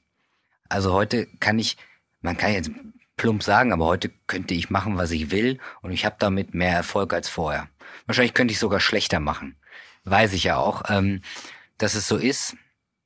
Also 0.68 0.92
heute 0.92 1.26
kann 1.40 1.58
ich, 1.58 1.76
man 2.20 2.36
kann 2.36 2.52
jetzt 2.52 2.70
plump 3.16 3.42
sagen, 3.42 3.72
aber 3.72 3.86
heute 3.86 4.10
könnte 4.26 4.54
ich 4.54 4.70
machen, 4.70 4.96
was 4.96 5.10
ich 5.10 5.30
will 5.30 5.58
und 5.80 5.92
ich 5.92 6.04
habe 6.04 6.16
damit 6.18 6.54
mehr 6.54 6.74
Erfolg 6.74 7.12
als 7.12 7.28
vorher. 7.28 7.68
Wahrscheinlich 8.06 8.34
könnte 8.34 8.52
ich 8.52 8.58
sogar 8.58 8.80
schlechter 8.80 9.20
machen. 9.20 9.56
Weiß 10.04 10.32
ich 10.32 10.44
ja 10.44 10.56
auch. 10.56 10.82
Ähm, 10.88 11.22
dass 11.78 11.94
es 11.94 12.08
so 12.08 12.16
ist, 12.16 12.56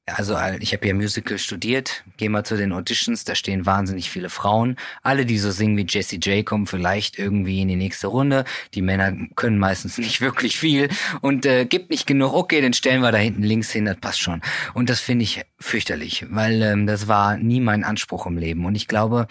also 0.06 0.36
ich 0.58 0.72
habe 0.72 0.86
ja 0.86 0.94
Musical 0.94 1.38
studiert, 1.38 2.04
geh 2.16 2.28
mal 2.28 2.44
zu 2.44 2.56
den 2.56 2.72
Auditions, 2.72 3.24
da 3.24 3.34
stehen 3.34 3.66
wahnsinnig 3.66 4.10
viele 4.10 4.30
Frauen. 4.30 4.76
Alle, 5.02 5.26
die 5.26 5.38
so 5.38 5.50
singen 5.50 5.76
wie 5.76 5.86
Jessie 5.88 6.18
J, 6.18 6.44
kommen 6.44 6.66
vielleicht 6.66 7.18
irgendwie 7.18 7.60
in 7.60 7.68
die 7.68 7.76
nächste 7.76 8.08
Runde. 8.08 8.44
Die 8.74 8.82
Männer 8.82 9.12
können 9.36 9.58
meistens 9.58 9.98
nicht 9.98 10.20
wirklich 10.20 10.58
viel 10.58 10.88
und 11.20 11.46
äh, 11.46 11.64
gibt 11.64 11.90
nicht 11.90 12.06
genug. 12.06 12.32
Okay, 12.32 12.60
dann 12.60 12.72
stellen 12.72 13.02
wir 13.02 13.12
da 13.12 13.18
hinten 13.18 13.42
links 13.42 13.70
hin, 13.70 13.84
das 13.84 13.96
passt 13.98 14.20
schon. 14.20 14.42
Und 14.74 14.90
das 14.90 15.00
finde 15.00 15.24
ich 15.24 15.42
fürchterlich, 15.58 16.26
weil 16.30 16.62
ähm, 16.62 16.86
das 16.86 17.08
war 17.08 17.36
nie 17.36 17.60
mein 17.60 17.84
Anspruch 17.84 18.26
im 18.26 18.38
Leben. 18.38 18.64
Und 18.64 18.74
ich 18.74 18.88
glaube, 18.88 19.26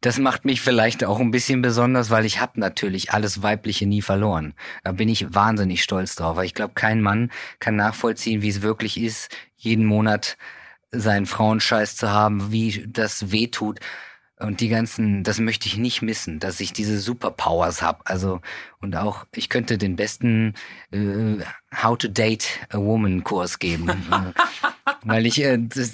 das 0.00 0.18
macht 0.18 0.44
mich 0.44 0.62
vielleicht 0.62 1.04
auch 1.04 1.20
ein 1.20 1.30
bisschen 1.30 1.60
besonders, 1.60 2.10
weil 2.10 2.24
ich 2.24 2.40
habe 2.40 2.58
natürlich 2.58 3.12
alles 3.12 3.42
Weibliche 3.42 3.86
nie 3.86 4.00
verloren. 4.00 4.54
Da 4.82 4.92
bin 4.92 5.08
ich 5.08 5.34
wahnsinnig 5.34 5.82
stolz 5.82 6.14
drauf, 6.14 6.36
weil 6.36 6.46
ich 6.46 6.54
glaube, 6.54 6.72
kein 6.74 7.02
Mann 7.02 7.30
kann 7.58 7.76
nachvollziehen, 7.76 8.40
wie 8.40 8.48
es 8.48 8.62
wirklich 8.62 8.98
ist, 8.98 9.30
jeden 9.56 9.84
Monat 9.84 10.38
seinen 10.90 11.26
Frauenscheiß 11.26 11.96
zu 11.96 12.10
haben, 12.10 12.50
wie 12.50 12.86
das 12.88 13.30
wehtut. 13.30 13.78
Und 14.38 14.62
die 14.62 14.70
ganzen, 14.70 15.22
das 15.22 15.38
möchte 15.38 15.66
ich 15.66 15.76
nicht 15.76 16.00
missen, 16.00 16.40
dass 16.40 16.60
ich 16.60 16.72
diese 16.72 16.98
Superpowers 16.98 17.82
hab. 17.82 18.08
Also 18.08 18.40
und 18.80 18.96
auch 18.96 19.26
ich 19.34 19.50
könnte 19.50 19.76
den 19.76 19.96
besten 19.96 20.54
äh, 20.92 21.44
How 21.82 21.98
to 21.98 22.08
Date 22.08 22.48
a 22.70 22.78
Woman 22.78 23.22
Kurs 23.22 23.58
geben, 23.58 23.90
weil 25.04 25.26
ich 25.26 25.42
äh, 25.42 25.58
das, 25.58 25.92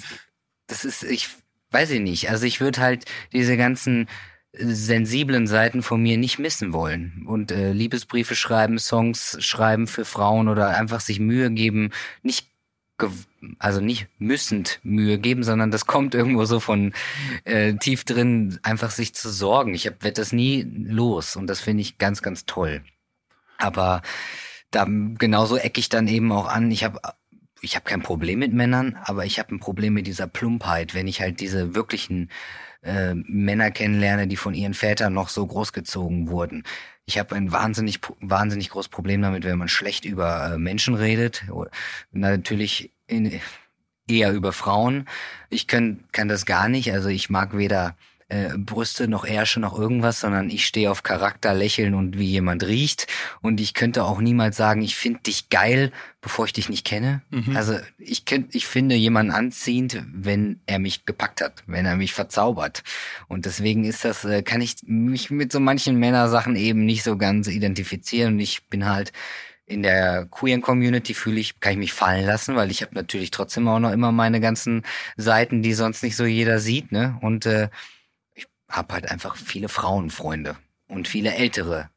das 0.67 0.85
ist 0.85 1.03
ich 1.03 1.27
weiß 1.71 1.91
ich 1.91 1.99
nicht. 1.99 2.29
Also 2.29 2.45
ich 2.45 2.61
würde 2.61 2.81
halt 2.81 3.05
diese 3.33 3.57
ganzen 3.57 4.07
sensiblen 4.53 5.47
Seiten 5.47 5.83
von 5.83 6.01
mir 6.01 6.17
nicht 6.17 6.39
missen 6.39 6.73
wollen 6.73 7.25
und 7.27 7.51
äh, 7.51 7.73
Liebesbriefe 7.73 8.35
schreiben, 8.35 8.79
Songs 8.79 9.37
schreiben 9.39 9.87
für 9.87 10.05
Frauen 10.05 10.47
oder 10.47 10.69
einfach 10.69 10.99
sich 10.99 11.19
Mühe 11.19 11.51
geben, 11.51 11.91
nicht 12.23 12.47
also 13.59 13.79
nicht 13.79 14.07
müssend 14.17 14.79
Mühe 14.81 15.19
geben, 15.19 15.43
sondern 15.43 15.69
das 15.69 15.85
kommt 15.85 16.15
irgendwo 16.15 16.45
so 16.45 16.59
von 16.59 16.93
äh, 17.43 17.75
tief 17.75 18.03
drin, 18.05 18.59
einfach 18.63 18.89
sich 18.89 19.13
zu 19.13 19.29
sorgen. 19.29 19.75
Ich 19.75 19.85
werde 19.85 20.13
das 20.13 20.33
nie 20.33 20.63
los 20.63 21.35
und 21.35 21.47
das 21.47 21.59
finde 21.59 21.81
ich 21.81 21.99
ganz, 21.99 22.23
ganz 22.23 22.45
toll. 22.45 22.81
Aber 23.59 24.01
da 24.71 24.85
genauso 24.87 25.57
ecke 25.57 25.79
ich 25.79 25.89
dann 25.89 26.07
eben 26.07 26.31
auch 26.31 26.47
an. 26.47 26.71
Ich 26.71 26.83
habe 26.83 26.99
ich 27.61 27.75
habe 27.75 27.85
kein 27.85 28.01
Problem 28.01 28.39
mit 28.39 28.53
Männern, 28.53 28.97
aber 29.03 29.25
ich 29.25 29.39
habe 29.39 29.55
ein 29.55 29.59
Problem 29.59 29.93
mit 29.93 30.07
dieser 30.07 30.27
Plumpheit, 30.27 30.93
wenn 30.93 31.07
ich 31.07 31.21
halt 31.21 31.39
diese 31.39 31.75
wirklichen 31.75 32.29
äh, 32.83 33.13
Männer 33.13 33.71
kennenlerne, 33.71 34.27
die 34.27 34.37
von 34.37 34.53
ihren 34.53 34.73
Vätern 34.73 35.13
noch 35.13 35.29
so 35.29 35.45
großgezogen 35.45 36.29
wurden. 36.29 36.63
Ich 37.05 37.17
habe 37.17 37.35
ein 37.35 37.51
wahnsinnig, 37.51 37.99
wahnsinnig 38.19 38.69
großes 38.69 38.89
Problem 38.89 39.21
damit, 39.21 39.43
wenn 39.45 39.57
man 39.57 39.69
schlecht 39.69 40.05
über 40.05 40.53
äh, 40.53 40.57
Menschen 40.57 40.95
redet. 40.95 41.45
Natürlich 42.11 42.93
in, 43.07 43.39
eher 44.07 44.33
über 44.33 44.53
Frauen. 44.53 45.07
Ich 45.49 45.67
kann, 45.67 46.03
kann 46.11 46.27
das 46.27 46.45
gar 46.45 46.69
nicht. 46.69 46.91
Also 46.91 47.09
ich 47.09 47.29
mag 47.29 47.57
weder 47.57 47.95
äh, 48.29 48.57
Brüste 48.57 49.07
noch 49.07 49.25
Ärsche 49.25 49.59
noch 49.59 49.79
irgendwas, 49.79 50.19
sondern 50.19 50.49
ich 50.49 50.65
stehe 50.65 50.91
auf 50.91 51.03
Charakter, 51.03 51.53
Lächeln 51.53 51.93
und 51.93 52.17
wie 52.17 52.25
jemand 52.25 52.63
riecht. 52.63 53.07
Und 53.41 53.61
ich 53.61 53.73
könnte 53.73 54.03
auch 54.03 54.19
niemals 54.19 54.57
sagen, 54.57 54.81
ich 54.81 54.95
finde 54.95 55.21
dich 55.21 55.49
geil, 55.49 55.91
bevor 56.21 56.45
ich 56.45 56.53
dich 56.53 56.67
nicht 56.67 56.85
kenne. 56.85 57.21
Mhm. 57.29 57.55
Also 57.55 57.77
ich, 57.97 58.25
könnt, 58.25 58.53
ich 58.53 58.67
finde 58.67 58.95
jemanden 58.95 59.31
anziehend, 59.31 60.03
wenn 60.11 60.59
er 60.65 60.79
mich 60.79 61.05
gepackt 61.05 61.41
hat, 61.41 61.63
wenn 61.67 61.85
er 61.85 61.95
mich 61.95 62.13
verzaubert. 62.13 62.83
Und 63.27 63.45
deswegen 63.45 63.85
ist 63.85 64.03
das, 64.03 64.25
äh, 64.25 64.43
kann 64.43 64.61
ich 64.61 64.75
mich 64.83 65.29
mit 65.29 65.51
so 65.51 65.59
manchen 65.59 65.95
Männersachen 65.97 66.55
eben 66.55 66.85
nicht 66.85 67.03
so 67.03 67.17
ganz 67.17 67.47
identifizieren. 67.47 68.33
Und 68.33 68.39
ich 68.39 68.67
bin 68.67 68.85
halt 68.85 69.13
in 69.67 69.83
der 69.83 70.25
queeren 70.31 70.61
Community 70.61 71.13
fühle 71.13 71.41
ich, 71.41 71.59
kann 71.59 71.73
ich 71.73 71.77
mich 71.77 71.93
fallen 71.93 72.25
lassen, 72.25 72.55
weil 72.55 72.71
ich 72.71 72.81
habe 72.81 72.95
natürlich 72.95 73.31
trotzdem 73.31 73.67
auch 73.67 73.79
noch 73.79 73.91
immer 73.91 74.13
meine 74.13 74.39
ganzen 74.39 74.83
Seiten, 75.17 75.61
die 75.61 75.73
sonst 75.73 76.03
nicht 76.03 76.15
so 76.15 76.25
jeder 76.25 76.59
sieht, 76.59 76.93
ne? 76.93 77.17
Und 77.21 77.45
äh, 77.45 77.67
habe 78.69 78.93
halt 78.93 79.09
einfach 79.09 79.35
viele 79.35 79.69
Frauenfreunde 79.69 80.57
und 80.87 81.07
viele 81.07 81.33
ältere 81.33 81.89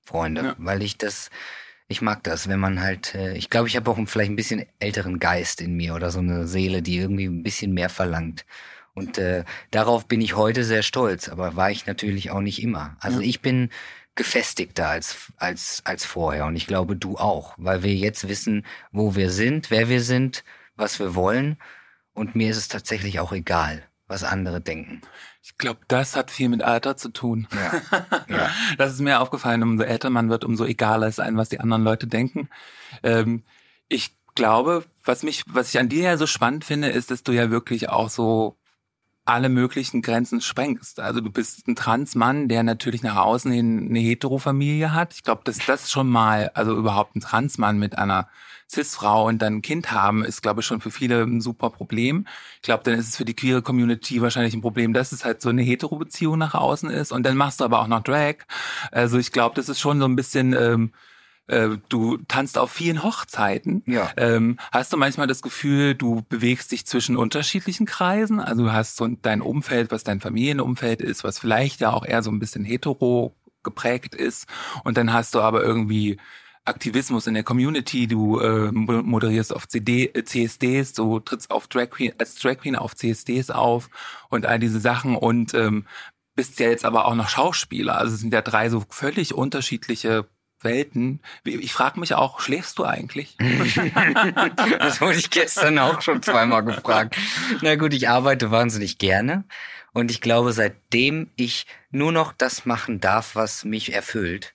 Freunde, 0.00 0.42
ja. 0.42 0.54
weil 0.58 0.82
ich 0.82 0.98
das, 0.98 1.30
Ich 1.88 2.02
mag 2.02 2.22
das, 2.22 2.48
wenn 2.48 2.60
man 2.60 2.80
halt, 2.80 3.14
äh, 3.14 3.34
ich 3.34 3.50
glaube, 3.50 3.68
ich 3.68 3.76
habe 3.76 3.90
auch 3.90 3.98
vielleicht 4.06 4.30
ein 4.30 4.36
bisschen 4.36 4.64
älteren 4.78 5.18
Geist 5.18 5.60
in 5.60 5.74
mir 5.74 5.94
oder 5.94 6.10
so 6.10 6.20
eine 6.20 6.46
Seele, 6.46 6.82
die 6.82 6.98
irgendwie 6.98 7.26
ein 7.26 7.42
bisschen 7.42 7.72
mehr 7.72 7.88
verlangt. 7.88 8.44
Und 8.94 9.18
äh, 9.18 9.44
darauf 9.70 10.06
bin 10.06 10.20
ich 10.20 10.36
heute 10.36 10.64
sehr 10.64 10.82
stolz, 10.82 11.28
aber 11.28 11.56
war 11.56 11.70
ich 11.70 11.86
natürlich 11.86 12.30
auch 12.30 12.40
nicht 12.40 12.62
immer. 12.62 12.96
Also 13.00 13.20
ich 13.20 13.40
bin 13.40 13.70
gefestigter 14.14 14.88
als, 14.88 15.32
als, 15.36 15.82
als 15.84 16.04
vorher 16.04 16.46
und 16.46 16.56
ich 16.56 16.66
glaube 16.66 16.96
du 16.96 17.16
auch, 17.16 17.54
weil 17.56 17.82
wir 17.82 17.94
jetzt 17.94 18.28
wissen, 18.28 18.66
wo 18.92 19.14
wir 19.14 19.30
sind, 19.30 19.70
wer 19.70 19.88
wir 19.88 20.02
sind, 20.02 20.44
was 20.76 20.98
wir 20.98 21.14
wollen 21.14 21.56
und 22.12 22.34
mir 22.34 22.50
ist 22.50 22.56
es 22.56 22.68
tatsächlich 22.68 23.20
auch 23.20 23.32
egal, 23.32 23.82
was 24.06 24.24
andere 24.24 24.60
denken. 24.60 25.00
Ich 25.42 25.56
glaube, 25.56 25.80
das 25.88 26.16
hat 26.16 26.30
viel 26.30 26.48
mit 26.48 26.62
Alter 26.62 26.96
zu 26.96 27.08
tun. 27.08 27.48
Ja. 27.54 28.02
ja. 28.28 28.50
Das 28.76 28.92
ist 28.92 29.00
mir 29.00 29.20
aufgefallen, 29.20 29.62
umso 29.62 29.84
älter 29.84 30.10
man 30.10 30.28
wird, 30.28 30.44
umso 30.44 30.64
egaler 30.64 31.08
ist 31.08 31.20
einem, 31.20 31.36
was 31.36 31.48
die 31.48 31.60
anderen 31.60 31.82
Leute 31.82 32.06
denken. 32.06 32.48
Ähm, 33.02 33.44
ich 33.88 34.14
glaube, 34.34 34.84
was 35.04 35.22
mich, 35.22 35.44
was 35.46 35.70
ich 35.70 35.80
an 35.80 35.88
dir 35.88 36.04
ja 36.04 36.16
so 36.16 36.26
spannend 36.26 36.64
finde, 36.64 36.88
ist, 36.88 37.10
dass 37.10 37.22
du 37.22 37.32
ja 37.32 37.50
wirklich 37.50 37.88
auch 37.88 38.10
so 38.10 38.59
alle 39.30 39.48
möglichen 39.48 40.02
Grenzen 40.02 40.40
sprengst. 40.40 41.00
Also 41.00 41.20
du 41.20 41.30
bist 41.30 41.66
ein 41.68 41.76
Transmann, 41.76 42.48
der 42.48 42.62
natürlich 42.62 43.02
nach 43.02 43.16
außen 43.16 43.50
hin 43.50 43.86
eine 43.88 44.00
Heterofamilie 44.00 44.92
hat. 44.92 45.14
Ich 45.14 45.22
glaube, 45.22 45.42
dass 45.44 45.58
das 45.64 45.90
schon 45.90 46.08
mal, 46.08 46.50
also 46.54 46.76
überhaupt 46.76 47.16
ein 47.16 47.20
Transmann 47.20 47.78
mit 47.78 47.96
einer 47.96 48.28
Cis-Frau 48.68 49.26
und 49.26 49.42
dann 49.42 49.56
ein 49.56 49.62
Kind 49.62 49.90
haben, 49.90 50.24
ist, 50.24 50.42
glaube 50.42 50.60
ich, 50.60 50.66
schon 50.66 50.80
für 50.80 50.90
viele 50.90 51.22
ein 51.22 51.40
super 51.40 51.70
Problem. 51.70 52.26
Ich 52.56 52.62
glaube, 52.62 52.84
dann 52.84 52.94
ist 52.94 53.08
es 53.08 53.16
für 53.16 53.24
die 53.24 53.34
queere 53.34 53.62
Community 53.62 54.20
wahrscheinlich 54.22 54.54
ein 54.54 54.60
Problem, 54.60 54.92
dass 54.92 55.12
es 55.12 55.24
halt 55.24 55.42
so 55.42 55.48
eine 55.48 55.62
Hetero-Beziehung 55.62 56.38
nach 56.38 56.54
außen 56.54 56.90
ist. 56.90 57.10
Und 57.12 57.24
dann 57.24 57.36
machst 57.36 57.60
du 57.60 57.64
aber 57.64 57.80
auch 57.80 57.88
noch 57.88 58.02
Drag. 58.02 58.36
Also 58.92 59.18
ich 59.18 59.32
glaube, 59.32 59.54
das 59.56 59.68
ist 59.68 59.80
schon 59.80 59.98
so 60.00 60.06
ein 60.06 60.16
bisschen... 60.16 60.52
Ähm, 60.52 60.92
äh, 61.50 61.78
du 61.88 62.18
tanzt 62.28 62.58
auf 62.58 62.70
vielen 62.70 63.02
Hochzeiten. 63.02 63.82
Ja. 63.86 64.10
Ähm, 64.16 64.58
hast 64.72 64.92
du 64.92 64.96
manchmal 64.96 65.26
das 65.26 65.42
Gefühl, 65.42 65.94
du 65.94 66.22
bewegst 66.28 66.72
dich 66.72 66.86
zwischen 66.86 67.16
unterschiedlichen 67.16 67.86
Kreisen? 67.86 68.40
Also 68.40 68.64
du 68.64 68.72
hast 68.72 68.96
so 68.96 69.06
dein 69.06 69.42
Umfeld, 69.42 69.90
was 69.90 70.04
dein 70.04 70.20
Familienumfeld 70.20 71.02
ist, 71.02 71.24
was 71.24 71.38
vielleicht 71.38 71.80
ja 71.80 71.92
auch 71.92 72.04
eher 72.06 72.22
so 72.22 72.30
ein 72.30 72.38
bisschen 72.38 72.64
hetero 72.64 73.34
geprägt 73.62 74.14
ist. 74.14 74.46
Und 74.84 74.96
dann 74.96 75.12
hast 75.12 75.34
du 75.34 75.40
aber 75.40 75.62
irgendwie 75.62 76.18
Aktivismus 76.64 77.26
in 77.26 77.34
der 77.34 77.42
Community, 77.42 78.06
du 78.06 78.38
äh, 78.38 78.70
moderierst 78.70 79.54
auf 79.54 79.66
CD, 79.66 80.04
äh, 80.06 80.24
CSDs, 80.24 80.92
du 80.92 81.18
trittst 81.18 81.50
auf 81.50 81.66
Drag 81.66 81.90
Queen, 81.90 82.12
als 82.18 82.36
Drag 82.36 82.58
Queen 82.58 82.76
auf 82.76 82.94
CSDs 82.94 83.50
auf 83.50 83.90
und 84.28 84.46
all 84.46 84.58
diese 84.58 84.78
Sachen 84.78 85.16
und 85.16 85.52
ähm, 85.54 85.86
bist 86.36 86.60
ja 86.60 86.68
jetzt 86.68 86.84
aber 86.84 87.06
auch 87.06 87.14
noch 87.14 87.28
Schauspieler. 87.28 87.98
Also 87.98 88.14
es 88.14 88.20
sind 88.20 88.32
ja 88.32 88.40
drei 88.40 88.70
so 88.70 88.84
völlig 88.88 89.34
unterschiedliche 89.34 90.26
Welten. 90.62 91.20
Ich 91.44 91.72
frage 91.72 91.98
mich 92.00 92.14
auch, 92.14 92.40
schläfst 92.40 92.78
du 92.78 92.84
eigentlich? 92.84 93.36
das 94.78 95.00
wurde 95.00 95.18
ich 95.18 95.30
gestern 95.30 95.78
auch 95.78 96.02
schon 96.02 96.22
zweimal 96.22 96.64
gefragt. 96.64 97.16
Na 97.62 97.76
gut, 97.76 97.94
ich 97.94 98.08
arbeite 98.08 98.50
wahnsinnig 98.50 98.98
gerne. 98.98 99.44
Und 99.92 100.10
ich 100.10 100.20
glaube, 100.20 100.52
seitdem 100.52 101.30
ich 101.36 101.66
nur 101.90 102.12
noch 102.12 102.32
das 102.32 102.66
machen 102.66 103.00
darf, 103.00 103.34
was 103.34 103.64
mich 103.64 103.92
erfüllt, 103.92 104.54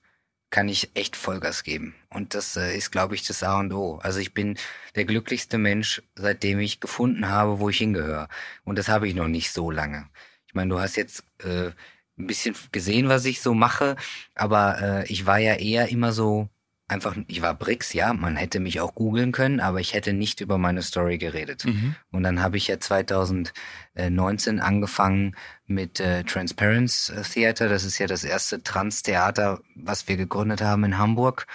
kann 0.50 0.70
ich 0.70 0.91
echt 0.94 1.18
Vollgas 1.18 1.63
geben. 1.63 1.96
Und 2.10 2.34
das 2.34 2.56
äh, 2.56 2.78
ist, 2.78 2.91
glaube 2.91 3.15
ich, 3.15 3.28
das 3.28 3.44
A 3.44 3.60
und 3.60 3.74
O. 3.74 3.98
Also 3.98 4.20
ich 4.20 4.34
bin 4.34 4.58
der 4.96 5.04
glücklichste 5.04 5.58
Mensch, 5.58 6.02
seitdem 6.15 6.60
ich 6.60 6.80
gefunden 6.80 7.28
habe, 7.28 7.60
wo 7.60 7.70
ich 7.70 7.78
hingehöre. 7.80 8.30
Und 8.63 8.78
das 8.78 8.88
habe 8.88 9.08
ich 9.08 9.15
noch 9.15 9.28
nicht 9.28 9.52
so 9.52 9.70
lange. 9.70 10.08
Ich 10.48 10.54
meine, 10.54 10.70
du 10.70 10.80
hast 10.80 10.96
jetzt 10.96 11.26
äh, 11.44 11.72
ein 12.17 12.28
bisschen 12.28 12.56
gesehen, 12.71 13.10
was 13.10 13.25
ich 13.25 13.41
so 13.41 13.54
mache, 13.54 13.95
aber 14.36 14.82
äh, 14.82 15.12
ich 15.12 15.25
war 15.25 15.38
ja 15.38 15.56
eher 15.56 15.89
immer 15.89 16.13
so 16.13 16.49
einfach, 16.88 17.15
ich 17.28 17.41
war 17.41 17.56
Brix, 17.56 17.93
ja, 17.93 18.13
man 18.13 18.36
hätte 18.36 18.60
mich 18.60 18.80
auch 18.80 18.93
googeln 18.93 19.32
können, 19.32 19.60
aber 19.60 19.80
ich 19.80 19.93
hätte 19.93 20.13
nicht 20.13 20.41
über 20.41 20.58
meine 20.58 20.84
Story 20.84 21.17
geredet. 21.17 21.65
Mhm. 21.65 21.95
Und 22.12 22.23
dann 22.23 22.41
habe 22.41 22.58
ich 22.58 22.67
ja 22.67 22.80
2019 22.80 24.60
angefangen 24.60 25.36
mit 25.65 25.99
äh, 25.99 26.23
Transparence 26.23 27.12
Theater, 27.34 27.69
das 27.69 27.86
ist 27.86 27.97
ja 27.97 28.08
das 28.08 28.23
erste 28.23 28.62
Trans-Theater, 28.62 29.62
was 29.75 30.08
wir 30.08 30.17
gegründet 30.17 30.62
haben 30.62 30.84
in 30.84 30.97
Hamburg. 30.97 31.47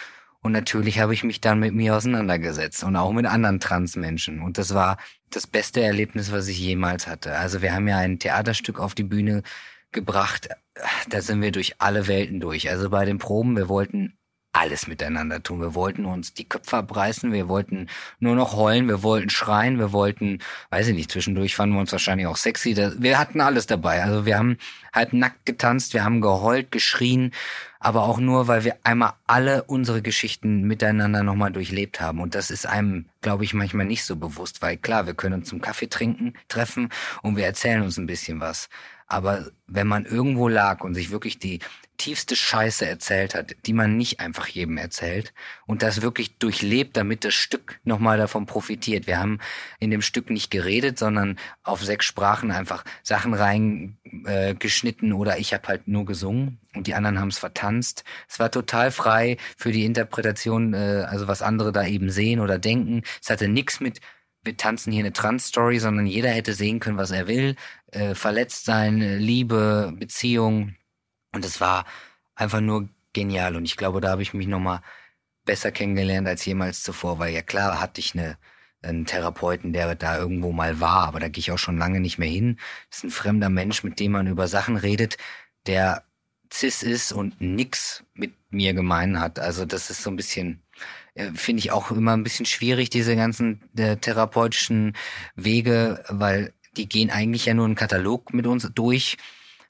Und 0.42 0.52
natürlich 0.52 0.98
habe 1.00 1.12
ich 1.12 1.22
mich 1.22 1.40
dann 1.40 1.60
mit 1.60 1.74
mir 1.74 1.94
auseinandergesetzt 1.94 2.82
und 2.82 2.96
auch 2.96 3.12
mit 3.12 3.26
anderen 3.26 3.60
Transmenschen. 3.60 4.40
Und 4.40 4.56
das 4.56 4.74
war 4.74 4.96
das 5.30 5.46
beste 5.46 5.82
Erlebnis, 5.82 6.32
was 6.32 6.48
ich 6.48 6.58
jemals 6.58 7.06
hatte. 7.06 7.36
Also 7.36 7.60
wir 7.62 7.74
haben 7.74 7.86
ja 7.86 7.98
ein 7.98 8.18
Theaterstück 8.18 8.80
auf 8.80 8.94
die 8.94 9.04
Bühne 9.04 9.42
gebracht. 9.92 10.48
Da 11.08 11.20
sind 11.20 11.42
wir 11.42 11.52
durch 11.52 11.80
alle 11.80 12.06
Welten 12.06 12.40
durch. 12.40 12.70
Also 12.70 12.90
bei 12.90 13.04
den 13.04 13.18
Proben, 13.18 13.56
wir 13.56 13.68
wollten 13.68 14.18
alles 14.52 14.88
miteinander 14.88 15.42
tun. 15.42 15.60
Wir 15.60 15.74
wollten 15.74 16.04
uns 16.04 16.34
die 16.34 16.48
Köpfe 16.48 16.78
abreißen, 16.78 17.32
wir 17.32 17.48
wollten 17.48 17.88
nur 18.18 18.34
noch 18.34 18.54
heulen, 18.54 18.88
wir 18.88 19.02
wollten 19.02 19.30
schreien, 19.30 19.78
wir 19.78 19.92
wollten, 19.92 20.40
weiß 20.70 20.88
ich 20.88 20.94
nicht, 20.94 21.12
zwischendurch 21.12 21.54
fanden 21.54 21.76
wir 21.76 21.80
uns 21.80 21.92
wahrscheinlich 21.92 22.26
auch 22.26 22.36
sexy. 22.36 22.76
Wir 22.98 23.18
hatten 23.18 23.40
alles 23.40 23.66
dabei. 23.66 24.02
Also 24.02 24.26
wir 24.26 24.38
haben 24.38 24.58
halb 24.92 25.12
nackt 25.12 25.46
getanzt, 25.46 25.94
wir 25.94 26.04
haben 26.04 26.20
geheult, 26.20 26.72
geschrien, 26.72 27.32
aber 27.78 28.02
auch 28.02 28.18
nur, 28.18 28.48
weil 28.48 28.64
wir 28.64 28.76
einmal 28.82 29.12
alle 29.26 29.62
unsere 29.64 30.02
Geschichten 30.02 30.62
miteinander 30.62 31.22
nochmal 31.22 31.52
durchlebt 31.52 32.00
haben. 32.00 32.20
Und 32.20 32.34
das 32.34 32.50
ist 32.50 32.66
einem, 32.66 33.06
glaube 33.20 33.44
ich, 33.44 33.54
manchmal 33.54 33.86
nicht 33.86 34.04
so 34.04 34.16
bewusst, 34.16 34.62
weil 34.62 34.76
klar, 34.76 35.06
wir 35.06 35.14
können 35.14 35.34
uns 35.34 35.48
zum 35.48 35.60
Kaffee 35.60 35.88
trinken, 35.88 36.34
treffen 36.48 36.88
und 37.22 37.36
wir 37.36 37.46
erzählen 37.46 37.82
uns 37.82 37.98
ein 37.98 38.06
bisschen 38.06 38.40
was. 38.40 38.68
Aber 39.10 39.50
wenn 39.66 39.88
man 39.88 40.06
irgendwo 40.06 40.48
lag 40.48 40.82
und 40.82 40.94
sich 40.94 41.10
wirklich 41.10 41.38
die 41.38 41.58
tiefste 41.98 42.34
Scheiße 42.36 42.86
erzählt 42.86 43.34
hat, 43.34 43.56
die 43.66 43.72
man 43.74 43.96
nicht 43.98 44.20
einfach 44.20 44.46
jedem 44.46 44.78
erzählt 44.78 45.34
und 45.66 45.82
das 45.82 46.00
wirklich 46.00 46.38
durchlebt, 46.38 46.96
damit 46.96 47.24
das 47.24 47.34
Stück 47.34 47.78
nochmal 47.84 48.16
davon 48.16 48.46
profitiert. 48.46 49.06
Wir 49.06 49.18
haben 49.18 49.38
in 49.80 49.90
dem 49.90 50.00
Stück 50.00 50.30
nicht 50.30 50.50
geredet, 50.50 50.98
sondern 50.98 51.38
auf 51.62 51.84
sechs 51.84 52.06
Sprachen 52.06 52.52
einfach 52.52 52.84
Sachen 53.02 53.34
reingeschnitten 53.34 55.10
äh, 55.10 55.14
oder 55.14 55.38
ich 55.38 55.52
habe 55.52 55.68
halt 55.68 55.88
nur 55.88 56.06
gesungen 56.06 56.58
und 56.74 56.86
die 56.86 56.94
anderen 56.94 57.18
haben 57.18 57.28
es 57.28 57.38
vertanzt. 57.38 58.04
Es 58.28 58.38
war 58.38 58.50
total 58.50 58.92
frei 58.92 59.36
für 59.58 59.72
die 59.72 59.84
Interpretation, 59.84 60.72
äh, 60.72 61.04
also 61.06 61.28
was 61.28 61.42
andere 61.42 61.72
da 61.72 61.84
eben 61.84 62.10
sehen 62.10 62.40
oder 62.40 62.58
denken. 62.58 63.02
Es 63.20 63.28
hatte 63.28 63.48
nichts 63.48 63.80
mit 63.80 64.00
wir 64.42 64.56
tanzen 64.56 64.92
hier 64.92 65.00
eine 65.00 65.12
Trans-Story, 65.12 65.78
sondern 65.78 66.06
jeder 66.06 66.30
hätte 66.30 66.54
sehen 66.54 66.80
können, 66.80 66.96
was 66.96 67.10
er 67.10 67.26
will. 67.28 67.56
Äh, 67.88 68.14
verletzt 68.14 68.64
sein, 68.64 69.00
Liebe, 69.18 69.92
Beziehung. 69.98 70.76
Und 71.32 71.44
es 71.44 71.60
war 71.60 71.84
einfach 72.34 72.60
nur 72.60 72.88
genial. 73.12 73.56
Und 73.56 73.64
ich 73.64 73.76
glaube, 73.76 74.00
da 74.00 74.10
habe 74.10 74.22
ich 74.22 74.34
mich 74.34 74.46
nochmal 74.46 74.80
besser 75.44 75.72
kennengelernt 75.72 76.28
als 76.28 76.44
jemals 76.44 76.82
zuvor, 76.82 77.18
weil 77.18 77.32
ja 77.34 77.42
klar 77.42 77.80
hatte 77.80 78.00
ich 78.00 78.14
eine, 78.14 78.38
einen 78.82 79.06
Therapeuten, 79.06 79.72
der 79.72 79.94
da 79.94 80.18
irgendwo 80.18 80.52
mal 80.52 80.80
war, 80.80 81.08
aber 81.08 81.20
da 81.20 81.28
gehe 81.28 81.40
ich 81.40 81.52
auch 81.52 81.58
schon 81.58 81.78
lange 81.78 82.00
nicht 82.00 82.18
mehr 82.18 82.28
hin. 82.28 82.58
Das 82.88 82.98
ist 82.98 83.04
ein 83.04 83.10
fremder 83.10 83.48
Mensch, 83.48 83.82
mit 83.82 84.00
dem 84.00 84.12
man 84.12 84.26
über 84.26 84.48
Sachen 84.48 84.76
redet, 84.76 85.16
der 85.66 86.04
cis 86.52 86.82
ist 86.82 87.12
und 87.12 87.40
nix 87.40 88.04
mit 88.14 88.34
mir 88.50 88.74
gemein 88.74 89.20
hat. 89.20 89.38
Also 89.38 89.64
das 89.64 89.90
ist 89.90 90.02
so 90.02 90.10
ein 90.10 90.16
bisschen 90.16 90.62
äh, 90.69 90.69
finde 91.34 91.60
ich 91.60 91.72
auch 91.72 91.90
immer 91.90 92.12
ein 92.12 92.22
bisschen 92.22 92.46
schwierig, 92.46 92.90
diese 92.90 93.16
ganzen 93.16 93.62
äh, 93.76 93.96
therapeutischen 93.96 94.96
Wege, 95.34 96.04
weil 96.08 96.52
die 96.76 96.88
gehen 96.88 97.10
eigentlich 97.10 97.46
ja 97.46 97.54
nur 97.54 97.64
einen 97.64 97.74
Katalog 97.74 98.32
mit 98.32 98.46
uns 98.46 98.70
durch. 98.74 99.16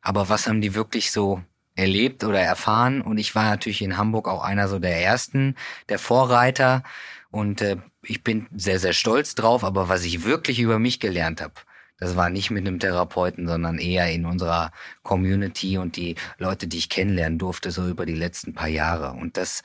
Aber 0.02 0.28
was 0.28 0.46
haben 0.46 0.60
die 0.60 0.74
wirklich 0.74 1.10
so 1.10 1.42
erlebt 1.74 2.24
oder 2.24 2.40
erfahren? 2.40 3.00
Und 3.00 3.18
ich 3.18 3.34
war 3.34 3.44
natürlich 3.44 3.82
in 3.82 3.96
Hamburg 3.96 4.28
auch 4.28 4.42
einer 4.42 4.68
so 4.68 4.78
der 4.78 5.02
ersten, 5.02 5.56
der 5.88 5.98
Vorreiter. 5.98 6.82
Und 7.30 7.62
äh, 7.62 7.76
ich 8.02 8.22
bin 8.22 8.46
sehr, 8.54 8.78
sehr 8.78 8.92
stolz 8.92 9.34
drauf. 9.34 9.64
Aber 9.64 9.88
was 9.88 10.04
ich 10.04 10.24
wirklich 10.24 10.60
über 10.60 10.78
mich 10.78 11.00
gelernt 11.00 11.40
habe, 11.40 11.54
das 11.98 12.16
war 12.16 12.30
nicht 12.30 12.50
mit 12.50 12.66
einem 12.66 12.78
Therapeuten, 12.78 13.46
sondern 13.46 13.78
eher 13.78 14.10
in 14.10 14.24
unserer 14.24 14.72
Community 15.02 15.76
und 15.76 15.96
die 15.96 16.14
Leute, 16.38 16.66
die 16.66 16.78
ich 16.78 16.88
kennenlernen 16.88 17.38
durfte, 17.38 17.70
so 17.70 17.86
über 17.86 18.06
die 18.06 18.14
letzten 18.14 18.54
paar 18.54 18.68
Jahre. 18.68 19.12
Und 19.12 19.36
das 19.36 19.62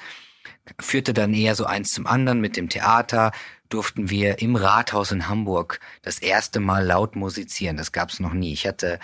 führte 0.79 1.13
dann 1.13 1.33
eher 1.33 1.55
so 1.55 1.65
eins 1.65 1.91
zum 1.91 2.07
anderen 2.07 2.41
mit 2.41 2.57
dem 2.57 2.69
Theater 2.69 3.31
durften 3.69 4.09
wir 4.09 4.39
im 4.39 4.55
Rathaus 4.55 5.11
in 5.11 5.27
Hamburg 5.27 5.79
das 6.01 6.19
erste 6.19 6.59
Mal 6.59 6.85
laut 6.85 7.15
musizieren. 7.15 7.77
Das 7.77 7.91
gab's 7.91 8.19
noch 8.19 8.33
nie. 8.33 8.53
Ich 8.53 8.67
hatte 8.67 8.99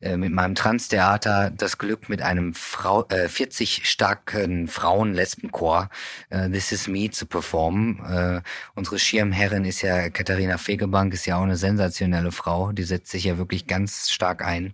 äh, 0.00 0.16
mit 0.16 0.32
meinem 0.32 0.54
Trans-Theater 0.54 1.50
das 1.50 1.78
Glück, 1.78 2.08
mit 2.08 2.22
einem 2.22 2.54
Frau, 2.54 3.06
äh, 3.08 3.28
40 3.28 3.88
starken 3.88 4.68
Frauen-Lesbenchor 4.68 5.90
äh, 6.30 6.48
This 6.50 6.72
Is 6.72 6.88
Me 6.88 7.10
zu 7.10 7.26
performen. 7.26 8.04
Äh, 8.04 8.40
unsere 8.74 8.98
Schirmherrin 8.98 9.64
ist 9.64 9.82
ja 9.82 10.08
Katharina 10.08 10.58
Fegebank, 10.58 11.12
ist 11.12 11.26
ja 11.26 11.36
auch 11.36 11.42
eine 11.42 11.56
sensationelle 11.56 12.32
Frau. 12.32 12.72
Die 12.72 12.84
setzt 12.84 13.10
sich 13.10 13.24
ja 13.24 13.38
wirklich 13.38 13.66
ganz 13.66 14.10
stark 14.10 14.44
ein. 14.44 14.72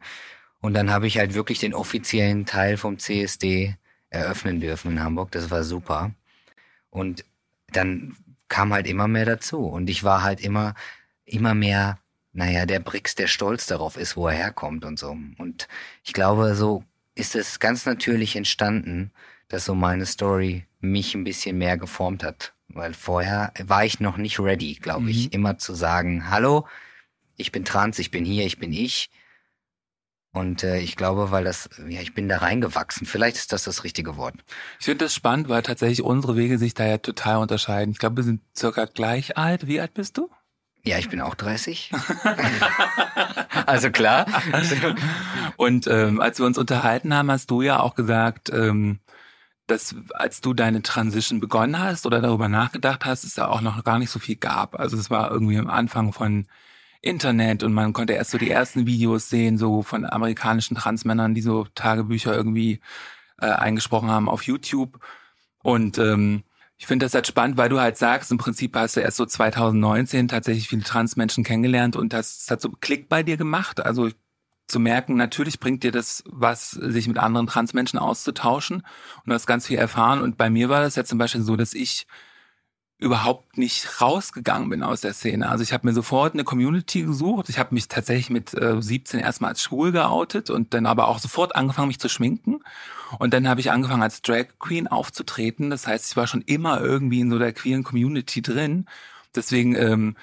Und 0.61 0.75
dann 0.75 0.91
habe 0.91 1.09
ich 1.09 1.19
halt 1.19 1.35
wirklich 1.35 1.59
den 1.59 1.75
offiziellen 1.75 2.47
Teil 2.47 2.77
vom 2.77 2.99
CSD 2.99 3.77
eröffnen 4.11 4.61
dürfen 4.61 4.93
in 4.93 5.03
Hamburg. 5.03 5.33
Das 5.33 5.51
war 5.51 5.65
super. 5.65 6.13
Und 6.93 7.25
dann 7.73 8.15
kam 8.49 8.73
halt 8.73 8.87
immer 8.87 9.09
mehr 9.09 9.25
dazu. 9.25 9.67
Und 9.67 9.89
ich 9.91 10.05
war 10.05 10.23
halt 10.23 10.41
immer, 10.41 10.75
immer 11.25 11.55
mehr, 11.55 11.99
naja, 12.33 12.67
der 12.67 12.81
Brix, 12.81 13.15
der 13.15 13.27
stolz 13.27 13.67
darauf 13.67 13.97
ist, 13.97 14.17
wo 14.17 14.29
er 14.29 14.35
herkommt 14.35 14.85
und 14.85 14.99
so. 14.99 15.17
Und 15.39 15.69
ich 16.05 16.13
glaube, 16.13 16.55
so 16.55 16.85
ist 17.15 17.35
es 17.35 17.59
ganz 17.59 17.87
natürlich 17.87 18.37
entstanden, 18.37 19.11
dass 19.49 19.65
so 19.65 19.75
meine 19.75 20.07
Story 20.07 20.67
mich 20.81 21.15
ein 21.15 21.25
bisschen 21.25 21.59
mehr 21.59 21.79
geformt 21.79 22.23
hat. 22.23 22.53
Weil 22.69 22.95
vorher 22.95 23.53
war 23.65 23.85
ich 23.85 24.01
noch 24.01 24.19
nicht 24.19 24.39
ready, 24.39 24.75
glaube 24.75 25.11
ich, 25.11 25.27
Mhm. 25.27 25.31
immer 25.33 25.59
zu 25.59 25.75
sagen, 25.75 26.31
hallo, 26.31 26.67
ich 27.37 27.53
bin 27.53 27.65
trans, 27.65 27.99
ich 27.99 28.11
bin 28.11 28.25
hier, 28.25 28.45
ich 28.47 28.59
bin 28.59 28.73
ich. 28.73 29.11
Und 30.35 30.65
äh, 30.65 30.79
ich 30.79 30.97
glaube, 30.97 31.31
weil 31.31 31.45
das, 31.45 31.69
ja, 31.89 32.01
ich 32.01 32.15
bin 32.15 32.29
da 32.29 32.39
reingewachsen. 32.39 33.07
Vielleicht 33.07 33.37
ist 33.37 33.53
das 33.53 33.65
das 33.65 33.85
richtige 33.85 34.17
Wort. 34.17 34.35
Ich 34.79 34.87
finde 34.87 35.05
das 35.05 35.15
spannend, 35.15 35.51
weil 35.51 35.63
tatsächlich 35.63 36.03
unsere 36.03 36.37
Wege 36.37 36.57
sich 36.59 36.73
da 36.73 36.87
ja 36.87 36.99
total 36.99 37.37
unterscheiden. 37.37 37.93
Ich 37.93 37.99
glaube, 37.99 38.17
wir 38.17 38.25
sind 38.25 38.41
circa 38.57 38.87
gleich 38.87 39.37
alt. 39.37 39.67
Wie 39.67 39.81
alt 39.81 39.93
bist 39.93 40.17
du? 40.17 40.31
Ja, 40.85 40.99
ich 40.99 41.11
bin 41.11 41.21
auch 41.21 41.35
30. 41.35 41.93
also 43.67 43.91
klar. 43.91 44.27
Und 45.57 45.87
ähm, 45.87 46.21
als 46.21 46.39
wir 46.39 46.47
uns 46.47 46.59
unterhalten 46.59 47.15
haben, 47.15 47.31
hast 47.31 47.51
du 47.51 47.61
ja 47.63 47.79
auch 47.81 47.95
gesagt, 47.95 48.51
ähm, 48.53 49.01
dass 49.67 49.95
als 50.15 50.41
du 50.41 50.55
deine 50.55 50.83
Transition 50.83 51.41
begonnen 51.41 51.79
hast 51.79 52.05
oder 52.07 52.21
darüber 52.21 52.49
nachgedacht 52.49 53.05
hast, 53.05 53.25
es 53.25 53.37
ja 53.37 53.49
auch 53.49 53.61
noch 53.61 53.85
gar 53.85 53.99
nicht 53.99 54.11
so 54.11 54.19
viel 54.19 54.37
gab. 54.37 54.81
Also 54.81 54.97
es 54.97 55.09
war 55.09 55.31
irgendwie 55.31 55.59
am 55.59 55.69
Anfang 55.69 56.13
von 56.13 56.47
Internet 57.03 57.63
und 57.65 57.73
man 57.73 57.93
konnte 57.93 58.15
erst 58.15 58.31
so 58.31 58.39
die 58.39 58.51
ersten 58.51 58.87
Videos 58.87 59.29
sehen, 59.29 59.59
so 59.59 59.83
von 59.83 60.07
amerikanischen 60.07 60.77
Transmännern, 60.77 61.35
die 61.35 61.43
so 61.43 61.67
Tagebücher 61.75 62.35
irgendwie 62.35 62.81
äh, 63.41 63.47
eingesprochen 63.47 64.11
haben 64.11 64.29
auf 64.29 64.45
YouTube. 64.45 65.01
Und 65.63 65.99
ähm, 65.99 66.45
ich 66.79 66.87
finde 66.87 67.05
das 67.05 67.15
halt 67.15 67.27
spannend, 67.27 67.57
weil 67.57 67.69
du 67.69 67.81
halt 67.81 67.99
sagst, 67.99 68.31
im 68.31 68.39
Prinzip 68.39 68.75
hast 68.77 68.97
du 68.97 69.01
erst 69.01 69.17
so 69.17 69.27
2019 69.27 70.29
tatsächlich 70.29 70.69
viele 70.69 70.83
Transmenschen 70.83 71.45
kennengelernt 71.45 71.97
und 71.97 72.13
das, 72.13 72.39
das 72.39 72.51
hat 72.51 72.61
so 72.61 72.71
Klick 72.81 73.09
bei 73.09 73.23
dir 73.23 73.37
gemacht. 73.37 73.85
Also 73.85 74.09
zu 74.69 74.81
merken, 74.81 75.17
natürlich 75.17 75.61
bringt 75.61 75.83
dir 75.83 75.93
das 75.93 76.23
was, 76.27 76.71
sich 76.71 77.09
mit 77.09 77.19
anderen 77.19 77.47
Transmenschen 77.49 77.99
auszutauschen 77.99 78.77
und 78.77 79.27
du 79.27 79.35
hast 79.35 79.47
ganz 79.47 79.67
viel 79.67 79.79
erfahren. 79.79 80.21
Und 80.21 80.37
bei 80.39 80.51
mir 80.51 80.69
war 80.69 80.83
das 80.83 80.97
ja 80.97 81.05
zum 81.05 81.19
Beispiel 81.19 81.43
so, 81.43 81.57
dass 81.57 81.75
ich 81.75 82.07
überhaupt 83.03 83.59
nicht 83.59 84.01
rausgegangen 84.01 84.71
bin 84.71 84.83
aus 84.83 85.01
der 85.01 85.13
Szene. 85.13 85.49
Also 85.49 85.63
ich 85.63 85.73
habe 85.73 85.87
mir 85.87 85.93
sofort 85.93 86.35
eine 86.35 86.45
Community 86.45 87.03
gesucht. 87.03 87.49
Ich 87.49 87.59
habe 87.59 87.75
mich 87.75 87.89
tatsächlich 87.89 88.31
mit 88.31 88.55
äh, 88.55 88.81
17 88.81 89.21
erstmal 89.21 89.51
als 89.51 89.63
schwul 89.63 89.93
geoutet 89.93 90.51
und 90.51 90.73
dann 90.73 90.87
aber 90.87 91.09
auch 91.09 91.19
sofort 91.19 91.55
angefangen, 91.57 91.89
mich 91.89 91.99
zu 91.99 92.09
schminken. 92.09 92.61
Und 93.19 93.35
dann 93.35 93.49
habe 93.49 93.61
ich 93.61 93.71
angefangen, 93.71 94.03
als 94.03 94.23
Drag 94.23 94.47
Queen 94.59 94.87
aufzutreten. 94.87 95.69
Das 95.69 95.87
heißt, 95.87 96.11
ich 96.11 96.17
war 96.17 96.27
schon 96.27 96.43
immer 96.43 96.81
irgendwie 96.81 97.21
in 97.21 97.31
so 97.31 97.39
der 97.39 97.53
queeren 97.53 97.83
Community 97.83 98.41
drin. 98.41 98.87
Deswegen 99.35 99.75
ähm, 99.75 100.17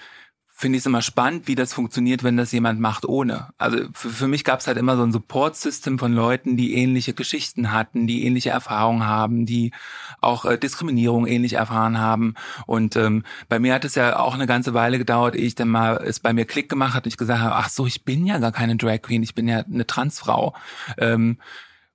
finde 0.60 0.76
ich 0.76 0.82
es 0.82 0.88
immer 0.88 1.02
spannend, 1.02 1.48
wie 1.48 1.56
das 1.56 1.72
funktioniert, 1.72 2.22
wenn 2.22 2.36
das 2.36 2.52
jemand 2.52 2.82
macht 2.82 3.06
ohne. 3.06 3.48
Also 3.58 3.78
für, 3.94 4.10
für 4.10 4.28
mich 4.28 4.44
gab 4.44 4.60
es 4.60 4.68
halt 4.68 4.78
immer 4.78 4.98
so 4.98 5.04
ein 5.04 5.14
Support-System 5.14 5.98
von 5.98 6.12
Leuten, 6.12 6.58
die 6.58 6.76
ähnliche 6.76 7.14
Geschichten 7.14 7.72
hatten, 7.72 8.08
die 8.08 8.26
ähnliche 8.26 8.50
Erfahrungen 8.50 9.06
haben, 9.06 9.46
die 9.46 9.72
auch 10.20 10.44
äh, 10.44 10.58
Diskriminierung 10.58 11.28
ähnlich 11.28 11.54
erfahren 11.54 11.98
haben. 11.98 12.34
Und 12.66 12.98
ähm, 12.98 13.24
bei 13.48 13.58
mir 13.58 13.74
hat 13.74 13.86
es 13.86 13.96
ja 13.96 14.20
auch 14.20 14.34
eine 14.34 14.48
ganze 14.48 14.74
Weile 14.74 14.98
gedauert, 14.98 15.38
ehe 15.38 15.46
ich 15.46 15.56
dann 15.56 15.70
mal 15.70 15.96
es 16.04 16.20
bei 16.20 16.34
mir 16.34 16.44
Klick 16.44 16.68
gemacht 16.68 16.94
hat 16.94 17.06
und 17.06 17.12
ich 17.12 17.16
gesagt 17.16 17.40
habe, 17.40 17.56
ach 17.56 17.70
so, 17.70 17.86
ich 17.86 18.04
bin 18.04 18.26
ja 18.26 18.40
gar 18.40 18.52
keine 18.52 18.76
Drag 18.76 19.02
Queen, 19.02 19.24
ich 19.24 19.36
bin 19.36 19.48
ja 19.48 19.60
eine 19.60 19.88
Transfrau. 19.88 20.54
Ähm, 20.98 21.38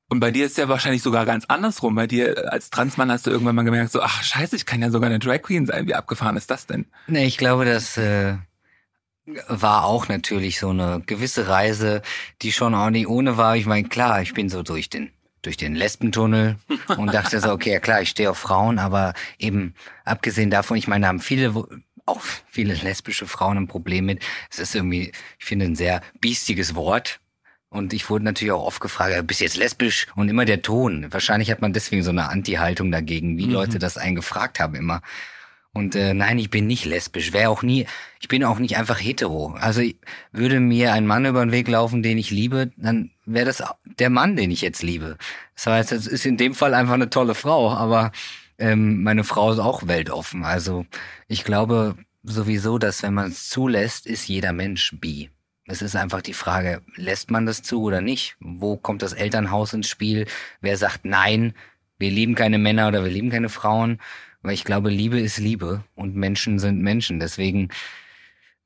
und 0.09 0.21
bei 0.21 0.31
dir 0.31 0.47
ist 0.47 0.57
ja 0.57 0.71
wahrscheinlich 0.71 1.03
sogar 1.03 1.27
ganz 1.27 1.45
andersrum. 1.49 1.97
Bei 1.97 2.07
dir 2.07 2.51
als 2.51 2.71
Transmann 2.71 3.11
hast 3.11 3.27
du 3.27 3.31
irgendwann 3.31 3.57
mal 3.57 3.65
gemerkt, 3.65 3.93
so, 3.93 4.01
ach 4.01 4.23
scheiße, 4.23 4.57
ich 4.57 4.65
kann 4.65 4.81
ja 4.81 4.91
sogar 4.91 5.11
eine 5.11 5.19
Drag 5.19 5.43
Queen 5.43 5.67
sein. 5.67 5.87
Wie 5.87 5.95
abgefahren 5.95 6.39
ist 6.39 6.51
das 6.51 6.67
denn? 6.67 6.87
Nee, 7.09 7.27
ich 7.27 7.37
glaube, 7.37 7.67
das 7.67 7.99
äh, 7.99 8.37
war 9.49 9.85
auch 9.85 10.09
natürlich 10.09 10.59
so 10.59 10.71
eine 10.71 11.03
gewisse 11.07 11.49
Reise, 11.49 12.03
die 12.43 12.53
schon 12.53 12.75
auch 12.75 12.91
nicht 12.91 13.09
ohne 13.09 13.37
war. 13.37 13.57
Ich 13.57 13.67
meine, 13.67 13.89
klar, 13.89 14.23
ich 14.23 14.35
bin 14.35 14.49
so 14.49 14.63
durch 14.63 14.91
den 14.91 15.11
durch 15.43 15.57
den 15.59 15.75
Lesbentunnel 15.75 16.57
und 16.97 17.13
dachte 17.13 17.39
so, 17.39 17.53
okay, 17.53 17.73
ja 17.73 17.79
klar, 17.79 18.01
ich 18.01 18.09
stehe 18.09 18.31
auf 18.31 18.39
Frauen, 18.39 18.79
aber 18.79 19.13
eben 19.39 19.75
abgesehen 20.07 20.49
davon, 20.49 20.79
ich 20.79 20.89
meine, 20.89 21.03
da 21.03 21.09
haben 21.09 21.21
viele 21.21 21.53
auch 22.07 22.21
viele 22.51 22.75
lesbische 22.75 23.27
Frauen 23.27 23.59
ein 23.59 23.69
Problem 23.69 24.07
mit. 24.07 24.23
Es 24.51 24.59
ist 24.59 24.75
irgendwie, 24.75 25.13
ich 25.39 25.45
finde, 25.45 25.67
ein 25.67 25.77
sehr 25.77 26.03
biestiges 26.21 26.75
Wort. 26.75 27.21
Und 27.71 27.93
ich 27.93 28.09
wurde 28.09 28.25
natürlich 28.25 28.53
auch 28.53 28.65
oft 28.65 28.81
gefragt, 28.81 29.27
bist 29.27 29.41
du 29.41 29.45
jetzt 29.45 29.57
lesbisch? 29.57 30.07
Und 30.15 30.29
immer 30.29 30.45
der 30.45 30.63
Ton. 30.63 31.07
Wahrscheinlich 31.11 31.51
hat 31.51 31.61
man 31.61 31.73
deswegen 31.73 32.03
so 32.03 32.11
eine 32.11 32.29
Anti-Haltung 32.29 32.93
dagegen, 32.93 33.37
wie 33.37 33.47
Mhm. 33.47 33.53
Leute 33.53 33.79
das 33.79 33.99
einen 33.99 34.15
gefragt 34.15 34.61
haben 34.61 34.77
immer. 34.77 35.03
Und 35.75 35.97
äh, 35.97 36.15
nein, 36.15 36.39
ich 36.39 36.51
bin 36.51 36.69
nicht 36.69 36.85
lesbisch. 36.85 37.33
Wäre 37.33 37.51
auch 37.51 37.63
nie, 37.63 37.87
ich 38.21 38.29
bin 38.29 38.45
auch 38.45 38.61
nicht 38.61 38.77
einfach 38.77 39.01
hetero. 39.01 39.55
Also 39.59 39.83
würde 40.31 40.61
mir 40.61 40.93
ein 40.93 41.07
Mann 41.07 41.27
über 41.27 41.45
den 41.45 41.51
Weg 41.51 41.67
laufen, 41.67 42.03
den 42.03 42.17
ich 42.17 42.31
liebe, 42.31 42.71
dann 42.77 43.11
wäre 43.27 43.47
das 43.47 43.63
der 43.99 44.09
Mann, 44.09 44.37
den 44.37 44.53
ich 44.53 44.61
jetzt 44.61 44.85
liebe. 44.85 45.19
Das 45.57 45.67
heißt, 45.67 45.93
es 45.93 46.07
ist 46.07 46.27
in 46.27 46.37
dem 46.37 46.55
Fall 46.55 46.75
einfach 46.75 46.95
eine 46.95 47.11
tolle 47.11 47.35
Frau, 47.35 47.73
aber 47.73 48.13
ähm, 48.59 49.03
meine 49.03 49.25
Frau 49.25 49.53
ist 49.53 49.59
auch 49.59 49.89
weltoffen. 49.89 50.45
Also 50.45 50.87
ich 51.27 51.43
glaube 51.43 51.97
sowieso, 52.23 52.79
dass 52.79 53.03
wenn 53.03 53.15
man 53.15 53.33
es 53.33 53.49
zulässt, 53.49 54.07
ist 54.07 54.29
jeder 54.29 54.53
Mensch 54.53 54.95
bi. 55.01 55.31
Es 55.67 55.83
ist 55.83 55.97
einfach 55.97 56.23
die 56.23 56.35
Frage, 56.35 56.83
lässt 56.95 57.31
man 57.31 57.47
das 57.47 57.63
zu 57.63 57.83
oder 57.83 58.01
nicht? 58.01 58.37
Wo 58.39 58.77
kommt 58.77 59.03
das 59.03 59.13
Elternhaus 59.13 59.73
ins 59.73 59.89
Spiel? 59.89 60.27
Wer 60.61 60.77
sagt 60.77 61.05
nein, 61.05 61.55
wir 61.99 62.11
lieben 62.11 62.35
keine 62.35 62.59
Männer 62.59 62.89
oder 62.89 63.03
wir 63.03 63.11
lieben 63.11 63.31
keine 63.31 63.49
Frauen? 63.49 63.99
Weil 64.45 64.53
ich 64.53 64.65
glaube, 64.65 64.91
Liebe 64.91 65.19
ist 65.19 65.39
Liebe 65.39 65.83
und 65.95 66.15
Menschen 66.15 66.59
sind 66.59 66.81
Menschen. 66.83 67.19
Deswegen, 67.19 67.71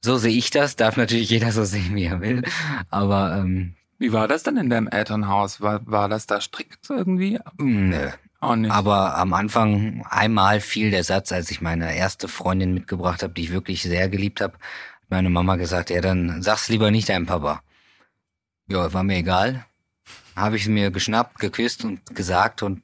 so 0.00 0.18
sehe 0.18 0.36
ich 0.36 0.50
das. 0.50 0.74
Darf 0.74 0.96
natürlich 0.96 1.30
jeder 1.30 1.52
so 1.52 1.64
sehen, 1.64 1.94
wie 1.94 2.04
er 2.04 2.20
will. 2.20 2.42
Aber 2.90 3.36
ähm, 3.38 3.74
Wie 3.98 4.12
war 4.12 4.26
das 4.26 4.42
denn 4.42 4.56
in 4.56 4.70
deinem 4.70 4.88
Elternhaus? 4.88 5.60
War, 5.60 5.80
war 5.86 6.08
das 6.08 6.26
da 6.26 6.40
strikt 6.40 6.90
irgendwie? 6.90 7.38
nö. 7.58 8.10
Auch 8.40 8.56
nicht. 8.56 8.70
Aber 8.70 9.16
am 9.16 9.32
Anfang 9.32 10.04
einmal 10.10 10.60
fiel 10.60 10.90
der 10.90 11.04
Satz, 11.04 11.32
als 11.32 11.50
ich 11.50 11.60
meine 11.60 11.96
erste 11.96 12.28
Freundin 12.28 12.74
mitgebracht 12.74 13.22
habe, 13.22 13.34
die 13.34 13.42
ich 13.42 13.52
wirklich 13.52 13.82
sehr 13.82 14.08
geliebt 14.08 14.40
habe, 14.40 14.54
hat 14.54 15.10
meine 15.10 15.30
Mama 15.30 15.56
gesagt, 15.56 15.90
ja, 15.90 16.00
dann 16.00 16.42
sag's 16.42 16.68
lieber 16.68 16.90
nicht 16.90 17.08
deinem 17.08 17.26
Papa. 17.26 17.62
Ja, 18.68 18.92
war 18.92 19.02
mir 19.02 19.16
egal. 19.16 19.64
Habe 20.36 20.56
ich 20.56 20.68
mir 20.68 20.90
geschnappt, 20.90 21.38
geküsst 21.38 21.84
und 21.84 22.00
gesagt 22.14 22.62
und 22.62 22.82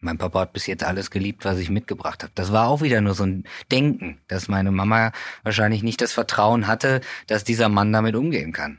mein 0.00 0.18
Papa 0.18 0.40
hat 0.40 0.52
bis 0.52 0.66
jetzt 0.66 0.84
alles 0.84 1.10
geliebt, 1.10 1.44
was 1.44 1.58
ich 1.58 1.70
mitgebracht 1.70 2.22
habe. 2.22 2.32
Das 2.34 2.52
war 2.52 2.68
auch 2.68 2.82
wieder 2.82 3.00
nur 3.00 3.14
so 3.14 3.24
ein 3.24 3.44
Denken, 3.70 4.18
dass 4.28 4.48
meine 4.48 4.70
Mama 4.70 5.12
wahrscheinlich 5.42 5.82
nicht 5.82 6.00
das 6.00 6.12
Vertrauen 6.12 6.66
hatte, 6.66 7.00
dass 7.26 7.44
dieser 7.44 7.68
Mann 7.68 7.92
damit 7.92 8.14
umgehen 8.14 8.52
kann. 8.52 8.78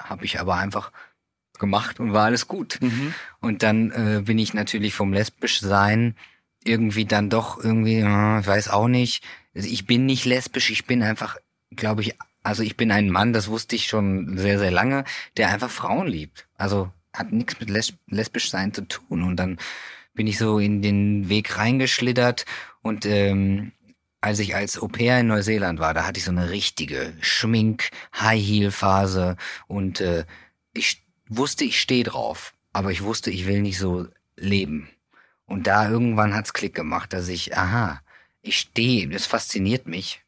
Habe 0.00 0.24
ich 0.24 0.40
aber 0.40 0.56
einfach 0.56 0.92
gemacht 1.58 2.00
und 2.00 2.12
war 2.12 2.26
alles 2.26 2.48
gut. 2.48 2.78
mhm. 2.80 3.14
Und 3.40 3.62
dann 3.62 3.90
äh, 3.90 4.22
bin 4.22 4.38
ich 4.38 4.54
natürlich 4.54 4.94
vom 4.94 5.12
lesbisch 5.12 5.60
sein 5.60 6.14
irgendwie 6.66 7.04
dann 7.04 7.30
doch 7.30 7.62
irgendwie, 7.62 8.00
äh, 8.00 8.40
ich 8.40 8.46
weiß 8.46 8.68
auch 8.68 8.88
nicht. 8.88 9.22
Also 9.54 9.68
ich 9.68 9.86
bin 9.86 10.06
nicht 10.06 10.24
lesbisch, 10.24 10.70
ich 10.70 10.86
bin 10.86 11.02
einfach, 11.02 11.36
glaube 11.70 12.02
ich, 12.02 12.14
also 12.42 12.62
ich 12.62 12.76
bin 12.76 12.92
ein 12.92 13.10
Mann, 13.10 13.32
das 13.32 13.48
wusste 13.48 13.76
ich 13.76 13.86
schon 13.86 14.36
sehr, 14.36 14.58
sehr 14.58 14.70
lange, 14.70 15.04
der 15.36 15.48
einfach 15.48 15.70
Frauen 15.70 16.06
liebt. 16.06 16.46
Also 16.56 16.90
hat 17.12 17.32
nichts 17.32 17.58
mit 17.58 17.70
les 17.70 17.94
lesbisch 18.08 18.50
sein 18.50 18.74
zu 18.74 18.82
tun. 18.82 19.22
Und 19.22 19.36
dann 19.36 19.58
bin 20.16 20.26
ich 20.26 20.38
so 20.38 20.58
in 20.58 20.82
den 20.82 21.28
Weg 21.28 21.56
reingeschlittert 21.56 22.44
und 22.82 23.06
ähm, 23.06 23.70
als 24.20 24.40
ich 24.40 24.56
als 24.56 24.82
Au 24.82 24.88
pair 24.88 25.20
in 25.20 25.28
Neuseeland 25.28 25.78
war, 25.78 25.94
da 25.94 26.04
hatte 26.04 26.18
ich 26.18 26.24
so 26.24 26.32
eine 26.32 26.50
richtige 26.50 27.12
Schmink-High-Heel-Phase 27.20 29.36
und 29.68 30.00
äh, 30.00 30.24
ich 30.72 31.04
wusste, 31.28 31.62
ich 31.64 31.80
stehe 31.80 32.02
drauf, 32.02 32.52
aber 32.72 32.90
ich 32.90 33.04
wusste, 33.04 33.30
ich 33.30 33.46
will 33.46 33.62
nicht 33.62 33.78
so 33.78 34.08
leben. 34.36 34.88
Und 35.44 35.68
da 35.68 35.88
irgendwann 35.88 36.34
hat's 36.34 36.52
Klick 36.52 36.74
gemacht, 36.74 37.12
dass 37.12 37.28
ich, 37.28 37.56
aha, 37.56 38.00
ich 38.42 38.58
stehe, 38.58 39.06
das 39.08 39.26
fasziniert 39.26 39.86
mich, 39.86 40.24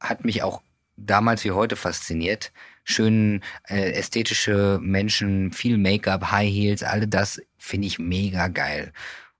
hat 0.00 0.24
mich 0.24 0.42
auch 0.42 0.62
damals 0.96 1.44
wie 1.44 1.50
heute 1.50 1.76
fasziniert. 1.76 2.52
Schön 2.84 3.42
äh, 3.68 3.92
ästhetische 3.92 4.78
Menschen, 4.80 5.52
viel 5.52 5.76
Make-up, 5.76 6.30
High 6.30 6.50
Heels, 6.50 6.82
alle 6.82 7.06
das 7.08 7.42
finde 7.66 7.86
ich 7.86 7.98
mega 7.98 8.48
geil. 8.48 8.92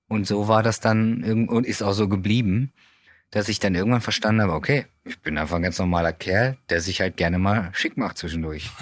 Und 0.08 0.26
so 0.26 0.48
war 0.48 0.62
das 0.62 0.80
dann 0.80 1.48
und 1.48 1.66
ist 1.66 1.82
auch 1.82 1.92
so 1.92 2.08
geblieben, 2.08 2.72
dass 3.30 3.48
ich 3.48 3.58
dann 3.58 3.74
irgendwann 3.74 4.00
verstanden 4.00 4.42
habe, 4.42 4.52
okay, 4.52 4.86
ich 5.04 5.20
bin 5.20 5.36
einfach 5.36 5.56
ein 5.56 5.62
ganz 5.62 5.78
normaler 5.78 6.12
Kerl, 6.12 6.58
der 6.70 6.80
sich 6.80 7.00
halt 7.00 7.16
gerne 7.16 7.38
mal 7.38 7.70
schick 7.72 7.96
macht 7.96 8.18
zwischendurch. 8.18 8.70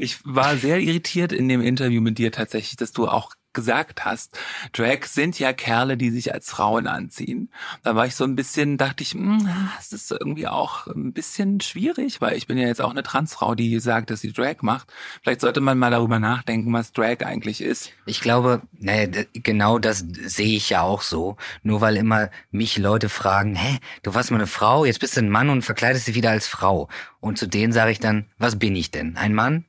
Ich 0.00 0.18
war 0.24 0.56
sehr 0.56 0.78
irritiert 0.78 1.32
in 1.32 1.48
dem 1.48 1.60
Interview 1.60 2.00
mit 2.00 2.18
dir 2.18 2.32
tatsächlich, 2.32 2.76
dass 2.76 2.92
du 2.92 3.08
auch 3.08 3.34
gesagt 3.52 4.04
hast, 4.04 4.38
Drag 4.72 5.04
sind 5.06 5.38
ja 5.38 5.52
Kerle, 5.52 5.96
die 5.96 6.10
sich 6.10 6.32
als 6.32 6.50
Frauen 6.50 6.86
anziehen. 6.86 7.50
Da 7.82 7.96
war 7.96 8.06
ich 8.06 8.14
so 8.14 8.24
ein 8.24 8.36
bisschen, 8.36 8.76
dachte 8.78 9.02
ich, 9.02 9.12
hm, 9.12 9.48
es 9.78 9.92
ist 9.92 10.10
irgendwie 10.10 10.46
auch 10.46 10.86
ein 10.86 11.12
bisschen 11.12 11.60
schwierig, 11.60 12.20
weil 12.20 12.36
ich 12.36 12.46
bin 12.46 12.58
ja 12.58 12.66
jetzt 12.66 12.80
auch 12.80 12.90
eine 12.90 13.02
Transfrau, 13.02 13.54
die 13.54 13.78
sagt, 13.80 14.10
dass 14.10 14.20
sie 14.20 14.32
Drag 14.32 14.56
macht. 14.62 14.92
Vielleicht 15.22 15.40
sollte 15.40 15.60
man 15.60 15.78
mal 15.78 15.90
darüber 15.90 16.18
nachdenken, 16.18 16.72
was 16.72 16.92
Drag 16.92 17.24
eigentlich 17.24 17.60
ist. 17.60 17.90
Ich 18.06 18.20
glaube, 18.20 18.62
naja, 18.78 19.06
d- 19.06 19.26
genau 19.34 19.78
das 19.78 20.04
sehe 20.24 20.56
ich 20.56 20.70
ja 20.70 20.82
auch 20.82 21.02
so. 21.02 21.36
Nur 21.62 21.80
weil 21.80 21.96
immer 21.96 22.30
mich 22.50 22.78
Leute 22.78 23.08
fragen, 23.08 23.54
hä, 23.56 23.78
du 24.02 24.14
warst 24.14 24.30
mal 24.30 24.36
eine 24.38 24.46
Frau, 24.46 24.84
jetzt 24.84 25.00
bist 25.00 25.16
du 25.16 25.20
ein 25.20 25.28
Mann 25.30 25.50
und 25.50 25.62
verkleidest 25.62 26.06
dich 26.06 26.14
wieder 26.14 26.30
als 26.30 26.46
Frau. 26.46 26.88
Und 27.20 27.38
zu 27.38 27.46
denen 27.46 27.72
sage 27.72 27.90
ich 27.90 27.98
dann, 28.00 28.26
was 28.38 28.58
bin 28.58 28.76
ich 28.76 28.90
denn? 28.90 29.16
Ein 29.16 29.34
Mann? 29.34 29.64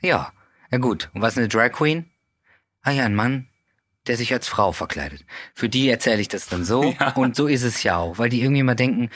Ja. 0.00 0.32
Ja 0.70 0.78
gut. 0.78 1.10
Und 1.12 1.20
was 1.20 1.34
ist 1.34 1.38
eine 1.38 1.48
Drag 1.48 1.72
Queen? 1.72 2.06
Ah 2.82 2.90
ja, 2.90 3.04
ein 3.04 3.14
Mann. 3.14 3.48
der 4.08 4.16
sich 4.16 4.32
als 4.32 4.48
Frau 4.48 4.72
verkleidet. 4.72 5.24
Für 5.54 5.68
die 5.68 5.88
erzähle 5.88 6.20
ich 6.20 6.26
das 6.28 6.48
dann 6.48 6.64
so 6.64 6.92
Ja. 7.00 7.10
und 7.12 7.36
so 7.36 7.46
ist 7.46 7.62
es 7.62 7.84
ja 7.84 7.98
auch, 7.98 8.18
weil 8.18 8.28
die 8.30 8.42
irgendwie 8.42 8.64
mal 8.64 8.74
denken, 8.74 9.10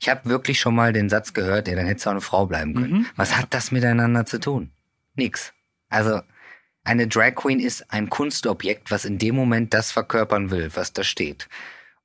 ich 0.00 0.08
habe 0.08 0.28
wirklich 0.28 0.58
schon 0.58 0.74
mal 0.74 0.92
den 0.92 1.08
Satz 1.08 1.32
gehört, 1.32 1.68
ja, 1.68 1.76
dann 1.76 1.86
hättest 1.86 2.06
du 2.06 2.10
auch 2.10 2.14
eine 2.14 2.20
Frau 2.20 2.46
bleiben 2.46 2.74
können. 2.74 2.92
Mhm. 2.92 3.06
Was 3.14 3.36
hat 3.36 3.54
das 3.54 3.70
miteinander 3.70 4.26
zu 4.26 4.40
tun? 4.40 4.72
Nix. 5.14 5.52
Also 5.88 6.20
eine 6.82 7.06
Drag 7.06 7.36
Queen 7.36 7.60
ist 7.60 7.92
ein 7.92 8.10
Kunstobjekt, 8.10 8.90
was 8.90 9.04
in 9.04 9.18
dem 9.18 9.36
Moment 9.36 9.72
das 9.72 9.92
verkörpern 9.92 10.50
will, 10.50 10.70
was 10.74 10.92
da 10.92 11.04
steht. 11.04 11.48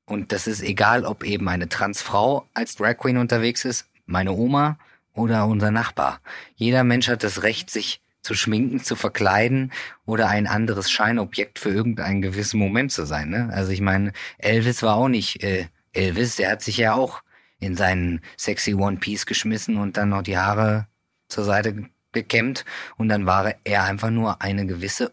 Und 0.05 0.31
das 0.31 0.45
ist 0.45 0.61
egal, 0.61 1.05
ob 1.05 1.23
eben 1.23 1.49
eine 1.49 1.69
Transfrau 1.69 2.47
als 2.53 2.75
Drag 2.75 2.97
Queen 2.97 3.17
unterwegs 3.17 3.65
ist, 3.65 3.87
meine 4.05 4.33
Oma 4.33 4.77
oder 5.13 5.47
unser 5.47 5.71
Nachbar. 5.71 6.19
Jeder 6.55 6.83
Mensch 6.83 7.07
hat 7.07 7.23
das 7.23 7.41
Recht, 7.43 7.69
sich 7.71 7.99
zu 8.21 8.33
schminken, 8.35 8.79
zu 8.83 8.95
verkleiden 8.95 9.71
oder 10.05 10.29
ein 10.29 10.47
anderes 10.47 10.91
Scheinobjekt 10.91 11.59
für 11.59 11.69
irgendeinen 11.69 12.21
gewissen 12.21 12.59
Moment 12.59 12.91
zu 12.91 13.05
sein. 13.05 13.29
Ne? 13.29 13.49
Also 13.51 13.71
ich 13.71 13.81
meine, 13.81 14.13
Elvis 14.37 14.83
war 14.83 14.95
auch 14.95 15.07
nicht 15.09 15.43
äh, 15.43 15.67
Elvis, 15.93 16.35
der 16.35 16.51
hat 16.51 16.61
sich 16.61 16.77
ja 16.77 16.93
auch 16.93 17.23
in 17.59 17.75
seinen 17.75 18.21
sexy 18.37 18.73
One 18.73 18.97
Piece 18.97 19.25
geschmissen 19.25 19.77
und 19.77 19.97
dann 19.97 20.09
noch 20.09 20.21
die 20.23 20.37
Haare 20.37 20.87
zur 21.27 21.43
Seite 21.43 21.73
ge- 21.73 21.85
gekämmt 22.11 22.65
und 22.97 23.09
dann 23.09 23.25
war 23.25 23.53
er 23.63 23.83
einfach 23.83 24.09
nur 24.09 24.41
eine 24.41 24.65
gewisse 24.65 25.11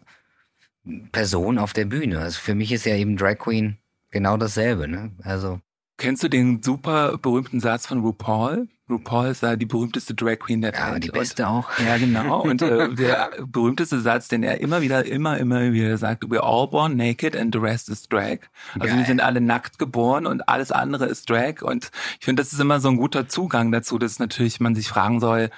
Person 1.11 1.57
auf 1.57 1.73
der 1.73 1.85
Bühne. 1.85 2.19
Also 2.19 2.39
für 2.39 2.55
mich 2.55 2.71
ist 2.71 2.85
ja 2.85 2.95
eben 2.95 3.17
Drag 3.17 3.37
Queen 3.37 3.77
genau 4.11 4.37
dasselbe. 4.37 4.87
Ne? 4.87 5.11
Also 5.23 5.61
Kennst 5.99 6.23
du 6.23 6.29
den 6.29 6.63
super 6.63 7.17
berühmten 7.17 7.59
Satz 7.59 7.85
von 7.85 7.99
RuPaul? 7.99 8.69
RuPaul 8.89 9.27
ist 9.27 9.43
da 9.43 9.57
die 9.57 9.65
berühmteste 9.65 10.15
Drag 10.15 10.39
Queen 10.39 10.61
der 10.61 10.73
ja, 10.73 10.93
Welt. 10.93 11.03
die 11.03 11.11
Und- 11.11 11.19
beste 11.19 11.47
auch. 11.47 11.69
Ja, 11.77 11.97
genau. 11.97 12.41
Und 12.41 12.61
äh, 12.61 12.89
der 12.95 13.31
berühmteste 13.45 13.99
Satz, 13.99 14.29
den 14.29 14.41
er 14.41 14.61
immer 14.61 14.81
wieder, 14.81 15.05
immer, 15.05 15.37
immer 15.37 15.73
wieder 15.73 15.97
sagt, 15.97 16.23
we're 16.23 16.39
all 16.39 16.67
born 16.67 16.95
naked 16.95 17.35
and 17.35 17.53
the 17.53 17.59
rest 17.59 17.89
is 17.89 18.07
drag. 18.07 18.39
Also 18.75 18.87
Geil. 18.87 18.97
wir 18.97 19.05
sind 19.05 19.21
alle 19.21 19.41
nackt 19.41 19.77
geboren 19.77 20.25
und 20.25 20.47
alles 20.47 20.71
andere 20.71 21.05
ist 21.05 21.29
drag. 21.29 21.61
Und 21.61 21.91
ich 22.17 22.25
finde, 22.25 22.41
das 22.41 22.53
ist 22.53 22.59
immer 22.61 22.79
so 22.79 22.87
ein 22.87 22.97
guter 22.97 23.27
Zugang 23.27 23.71
dazu, 23.73 23.99
dass 23.99 24.19
natürlich 24.19 24.61
man 24.61 24.75
sich 24.75 24.87
fragen 24.87 25.19
soll, 25.19 25.49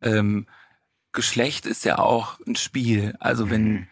ähm, 0.00 0.46
Geschlecht 1.12 1.66
ist 1.66 1.84
ja 1.84 1.98
auch 1.98 2.38
ein 2.46 2.54
Spiel. 2.54 3.16
Also 3.18 3.50
wenn 3.50 3.88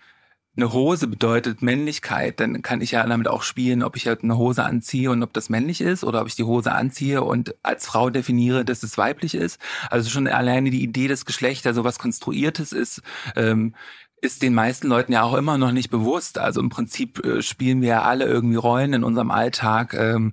eine 0.59 0.73
Hose 0.73 1.07
bedeutet 1.07 1.63
Männlichkeit, 1.63 2.41
dann 2.41 2.63
kann 2.63 2.81
ich 2.81 2.91
ja 2.91 3.07
damit 3.07 3.29
auch 3.29 3.43
spielen, 3.43 3.85
ob 3.85 3.97
ich 3.97 4.09
halt 4.09 4.25
eine 4.25 4.37
Hose 4.37 4.65
anziehe 4.65 5.11
und 5.11 5.23
ob 5.23 5.33
das 5.33 5.49
männlich 5.49 5.81
ist 5.81 6.03
oder 6.03 6.21
ob 6.21 6.27
ich 6.27 6.35
die 6.35 6.45
Hose 6.45 6.73
anziehe 6.73 7.23
und 7.23 7.55
als 7.63 7.87
Frau 7.87 8.11
definiere, 8.11 8.65
dass 8.65 8.83
es 8.83 8.99
weiblich 8.99 9.37
ist. 9.37 9.61
Also 9.89 10.11
schon 10.11 10.27
alleine 10.27 10.71
die 10.71 10.83
Idee 10.83 11.07
des 11.07 11.25
Geschlechts, 11.25 11.67
also 11.67 11.85
was 11.85 12.01
Konstruiertes 12.01 12.73
ist, 12.73 13.03
ähm, 13.37 13.75
ist 14.21 14.43
den 14.43 14.53
meisten 14.53 14.89
Leuten 14.89 15.13
ja 15.13 15.23
auch 15.23 15.35
immer 15.35 15.59
noch 15.59 15.71
nicht 15.71 15.91
bewusst. 15.91 16.39
Also 16.39 16.61
im 16.61 16.71
Prinzip 16.71 17.25
äh, 17.25 17.41
spielen 17.41 17.81
wir 17.81 17.89
ja 17.89 18.03
alle 18.03 18.25
irgendwie 18.25 18.57
Rollen 18.57 18.95
in 18.95 19.05
unserem 19.05 19.31
Alltag. 19.31 19.95
Ähm, 19.95 20.33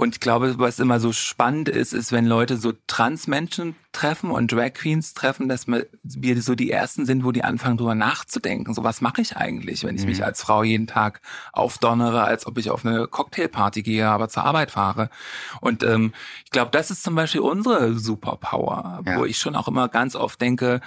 und 0.00 0.14
ich 0.14 0.20
glaube, 0.20 0.58
was 0.58 0.78
immer 0.78 0.98
so 0.98 1.12
spannend 1.12 1.68
ist, 1.68 1.92
ist, 1.92 2.10
wenn 2.10 2.24
Leute 2.24 2.56
so 2.56 2.72
Transmenschen 2.86 3.76
treffen 3.92 4.30
und 4.30 4.50
Drag 4.50 4.72
Queens 4.72 5.12
treffen, 5.12 5.46
dass 5.46 5.66
wir 5.68 6.42
so 6.42 6.54
die 6.54 6.70
Ersten 6.70 7.04
sind, 7.04 7.22
wo 7.22 7.32
die 7.32 7.44
anfangen, 7.44 7.76
drüber 7.76 7.94
nachzudenken. 7.94 8.72
So, 8.72 8.82
was 8.82 9.02
mache 9.02 9.20
ich 9.20 9.36
eigentlich, 9.36 9.84
wenn 9.84 9.96
ich 9.96 10.06
mich 10.06 10.24
als 10.24 10.40
Frau 10.40 10.62
jeden 10.62 10.86
Tag 10.86 11.20
aufdonnere, 11.52 12.22
als 12.24 12.46
ob 12.46 12.56
ich 12.56 12.70
auf 12.70 12.86
eine 12.86 13.08
Cocktailparty 13.08 13.82
gehe, 13.82 14.08
aber 14.08 14.30
zur 14.30 14.44
Arbeit 14.44 14.70
fahre. 14.70 15.10
Und 15.60 15.82
ähm, 15.82 16.14
ich 16.46 16.50
glaube, 16.50 16.70
das 16.70 16.90
ist 16.90 17.02
zum 17.02 17.14
Beispiel 17.14 17.42
unsere 17.42 17.98
Superpower, 17.98 19.02
Ja. 19.04 19.18
wo 19.18 19.26
ich 19.26 19.36
schon 19.36 19.54
auch 19.54 19.68
immer 19.68 19.88
ganz 19.88 20.16
oft 20.16 20.40
denke, 20.40 20.80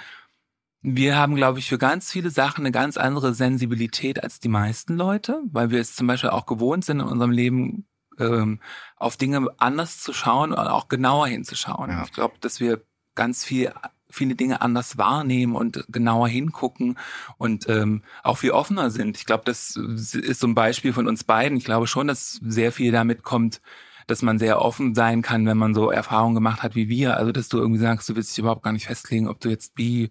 wir 0.82 1.16
haben, 1.16 1.36
glaube 1.36 1.60
ich, 1.60 1.68
für 1.68 1.78
ganz 1.78 2.10
viele 2.10 2.30
Sachen 2.30 2.62
eine 2.62 2.72
ganz 2.72 2.96
andere 2.96 3.32
Sensibilität 3.32 4.22
als 4.22 4.40
die 4.40 4.48
meisten 4.48 4.96
Leute, 4.96 5.40
weil 5.52 5.70
wir 5.70 5.80
es 5.80 5.94
zum 5.94 6.08
Beispiel 6.08 6.30
auch 6.30 6.46
gewohnt 6.46 6.84
sind, 6.84 6.98
in 6.98 7.06
unserem 7.06 7.30
Leben 7.30 7.86
ähm, 8.18 8.60
auf 8.96 9.16
Dinge 9.16 9.46
anders 9.58 10.00
zu 10.00 10.12
schauen 10.12 10.52
und 10.52 10.58
auch 10.58 10.88
genauer 10.88 11.28
hinzuschauen. 11.28 11.90
Ja. 11.90 12.02
Ich 12.04 12.12
glaube, 12.12 12.34
dass 12.40 12.60
wir 12.60 12.82
ganz 13.14 13.44
viel 13.44 13.72
viele 14.14 14.34
Dinge 14.34 14.60
anders 14.60 14.96
wahrnehmen 14.96 15.56
und 15.56 15.84
genauer 15.88 16.28
hingucken 16.28 16.96
und 17.36 17.68
ähm, 17.68 18.02
auch 18.22 18.38
viel 18.38 18.52
offener 18.52 18.90
sind. 18.90 19.16
Ich 19.16 19.26
glaube, 19.26 19.42
das 19.44 19.76
ist 19.76 20.40
so 20.40 20.46
ein 20.46 20.54
Beispiel 20.54 20.92
von 20.92 21.08
uns 21.08 21.24
beiden. 21.24 21.58
Ich 21.58 21.64
glaube 21.64 21.86
schon, 21.86 22.06
dass 22.06 22.40
sehr 22.42 22.72
viel 22.72 22.92
damit 22.92 23.22
kommt, 23.22 23.60
dass 24.06 24.22
man 24.22 24.38
sehr 24.38 24.60
offen 24.60 24.94
sein 24.94 25.22
kann, 25.22 25.46
wenn 25.46 25.58
man 25.58 25.74
so 25.74 25.90
Erfahrungen 25.90 26.34
gemacht 26.34 26.62
hat 26.62 26.74
wie 26.74 26.88
wir. 26.88 27.16
Also, 27.16 27.32
dass 27.32 27.48
du 27.48 27.58
irgendwie 27.58 27.80
sagst, 27.80 28.08
du 28.08 28.16
willst 28.16 28.30
dich 28.30 28.38
überhaupt 28.38 28.62
gar 28.62 28.72
nicht 28.72 28.86
festlegen, 28.86 29.28
ob 29.28 29.40
du 29.40 29.48
jetzt 29.48 29.74
bi, 29.74 30.10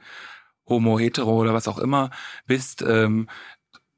homo, 0.68 1.00
hetero 1.00 1.40
oder 1.40 1.54
was 1.54 1.68
auch 1.68 1.78
immer 1.78 2.10
bist. 2.46 2.82
Ähm, 2.82 3.30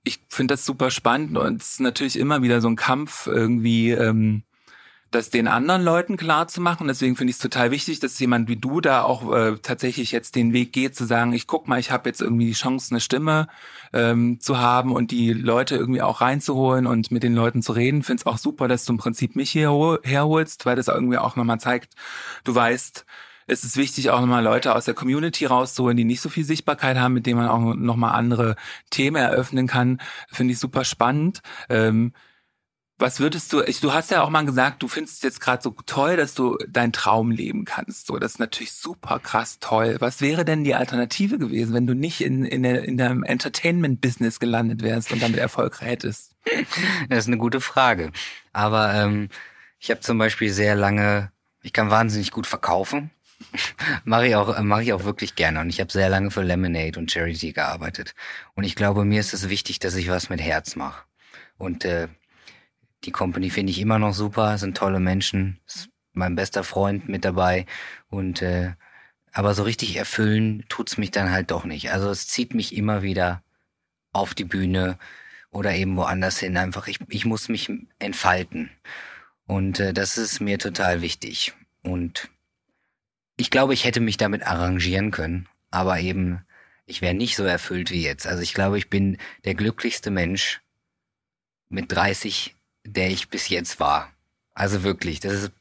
ich 0.06 0.22
finde 0.30 0.54
das 0.54 0.66
super 0.66 0.90
spannend 0.92 1.38
und 1.38 1.62
es 1.62 1.72
ist 1.74 1.80
natürlich 1.82 2.18
immer 2.18 2.42
wieder 2.42 2.62
so 2.62 2.70
ein 2.70 2.78
Kampf 2.78 3.28
irgendwie, 3.28 3.92
ähm, 3.92 4.44
das 5.12 5.30
den 5.30 5.48
anderen 5.48 5.84
Leuten 5.84 6.18
klar 6.18 6.48
zu 6.48 6.60
machen. 6.60 6.88
Deswegen 6.88 7.16
finde 7.16 7.32
ich 7.32 7.38
es 7.38 7.42
total 7.42 7.72
wichtig, 7.72 8.00
dass 8.00 8.20
jemand 8.20 8.50
wie 8.50 8.58
du 8.58 8.82
da 8.82 9.04
auch 9.04 9.34
äh, 9.34 9.58
tatsächlich 9.62 10.12
jetzt 10.12 10.36
den 10.36 10.52
Weg 10.52 10.74
geht, 10.74 10.96
zu 10.96 11.06
sagen, 11.06 11.32
ich 11.32 11.48
guck 11.48 11.68
mal, 11.68 11.80
ich 11.80 11.92
habe 11.92 12.10
jetzt 12.10 12.22
irgendwie 12.22 12.48
die 12.48 12.54
Chance, 12.54 12.92
eine 12.92 13.00
Stimme 13.00 13.48
ähm, 13.94 14.40
zu 14.42 14.58
haben 14.58 14.92
und 14.92 15.12
die 15.12 15.32
Leute 15.32 15.76
irgendwie 15.76 16.02
auch 16.02 16.22
reinzuholen 16.22 16.86
und 16.86 17.12
mit 17.12 17.24
den 17.24 17.34
Leuten 17.34 17.62
zu 17.62 17.72
reden. 17.72 18.04
Finde 18.04 18.22
es 18.22 18.26
auch 18.26 18.38
super, 18.38 18.68
dass 18.68 18.84
du 18.84 18.94
im 18.94 18.98
Prinzip 18.98 19.36
mich 19.36 19.52
hier 19.52 19.72
hol- 19.72 20.02
herholst, 20.04 20.66
weil 20.66 20.76
das 20.76 20.90
irgendwie 20.90 21.18
auch 21.18 21.36
nochmal 21.36 21.60
zeigt, 21.60 21.94
du 22.44 22.54
weißt, 22.54 23.06
es 23.48 23.64
ist 23.64 23.78
wichtig, 23.78 24.10
auch 24.10 24.20
nochmal 24.20 24.44
Leute 24.44 24.76
aus 24.76 24.86
der 24.86 24.94
Community 24.94 25.46
rauszuholen, 25.46 25.98
die 25.98 26.04
nicht 26.04 26.22
so 26.22 26.30
viel 26.30 26.46
Sichtbarkeit 26.46 26.98
haben, 26.98 27.14
mit 27.14 27.26
denen 27.26 27.40
man 27.40 27.48
auch 27.48 27.76
nochmal 27.76 28.16
andere 28.16 28.56
Themen 28.90 29.18
eröffnen 29.18 29.68
kann. 29.68 30.02
Finde 30.32 30.54
ich 30.54 30.60
super 30.60 30.84
spannend. 30.84 31.42
Ähm, 31.70 32.14
was 32.98 33.20
würdest 33.20 33.52
du, 33.52 33.62
ich, 33.62 33.82
du 33.82 33.94
hast 33.94 34.10
ja 34.12 34.24
auch 34.24 34.30
mal 34.30 34.46
gesagt, 34.46 34.82
du 34.82 34.88
findest 34.88 35.18
es 35.18 35.22
jetzt 35.22 35.42
gerade 35.42 35.62
so 35.62 35.76
toll, 35.86 36.16
dass 36.16 36.34
du 36.34 36.58
deinen 36.70 36.94
Traum 36.94 37.30
leben 37.30 37.66
kannst. 37.66 38.08
So, 38.08 38.18
das 38.20 38.34
ist 38.34 38.40
natürlich 38.40 38.72
super 38.72 39.20
krass 39.20 39.60
toll. 39.60 39.98
Was 40.00 40.22
wäre 40.22 40.46
denn 40.46 40.64
die 40.64 40.76
Alternative 40.76 41.38
gewesen, 41.38 41.74
wenn 41.74 41.88
du 41.88 41.94
nicht 41.94 42.22
in, 42.22 42.46
in, 42.46 42.64
der, 42.64 42.86
in 42.86 42.96
deinem 42.98 43.24
Entertainment-Business 43.24 44.40
gelandet 44.40 44.82
wärst 44.82 45.12
und 45.12 45.22
damit 45.22 45.38
Erfolg 45.38 45.82
hättest? 45.82 46.34
Das 47.10 47.20
ist 47.20 47.28
eine 47.28 47.38
gute 47.38 47.60
Frage. 47.60 48.12
Aber 48.54 48.94
ähm, 48.94 49.30
ich 49.80 49.92
habe 49.92 50.00
zum 50.00 50.18
Beispiel 50.18 50.52
sehr 50.52 50.76
lange, 50.76 51.32
ich 51.64 51.74
kann 51.74 51.90
wahnsinnig 51.90 52.32
gut 52.32 52.48
verkaufen. 52.48 53.12
mache 54.04 54.28
ich 54.28 54.36
auch, 54.36 54.60
mache 54.62 54.84
ich 54.84 54.94
auch 54.94 55.04
wirklich 55.04 55.36
gerne. 55.36 55.60
Und 55.62 55.70
ich 55.70 55.80
habe 55.80 55.92
sehr 55.92 56.10
lange 56.10 56.32
für 56.32 56.44
Lemonade 56.44 57.00
und 57.00 57.12
Charity 57.12 57.54
gearbeitet. 57.54 58.14
Und 58.54 58.64
ich 58.64 58.76
glaube, 58.76 59.06
mir 59.06 59.20
ist 59.20 59.34
es 59.34 59.50
wichtig, 59.50 59.80
dass 59.80 59.96
ich 59.96 60.10
was 60.10 60.30
mit 60.30 60.42
Herz 60.42 60.76
mache. 60.76 61.04
Und 61.58 61.86
äh, 61.86 62.08
die 63.04 63.12
Company 63.12 63.50
finde 63.50 63.72
ich 63.72 63.80
immer 63.80 64.00
noch 64.00 64.14
super, 64.14 64.58
sind 64.58 64.78
tolle 64.78 65.00
Menschen, 65.00 65.60
ist 65.68 65.90
mein 66.14 66.36
bester 66.36 66.64
Freund 66.64 67.08
mit 67.10 67.26
dabei. 67.26 67.66
Und 68.10 68.42
äh, 68.42 68.74
aber 69.32 69.54
so 69.54 69.64
richtig 69.64 69.98
erfüllen 69.98 70.64
tut's 70.70 70.98
mich 70.98 71.12
dann 71.12 71.32
halt 71.32 71.52
doch 71.52 71.66
nicht. 71.66 71.92
Also 71.92 72.10
es 72.10 72.28
zieht 72.28 72.54
mich 72.54 72.76
immer 72.76 73.02
wieder 73.04 73.44
auf 74.14 74.34
die 74.34 74.46
Bühne 74.46 74.98
oder 75.52 75.76
eben 75.76 75.98
woanders 75.98 76.40
hin. 76.40 76.56
Einfach, 76.56 76.88
ich, 76.88 77.00
ich 77.10 77.26
muss 77.26 77.50
mich 77.50 77.70
entfalten. 78.00 78.70
Und 79.46 79.80
äh, 79.80 79.94
das 79.94 80.18
ist 80.18 80.40
mir 80.40 80.58
total 80.58 81.02
wichtig. 81.02 81.54
Und 81.84 82.30
ich 83.38 83.50
glaube, 83.50 83.74
ich 83.74 83.86
hätte 83.86 84.00
mich 84.00 84.18
damit 84.18 84.44
arrangieren 84.44 85.12
können, 85.12 85.48
aber 85.72 86.00
eben, 86.00 86.46
ich 86.86 87.02
wäre 87.02 87.14
nicht 87.14 87.36
so 87.36 87.44
erfüllt 87.44 87.92
wie 87.92 88.04
jetzt. 88.04 88.28
Also 88.28 88.42
ich 88.42 88.54
glaube, 88.54 88.78
ich 88.78 88.90
bin 88.90 89.18
der 89.44 89.56
glücklichste 89.56 90.12
Mensch 90.12 90.62
mit 91.70 91.92
30, 91.92 92.56
der 92.86 93.10
ich 93.10 93.30
bis 93.30 93.50
jetzt 93.50 93.80
war. 93.80 94.12
Also 94.54 94.84
wirklich, 94.84 95.20
das 95.20 95.34
ist, 95.34 95.52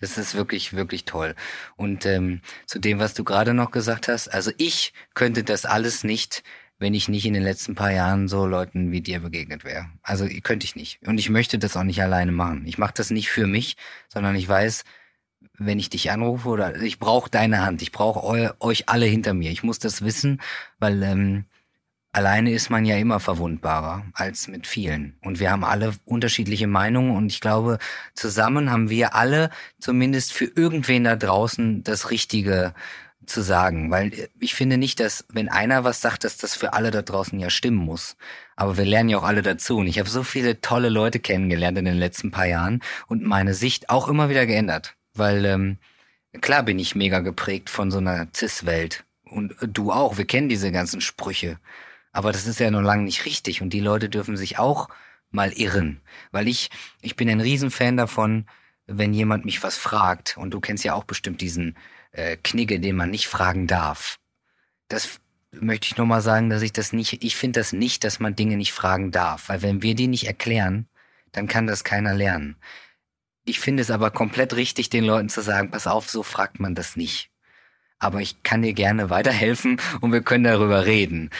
das 0.00 0.16
ist 0.16 0.34
wirklich, 0.34 0.72
wirklich 0.72 1.04
toll. 1.04 1.34
Und 1.76 2.06
ähm, 2.06 2.40
zu 2.66 2.78
dem, 2.78 2.98
was 2.98 3.14
du 3.14 3.24
gerade 3.24 3.52
noch 3.52 3.72
gesagt 3.72 4.08
hast, 4.08 4.28
also 4.28 4.52
ich 4.56 4.92
könnte 5.14 5.42
das 5.44 5.66
alles 5.66 6.04
nicht, 6.04 6.42
wenn 6.78 6.94
ich 6.94 7.08
nicht 7.08 7.26
in 7.26 7.34
den 7.34 7.42
letzten 7.42 7.74
paar 7.74 7.90
Jahren 7.90 8.28
so 8.28 8.46
Leuten 8.46 8.92
wie 8.92 9.00
dir 9.00 9.18
begegnet 9.20 9.64
wäre. 9.64 9.90
Also 10.02 10.28
könnte 10.42 10.64
ich 10.64 10.76
nicht. 10.76 11.00
Und 11.06 11.18
ich 11.18 11.28
möchte 11.28 11.58
das 11.58 11.76
auch 11.76 11.82
nicht 11.82 12.00
alleine 12.00 12.30
machen. 12.32 12.64
Ich 12.66 12.78
mache 12.78 12.94
das 12.94 13.10
nicht 13.10 13.30
für 13.30 13.48
mich, 13.48 13.76
sondern 14.08 14.36
ich 14.36 14.48
weiß, 14.48 14.84
wenn 15.58 15.78
ich 15.78 15.90
dich 15.90 16.10
anrufe 16.10 16.48
oder 16.48 16.80
ich 16.80 16.98
brauche 16.98 17.30
deine 17.30 17.64
Hand, 17.64 17.82
ich 17.82 17.92
brauche 17.92 18.24
eu, 18.24 18.50
euch 18.60 18.88
alle 18.88 19.06
hinter 19.06 19.34
mir. 19.34 19.50
Ich 19.50 19.62
muss 19.62 19.78
das 19.78 20.02
wissen, 20.02 20.40
weil 20.78 21.02
ähm, 21.02 21.44
alleine 22.12 22.52
ist 22.52 22.70
man 22.70 22.84
ja 22.84 22.96
immer 22.96 23.20
verwundbarer 23.20 24.04
als 24.14 24.48
mit 24.48 24.66
vielen. 24.66 25.16
Und 25.22 25.40
wir 25.40 25.50
haben 25.50 25.64
alle 25.64 25.92
unterschiedliche 26.04 26.66
Meinungen 26.66 27.16
und 27.16 27.26
ich 27.26 27.40
glaube, 27.40 27.78
zusammen 28.14 28.70
haben 28.70 28.90
wir 28.90 29.14
alle 29.14 29.50
zumindest 29.78 30.32
für 30.32 30.46
irgendwen 30.46 31.04
da 31.04 31.16
draußen 31.16 31.82
das 31.84 32.10
Richtige 32.10 32.74
zu 33.28 33.42
sagen, 33.42 33.90
weil 33.90 34.28
ich 34.40 34.54
finde 34.54 34.78
nicht, 34.78 35.00
dass 35.00 35.24
wenn 35.30 35.48
einer 35.48 35.84
was 35.84 36.00
sagt, 36.00 36.24
dass 36.24 36.38
das 36.38 36.54
für 36.54 36.72
alle 36.72 36.90
da 36.90 37.02
draußen 37.02 37.38
ja 37.38 37.50
stimmen 37.50 37.78
muss. 37.78 38.16
Aber 38.56 38.76
wir 38.76 38.84
lernen 38.84 39.10
ja 39.10 39.18
auch 39.18 39.24
alle 39.24 39.42
dazu 39.42 39.78
und 39.78 39.86
ich 39.86 39.98
habe 39.98 40.08
so 40.08 40.22
viele 40.22 40.60
tolle 40.60 40.88
Leute 40.88 41.20
kennengelernt 41.20 41.78
in 41.78 41.84
den 41.84 41.98
letzten 41.98 42.30
paar 42.30 42.46
Jahren 42.46 42.82
und 43.06 43.22
meine 43.22 43.54
Sicht 43.54 43.90
auch 43.90 44.08
immer 44.08 44.28
wieder 44.28 44.46
geändert, 44.46 44.96
weil 45.18 45.44
ähm, 45.44 45.78
klar 46.40 46.62
bin 46.62 46.78
ich 46.78 46.94
mega 46.94 47.20
geprägt 47.20 47.70
von 47.70 47.90
so 47.90 47.98
einer 47.98 48.28
Cis-Welt 48.34 49.04
und 49.24 49.54
du 49.60 49.92
auch. 49.92 50.18
Wir 50.18 50.26
kennen 50.26 50.48
diese 50.48 50.72
ganzen 50.72 51.00
Sprüche, 51.00 51.58
aber 52.12 52.32
das 52.32 52.46
ist 52.46 52.60
ja 52.60 52.70
noch 52.70 52.82
lange 52.82 53.04
nicht 53.04 53.24
richtig 53.24 53.62
und 53.62 53.70
die 53.70 53.80
Leute 53.80 54.08
dürfen 54.08 54.36
sich 54.36 54.58
auch 54.58 54.88
mal 55.30 55.52
irren. 55.52 56.00
Weil 56.30 56.48
ich, 56.48 56.70
ich 57.00 57.16
bin 57.16 57.28
ein 57.28 57.40
Riesenfan 57.40 57.96
davon, 57.96 58.46
wenn 58.86 59.12
jemand 59.12 59.44
mich 59.44 59.62
was 59.62 59.76
fragt, 59.76 60.36
und 60.38 60.52
du 60.52 60.60
kennst 60.60 60.84
ja 60.84 60.94
auch 60.94 61.04
bestimmt 61.04 61.40
diesen 61.40 61.76
äh, 62.12 62.36
Knigge, 62.36 62.80
den 62.80 62.96
man 62.96 63.10
nicht 63.10 63.28
fragen 63.28 63.66
darf. 63.66 64.18
Das 64.88 65.20
möchte 65.52 65.86
ich 65.86 65.96
nur 65.96 66.06
mal 66.06 66.22
sagen, 66.22 66.50
dass 66.50 66.62
ich 66.62 66.72
das 66.72 66.92
nicht, 66.92 67.22
ich 67.22 67.36
finde 67.36 67.60
das 67.60 67.72
nicht, 67.72 68.04
dass 68.04 68.20
man 68.20 68.34
Dinge 68.34 68.56
nicht 68.56 68.72
fragen 68.72 69.10
darf. 69.10 69.48
Weil 69.48 69.62
wenn 69.62 69.82
wir 69.82 69.94
die 69.94 70.08
nicht 70.08 70.26
erklären, 70.26 70.88
dann 71.32 71.48
kann 71.48 71.66
das 71.66 71.84
keiner 71.84 72.14
lernen. 72.14 72.56
Ich 73.48 73.60
finde 73.60 73.80
es 73.80 73.90
aber 73.90 74.10
komplett 74.10 74.54
richtig, 74.54 74.90
den 74.90 75.04
Leuten 75.04 75.30
zu 75.30 75.40
sagen, 75.40 75.70
pass 75.70 75.86
auf, 75.86 76.10
so 76.10 76.22
fragt 76.22 76.60
man 76.60 76.74
das 76.74 76.96
nicht. 76.96 77.30
Aber 77.98 78.20
ich 78.20 78.42
kann 78.42 78.62
dir 78.62 78.74
gerne 78.74 79.10
weiterhelfen 79.10 79.80
und 80.00 80.12
wir 80.12 80.22
können 80.22 80.44
darüber 80.44 80.84
reden. 80.86 81.30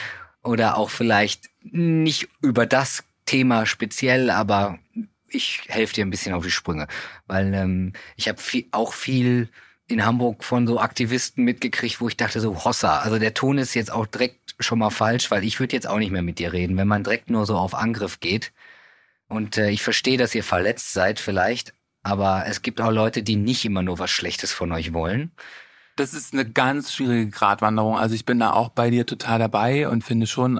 Oder 0.43 0.77
auch 0.77 0.89
vielleicht 0.89 1.49
nicht 1.61 2.27
über 2.41 2.65
das 2.65 3.03
Thema 3.25 3.65
speziell, 3.65 4.29
aber 4.29 4.79
ich 5.27 5.61
helfe 5.67 5.93
dir 5.93 6.05
ein 6.05 6.09
bisschen 6.09 6.33
auf 6.33 6.43
die 6.43 6.51
Sprünge. 6.51 6.87
Weil 7.27 7.53
ähm, 7.53 7.93
ich 8.15 8.27
habe 8.27 8.41
viel, 8.41 8.65
auch 8.71 8.93
viel 8.93 9.49
in 9.87 10.05
Hamburg 10.05 10.43
von 10.43 10.65
so 10.65 10.79
Aktivisten 10.79 11.43
mitgekriegt, 11.43 12.01
wo 12.01 12.07
ich 12.07 12.17
dachte 12.17 12.39
so, 12.39 12.63
Hossa, 12.63 12.99
also 12.99 13.19
der 13.19 13.33
Ton 13.35 13.57
ist 13.59 13.75
jetzt 13.75 13.91
auch 13.91 14.07
direkt 14.07 14.55
schon 14.59 14.79
mal 14.79 14.89
falsch, 14.89 15.29
weil 15.29 15.43
ich 15.43 15.59
würde 15.59 15.75
jetzt 15.75 15.87
auch 15.87 15.99
nicht 15.99 16.11
mehr 16.11 16.21
mit 16.23 16.39
dir 16.39 16.53
reden, 16.53 16.75
wenn 16.77 16.87
man 16.87 17.03
direkt 17.03 17.29
nur 17.29 17.45
so 17.45 17.55
auf 17.55 17.75
Angriff 17.75 18.19
geht. 18.19 18.51
Und 19.27 19.57
äh, 19.57 19.69
ich 19.69 19.83
verstehe, 19.83 20.17
dass 20.17 20.33
ihr 20.33 20.43
verletzt 20.43 20.93
seid 20.93 21.19
vielleicht, 21.19 21.73
aber 22.09 22.45
es 22.47 22.61
gibt 22.61 22.81
auch 22.81 22.91
Leute, 22.91 23.21
die 23.21 23.35
nicht 23.35 23.63
immer 23.65 23.83
nur 23.83 23.99
was 23.99 24.09
Schlechtes 24.09 24.51
von 24.51 24.71
euch 24.71 24.93
wollen. 24.93 25.31
Das 25.95 26.13
ist 26.13 26.33
eine 26.33 26.49
ganz 26.49 26.93
schwierige 26.93 27.29
Gratwanderung. 27.29 27.97
Also 27.97 28.15
ich 28.15 28.25
bin 28.25 28.39
da 28.39 28.51
auch 28.51 28.69
bei 28.69 28.89
dir 28.89 29.05
total 29.05 29.37
dabei 29.37 29.87
und 29.87 30.03
finde 30.03 30.27
schon, 30.27 30.59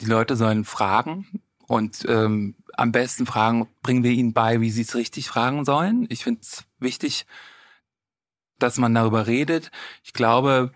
die 0.00 0.06
Leute 0.06 0.36
sollen 0.36 0.64
fragen 0.64 1.42
und 1.66 2.04
ähm, 2.08 2.56
am 2.74 2.92
besten 2.92 3.26
fragen, 3.26 3.68
bringen 3.82 4.02
wir 4.02 4.10
ihnen 4.10 4.32
bei, 4.32 4.60
wie 4.60 4.70
sie 4.70 4.82
es 4.82 4.94
richtig 4.94 5.28
fragen 5.28 5.64
sollen. 5.64 6.06
Ich 6.08 6.24
finde 6.24 6.40
es 6.42 6.64
wichtig, 6.78 7.26
dass 8.58 8.78
man 8.78 8.94
darüber 8.94 9.26
redet. 9.26 9.70
Ich 10.02 10.12
glaube, 10.12 10.72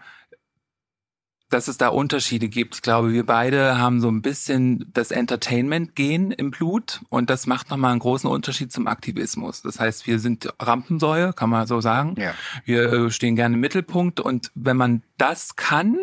dass 1.52 1.68
es 1.68 1.76
da 1.76 1.88
Unterschiede 1.88 2.48
gibt. 2.48 2.76
Ich 2.76 2.82
glaube, 2.82 3.12
wir 3.12 3.26
beide 3.26 3.78
haben 3.78 4.00
so 4.00 4.08
ein 4.08 4.22
bisschen 4.22 4.90
das 4.92 5.10
Entertainment-Gen 5.10 6.30
im 6.30 6.50
Blut 6.50 7.02
und 7.08 7.30
das 7.30 7.46
macht 7.46 7.70
nochmal 7.70 7.90
einen 7.90 8.00
großen 8.00 8.28
Unterschied 8.28 8.72
zum 8.72 8.86
Aktivismus. 8.86 9.62
Das 9.62 9.78
heißt, 9.78 10.06
wir 10.06 10.18
sind 10.18 10.48
Rampensäue, 10.58 11.32
kann 11.32 11.50
man 11.50 11.66
so 11.66 11.80
sagen. 11.80 12.14
Ja. 12.18 12.34
Wir 12.64 12.92
äh, 12.92 13.10
stehen 13.10 13.36
gerne 13.36 13.54
im 13.54 13.60
Mittelpunkt 13.60 14.20
und 14.20 14.50
wenn 14.54 14.76
man 14.76 15.02
das 15.18 15.54
kann, 15.54 15.98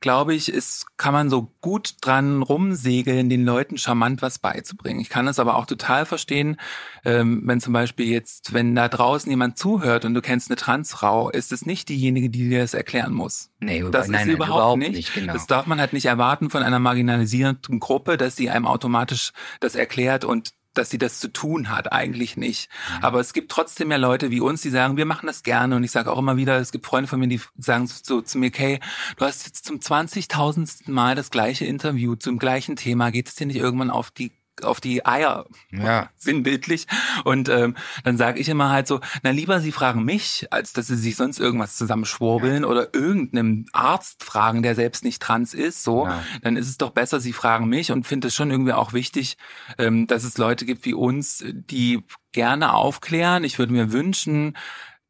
glaube 0.00 0.34
ich, 0.34 0.50
ist, 0.50 0.86
kann 0.96 1.12
man 1.12 1.30
so 1.30 1.52
gut 1.60 1.94
dran 2.00 2.42
rumsegeln, 2.42 3.28
den 3.28 3.44
Leuten 3.44 3.78
charmant 3.78 4.20
was 4.20 4.40
beizubringen. 4.40 5.00
Ich 5.00 5.10
kann 5.10 5.28
es 5.28 5.38
aber 5.38 5.56
auch 5.56 5.66
total 5.66 6.06
verstehen, 6.06 6.56
ähm, 7.04 7.42
wenn 7.44 7.60
zum 7.60 7.72
Beispiel 7.72 8.06
jetzt, 8.06 8.52
wenn 8.52 8.74
da 8.74 8.88
draußen 8.88 9.30
jemand 9.30 9.58
zuhört 9.58 10.04
und 10.04 10.14
du 10.14 10.20
kennst 10.20 10.50
eine 10.50 10.56
Transfrau, 10.56 11.30
ist 11.30 11.52
es 11.52 11.66
nicht 11.66 11.88
diejenige, 11.88 12.30
die 12.30 12.48
dir 12.48 12.62
das 12.62 12.74
erklären 12.74 13.12
muss. 13.12 13.50
Nee, 13.64 13.80
über, 13.80 13.90
Das 13.90 14.08
nein, 14.08 14.20
ist 14.22 14.26
nein, 14.26 14.36
überhaupt, 14.36 14.58
überhaupt 14.58 14.78
nicht. 14.78 14.92
nicht, 14.92 15.14
genau. 15.14 15.32
Das 15.32 15.46
darf 15.46 15.66
man 15.66 15.80
halt 15.80 15.92
nicht 15.92 16.06
erwarten 16.06 16.50
von 16.50 16.62
einer 16.62 16.78
marginalisierten 16.78 17.80
Gruppe, 17.80 18.16
dass 18.16 18.36
sie 18.36 18.50
einem 18.50 18.66
automatisch 18.66 19.32
das 19.60 19.74
erklärt 19.74 20.24
und 20.24 20.50
dass 20.74 20.90
sie 20.90 20.98
das 20.98 21.20
zu 21.20 21.32
tun 21.32 21.70
hat, 21.70 21.92
eigentlich 21.92 22.36
nicht. 22.36 22.68
Mhm. 22.98 23.04
Aber 23.04 23.20
es 23.20 23.32
gibt 23.32 23.50
trotzdem 23.50 23.90
ja 23.90 23.96
Leute 23.96 24.30
wie 24.30 24.40
uns, 24.40 24.60
die 24.62 24.70
sagen, 24.70 24.96
wir 24.96 25.06
machen 25.06 25.26
das 25.26 25.42
gerne. 25.42 25.76
Und 25.76 25.84
ich 25.84 25.92
sage 25.92 26.10
auch 26.12 26.18
immer 26.18 26.36
wieder, 26.36 26.58
es 26.58 26.72
gibt 26.72 26.84
Freunde 26.86 27.08
von 27.08 27.20
mir, 27.20 27.28
die 27.28 27.40
sagen 27.56 27.86
so 27.86 28.20
zu 28.20 28.38
mir, 28.38 28.50
Kay, 28.50 28.80
du 29.16 29.24
hast 29.24 29.46
jetzt 29.46 29.64
zum 29.64 29.78
20.000. 29.78 30.90
Mal 30.90 31.14
das 31.14 31.30
gleiche 31.30 31.64
Interview 31.64 32.16
zum 32.16 32.38
gleichen 32.38 32.76
Thema. 32.76 33.10
Geht 33.10 33.28
es 33.28 33.36
dir 33.36 33.46
nicht 33.46 33.56
irgendwann 33.56 33.90
auf 33.90 34.10
die 34.10 34.32
auf 34.62 34.80
die 34.80 35.04
Eier, 35.04 35.46
Ja. 35.70 36.10
sinnbildlich. 36.16 36.86
Und 37.24 37.48
ähm, 37.48 37.76
dann 38.04 38.16
sage 38.16 38.38
ich 38.38 38.48
immer 38.48 38.70
halt 38.70 38.86
so, 38.86 39.00
na 39.22 39.30
lieber 39.30 39.60
Sie 39.60 39.72
fragen 39.72 40.04
mich, 40.04 40.46
als 40.50 40.72
dass 40.72 40.86
Sie 40.86 40.96
sich 40.96 41.16
sonst 41.16 41.40
irgendwas 41.40 41.76
zusammenschwurbeln 41.76 42.64
oder 42.64 42.94
irgendeinem 42.94 43.66
Arzt 43.72 44.22
fragen, 44.22 44.62
der 44.62 44.74
selbst 44.74 45.04
nicht 45.04 45.20
trans 45.20 45.54
ist. 45.54 45.82
So, 45.82 46.06
Ja. 46.06 46.22
dann 46.42 46.56
ist 46.56 46.68
es 46.68 46.78
doch 46.78 46.90
besser, 46.90 47.20
Sie 47.20 47.32
fragen 47.32 47.68
mich 47.68 47.90
und 47.90 48.06
finde 48.06 48.28
es 48.28 48.34
schon 48.34 48.50
irgendwie 48.50 48.72
auch 48.74 48.92
wichtig, 48.92 49.36
ähm, 49.78 50.06
dass 50.06 50.24
es 50.24 50.38
Leute 50.38 50.64
gibt 50.66 50.84
wie 50.84 50.94
uns, 50.94 51.44
die 51.46 52.04
gerne 52.32 52.74
aufklären. 52.74 53.44
Ich 53.44 53.58
würde 53.58 53.72
mir 53.72 53.92
wünschen, 53.92 54.56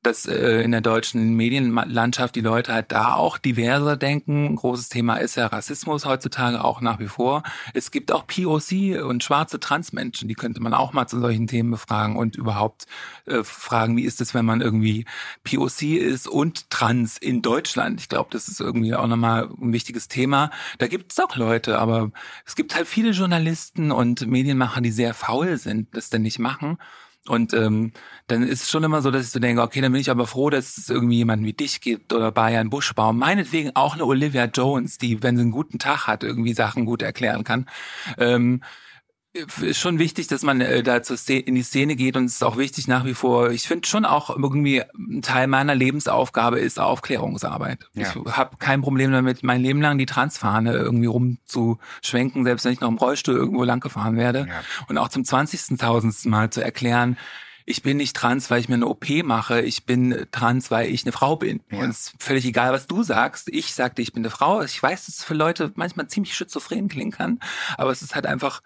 dass 0.06 0.26
äh, 0.26 0.62
in 0.62 0.70
der 0.70 0.80
deutschen 0.80 1.34
Medienlandschaft 1.34 2.36
die 2.36 2.40
Leute 2.40 2.72
halt 2.72 2.92
da 2.92 3.14
auch 3.14 3.38
diverser 3.38 3.96
denken. 3.96 4.46
Ein 4.46 4.56
großes 4.56 4.88
Thema 4.88 5.16
ist 5.16 5.36
ja 5.36 5.46
Rassismus 5.46 6.04
heutzutage 6.04 6.62
auch 6.62 6.80
nach 6.80 6.98
wie 6.98 7.08
vor. 7.08 7.42
Es 7.72 7.90
gibt 7.90 8.12
auch 8.12 8.26
POC 8.26 9.02
und 9.04 9.24
schwarze 9.24 9.58
Transmenschen, 9.58 10.28
die 10.28 10.34
könnte 10.34 10.60
man 10.60 10.74
auch 10.74 10.92
mal 10.92 11.06
zu 11.06 11.18
solchen 11.20 11.46
Themen 11.46 11.70
befragen 11.70 12.16
und 12.16 12.36
überhaupt 12.36 12.86
äh, 13.26 13.42
fragen, 13.42 13.96
wie 13.96 14.04
ist 14.04 14.20
es, 14.20 14.34
wenn 14.34 14.44
man 14.44 14.60
irgendwie 14.60 15.06
POC 15.44 15.82
ist 15.82 16.28
und 16.28 16.70
trans 16.70 17.18
in 17.18 17.42
Deutschland. 17.42 18.00
Ich 18.00 18.08
glaube, 18.08 18.28
das 18.32 18.48
ist 18.48 18.60
irgendwie 18.60 18.94
auch 18.94 19.06
nochmal 19.06 19.48
ein 19.60 19.72
wichtiges 19.72 20.08
Thema. 20.08 20.50
Da 20.78 20.86
gibt 20.86 21.12
es 21.12 21.20
auch 21.20 21.36
Leute, 21.36 21.78
aber 21.78 22.10
es 22.44 22.56
gibt 22.56 22.74
halt 22.74 22.86
viele 22.86 23.10
Journalisten 23.10 23.90
und 23.90 24.26
Medienmacher, 24.26 24.80
die 24.80 24.90
sehr 24.90 25.14
faul 25.14 25.56
sind, 25.56 25.96
das 25.96 26.10
denn 26.10 26.22
nicht 26.22 26.38
machen. 26.38 26.78
Und 27.28 27.54
ähm, 27.54 27.92
dann 28.26 28.42
ist 28.42 28.64
es 28.64 28.70
schon 28.70 28.84
immer 28.84 29.00
so, 29.00 29.10
dass 29.10 29.26
ich 29.26 29.30
so 29.30 29.38
denke, 29.38 29.62
okay, 29.62 29.80
dann 29.80 29.92
bin 29.92 30.00
ich 30.00 30.10
aber 30.10 30.26
froh, 30.26 30.50
dass 30.50 30.76
es 30.76 30.90
irgendwie 30.90 31.16
jemanden 31.16 31.46
wie 31.46 31.54
dich 31.54 31.80
gibt 31.80 32.12
oder 32.12 32.30
Bayern 32.30 32.68
Buschbaum. 32.68 33.18
Meinetwegen 33.18 33.72
auch 33.74 33.94
eine 33.94 34.04
Olivia 34.04 34.44
Jones, 34.44 34.98
die, 34.98 35.22
wenn 35.22 35.36
sie 35.36 35.42
einen 35.42 35.50
guten 35.50 35.78
Tag 35.78 36.06
hat, 36.06 36.22
irgendwie 36.22 36.52
Sachen 36.52 36.84
gut 36.84 37.00
erklären 37.00 37.44
kann. 37.44 37.66
Ähm, 38.18 38.62
ist 39.34 39.80
schon 39.80 39.98
wichtig, 39.98 40.28
dass 40.28 40.42
man 40.42 40.60
äh, 40.60 40.82
da 40.82 41.02
zur 41.02 41.16
Szene, 41.16 41.40
in 41.40 41.56
die 41.56 41.62
Szene 41.62 41.96
geht 41.96 42.16
und 42.16 42.26
es 42.26 42.34
ist 42.34 42.44
auch 42.44 42.56
wichtig 42.56 42.86
nach 42.86 43.04
wie 43.04 43.14
vor. 43.14 43.50
Ich 43.50 43.66
finde 43.66 43.86
schon 43.86 44.04
auch 44.04 44.30
irgendwie 44.30 44.82
ein 44.96 45.22
Teil 45.22 45.48
meiner 45.48 45.74
Lebensaufgabe 45.74 46.60
ist 46.60 46.78
Aufklärungsarbeit. 46.78 47.80
Ja. 47.94 48.02
Ich 48.08 48.36
habe 48.36 48.56
kein 48.58 48.82
Problem 48.82 49.10
damit, 49.10 49.42
mein 49.42 49.60
Leben 49.60 49.80
lang 49.80 49.98
die 49.98 50.06
Transfahne 50.06 50.74
irgendwie 50.74 51.06
rumzuschwenken, 51.06 52.44
selbst 52.44 52.64
wenn 52.64 52.72
ich 52.72 52.80
noch 52.80 52.88
im 52.88 52.96
Rollstuhl 52.96 53.34
irgendwo 53.34 53.64
lang 53.64 53.80
gefahren 53.80 54.16
werde. 54.16 54.46
Ja. 54.48 54.62
Und 54.88 54.98
auch 54.98 55.08
zum 55.08 55.22
20.000. 55.22 56.28
Mal 56.28 56.50
zu 56.50 56.62
erklären, 56.62 57.16
ich 57.66 57.82
bin 57.82 57.96
nicht 57.96 58.14
trans, 58.14 58.50
weil 58.50 58.60
ich 58.60 58.68
mir 58.68 58.74
eine 58.74 58.86
OP 58.86 59.08
mache. 59.24 59.62
Ich 59.62 59.84
bin 59.84 60.26
trans, 60.30 60.70
weil 60.70 60.90
ich 60.90 61.04
eine 61.04 61.12
Frau 61.12 61.36
bin. 61.36 61.60
Ja. 61.70 61.80
Und 61.80 61.90
es 61.90 62.08
ist 62.08 62.14
völlig 62.22 62.44
egal, 62.44 62.72
was 62.72 62.86
du 62.86 63.02
sagst. 63.02 63.48
Ich 63.48 63.74
sagte, 63.74 64.02
ich 64.02 64.12
bin 64.12 64.22
eine 64.22 64.30
Frau. 64.30 64.62
Ich 64.62 64.80
weiß, 64.82 65.06
dass 65.06 65.18
es 65.18 65.24
für 65.24 65.34
Leute 65.34 65.72
manchmal 65.74 66.06
ziemlich 66.08 66.34
schizophren 66.34 66.88
klingen 66.88 67.10
kann. 67.10 67.40
Aber 67.78 67.90
es 67.90 68.02
ist 68.02 68.14
halt 68.14 68.26
einfach 68.26 68.62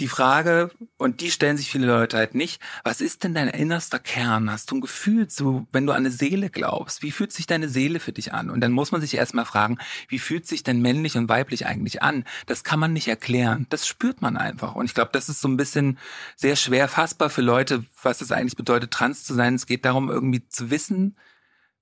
die 0.00 0.08
Frage, 0.08 0.70
und 0.96 1.20
die 1.20 1.30
stellen 1.30 1.56
sich 1.56 1.70
viele 1.70 1.86
Leute 1.86 2.16
halt 2.16 2.34
nicht, 2.34 2.60
was 2.84 3.00
ist 3.00 3.22
denn 3.22 3.34
dein 3.34 3.48
innerster 3.48 3.98
Kern? 3.98 4.50
Hast 4.50 4.70
du 4.70 4.76
ein 4.76 4.80
Gefühl 4.80 5.28
zu, 5.28 5.66
wenn 5.72 5.86
du 5.86 5.92
an 5.92 5.98
eine 5.98 6.10
Seele 6.10 6.50
glaubst? 6.50 7.02
Wie 7.02 7.10
fühlt 7.10 7.32
sich 7.32 7.46
deine 7.46 7.68
Seele 7.68 8.00
für 8.00 8.12
dich 8.12 8.32
an? 8.32 8.50
Und 8.50 8.60
dann 8.60 8.72
muss 8.72 8.92
man 8.92 9.00
sich 9.00 9.14
erstmal 9.14 9.44
fragen, 9.44 9.78
wie 10.08 10.18
fühlt 10.18 10.46
sich 10.46 10.62
denn 10.62 10.80
männlich 10.80 11.16
und 11.16 11.28
weiblich 11.28 11.66
eigentlich 11.66 12.02
an? 12.02 12.24
Das 12.46 12.64
kann 12.64 12.80
man 12.80 12.92
nicht 12.92 13.08
erklären. 13.08 13.66
Das 13.70 13.86
spürt 13.86 14.22
man 14.22 14.36
einfach. 14.36 14.74
Und 14.74 14.86
ich 14.86 14.94
glaube, 14.94 15.10
das 15.12 15.28
ist 15.28 15.40
so 15.40 15.48
ein 15.48 15.56
bisschen 15.56 15.98
sehr 16.36 16.56
schwer 16.56 16.88
fassbar 16.88 17.30
für 17.30 17.42
Leute, 17.42 17.84
was 18.02 18.20
es 18.20 18.32
eigentlich 18.32 18.56
bedeutet, 18.56 18.90
trans 18.90 19.24
zu 19.24 19.34
sein. 19.34 19.54
Es 19.54 19.66
geht 19.66 19.84
darum, 19.84 20.10
irgendwie 20.10 20.46
zu 20.48 20.70
wissen, 20.70 21.16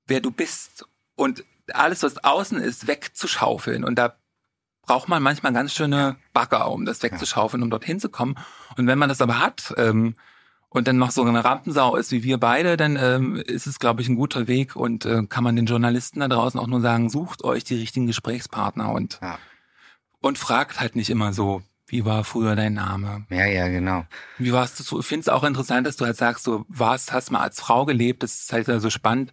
wer 0.06 0.20
du 0.20 0.30
bist. 0.30 0.86
Und 1.14 1.44
alles, 1.72 2.02
was 2.02 2.24
außen 2.24 2.58
ist, 2.58 2.86
wegzuschaufeln. 2.86 3.84
Und 3.84 3.96
da 3.96 4.16
braucht 4.88 5.08
man 5.08 5.22
manchmal 5.22 5.52
ganz 5.52 5.72
schöne 5.74 6.16
Bagger, 6.32 6.70
um 6.70 6.84
das 6.84 7.02
wegzuschaufeln, 7.02 7.62
um 7.62 7.70
dorthin 7.70 8.00
zu 8.00 8.08
kommen. 8.08 8.36
Und 8.76 8.86
wenn 8.86 8.98
man 8.98 9.08
das 9.08 9.20
aber 9.20 9.38
hat 9.38 9.72
ähm, 9.76 10.14
und 10.70 10.88
dann 10.88 10.96
noch 10.96 11.10
so 11.10 11.22
eine 11.22 11.44
Rampensau 11.44 11.94
ist 11.96 12.10
wie 12.10 12.22
wir 12.24 12.38
beide, 12.38 12.76
dann 12.76 12.96
ähm, 12.96 13.36
ist 13.36 13.66
es, 13.66 13.78
glaube 13.78 14.00
ich, 14.02 14.08
ein 14.08 14.16
guter 14.16 14.48
Weg 14.48 14.74
und 14.76 15.04
äh, 15.04 15.24
kann 15.28 15.44
man 15.44 15.56
den 15.56 15.66
Journalisten 15.66 16.20
da 16.20 16.28
draußen 16.28 16.58
auch 16.58 16.66
nur 16.66 16.80
sagen, 16.80 17.10
sucht 17.10 17.44
euch 17.44 17.64
die 17.64 17.76
richtigen 17.76 18.06
Gesprächspartner 18.06 18.90
und, 18.90 19.18
Ja. 19.22 19.38
und 20.20 20.38
fragt 20.38 20.80
halt 20.80 20.96
nicht 20.96 21.10
immer 21.10 21.32
so, 21.32 21.62
wie 21.86 22.04
war 22.04 22.24
früher 22.24 22.54
dein 22.56 22.74
Name? 22.74 23.24
Ja, 23.30 23.46
ja, 23.46 23.68
genau. 23.68 24.04
Wie 24.36 24.52
warst 24.52 24.78
du? 24.90 25.00
Ich 25.00 25.06
finde 25.06 25.22
es 25.22 25.28
auch 25.28 25.44
interessant, 25.44 25.86
dass 25.86 25.96
du 25.96 26.04
halt 26.04 26.16
sagst, 26.18 26.46
du 26.46 26.64
warst, 26.68 27.12
hast 27.12 27.30
mal 27.30 27.40
als 27.40 27.60
Frau 27.60 27.86
gelebt. 27.86 28.22
Das 28.22 28.40
ist 28.40 28.52
halt 28.52 28.66
so 28.66 28.90
spannend, 28.90 29.32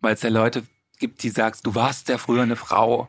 weil 0.00 0.14
es 0.14 0.22
ja 0.22 0.30
Leute 0.30 0.64
gibt, 0.98 1.22
die 1.22 1.30
sagst, 1.30 1.64
du 1.66 1.74
warst 1.76 2.08
ja 2.08 2.18
früher 2.18 2.42
eine 2.42 2.56
Frau. 2.56 3.08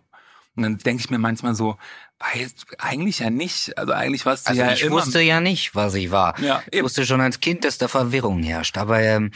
Und 0.55 0.63
dann 0.63 0.77
denke 0.77 1.01
ich 1.03 1.09
mir 1.09 1.17
manchmal 1.17 1.55
so, 1.55 1.77
weißt 2.19 2.65
eigentlich 2.77 3.19
ja 3.19 3.29
nicht. 3.29 3.77
Also 3.77 3.91
eigentlich 3.93 4.25
warst 4.25 4.45
du 4.47 4.51
Also 4.51 4.61
ja 4.61 4.71
ich 4.71 4.83
immer. 4.83 4.97
wusste 4.97 5.19
ja 5.21 5.41
nicht, 5.41 5.73
was 5.75 5.95
ich 5.95 6.11
war. 6.11 6.39
Ja, 6.39 6.61
ich 6.67 6.77
eben. 6.77 6.85
wusste 6.85 7.05
schon 7.05 7.21
als 7.21 7.39
Kind, 7.39 7.65
dass 7.65 7.77
da 7.77 7.87
Verwirrung 7.87 8.43
herrscht. 8.43 8.77
Aber 8.77 8.99
ähm, 9.01 9.31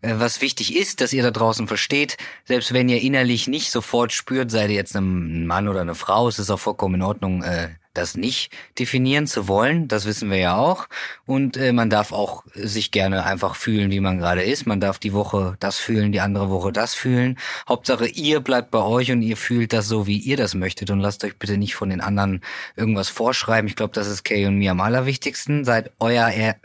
äh, 0.00 0.14
was 0.16 0.40
wichtig 0.40 0.74
ist, 0.74 1.00
dass 1.00 1.12
ihr 1.12 1.22
da 1.22 1.30
draußen 1.30 1.68
versteht, 1.68 2.16
selbst 2.46 2.72
wenn 2.72 2.88
ihr 2.88 3.00
innerlich 3.02 3.48
nicht 3.48 3.70
sofort 3.70 4.12
spürt, 4.12 4.50
seid 4.50 4.70
ihr 4.70 4.76
jetzt 4.76 4.96
ein 4.96 5.46
Mann 5.46 5.68
oder 5.68 5.82
eine 5.82 5.94
Frau, 5.94 6.26
es 6.28 6.38
ist 6.38 6.50
auch 6.50 6.58
vollkommen 6.60 6.96
in 6.96 7.02
Ordnung, 7.02 7.42
äh, 7.42 7.68
das 7.94 8.16
nicht 8.16 8.50
definieren 8.78 9.26
zu 9.26 9.48
wollen, 9.48 9.88
das 9.88 10.04
wissen 10.04 10.30
wir 10.30 10.38
ja 10.38 10.56
auch. 10.56 10.88
Und 11.26 11.56
äh, 11.56 11.72
man 11.72 11.90
darf 11.90 12.12
auch 12.12 12.44
sich 12.54 12.90
gerne 12.90 13.24
einfach 13.24 13.54
fühlen, 13.56 13.90
wie 13.90 14.00
man 14.00 14.18
gerade 14.18 14.42
ist. 14.42 14.66
Man 14.66 14.80
darf 14.80 14.98
die 14.98 15.12
Woche 15.12 15.56
das 15.60 15.78
fühlen, 15.78 16.12
die 16.12 16.20
andere 16.20 16.50
Woche 16.50 16.72
das 16.72 16.94
fühlen. 16.94 17.38
Hauptsache, 17.68 18.06
ihr 18.06 18.40
bleibt 18.40 18.70
bei 18.70 18.82
euch 18.82 19.12
und 19.12 19.22
ihr 19.22 19.36
fühlt 19.36 19.72
das 19.72 19.88
so, 19.88 20.06
wie 20.06 20.18
ihr 20.18 20.36
das 20.36 20.54
möchtet 20.54 20.90
und 20.90 21.00
lasst 21.00 21.24
euch 21.24 21.38
bitte 21.38 21.58
nicht 21.58 21.74
von 21.74 21.90
den 21.90 22.00
anderen 22.00 22.42
irgendwas 22.76 23.08
vorschreiben. 23.08 23.68
Ich 23.68 23.76
glaube, 23.76 23.94
das 23.94 24.08
ist 24.08 24.24
Kay 24.24 24.46
und 24.46 24.58
mir 24.58 24.70
am 24.70 24.80
allerwichtigsten. 24.80 25.64
Seid 25.64 25.92
euer 25.98 26.28
ehr 26.28 26.56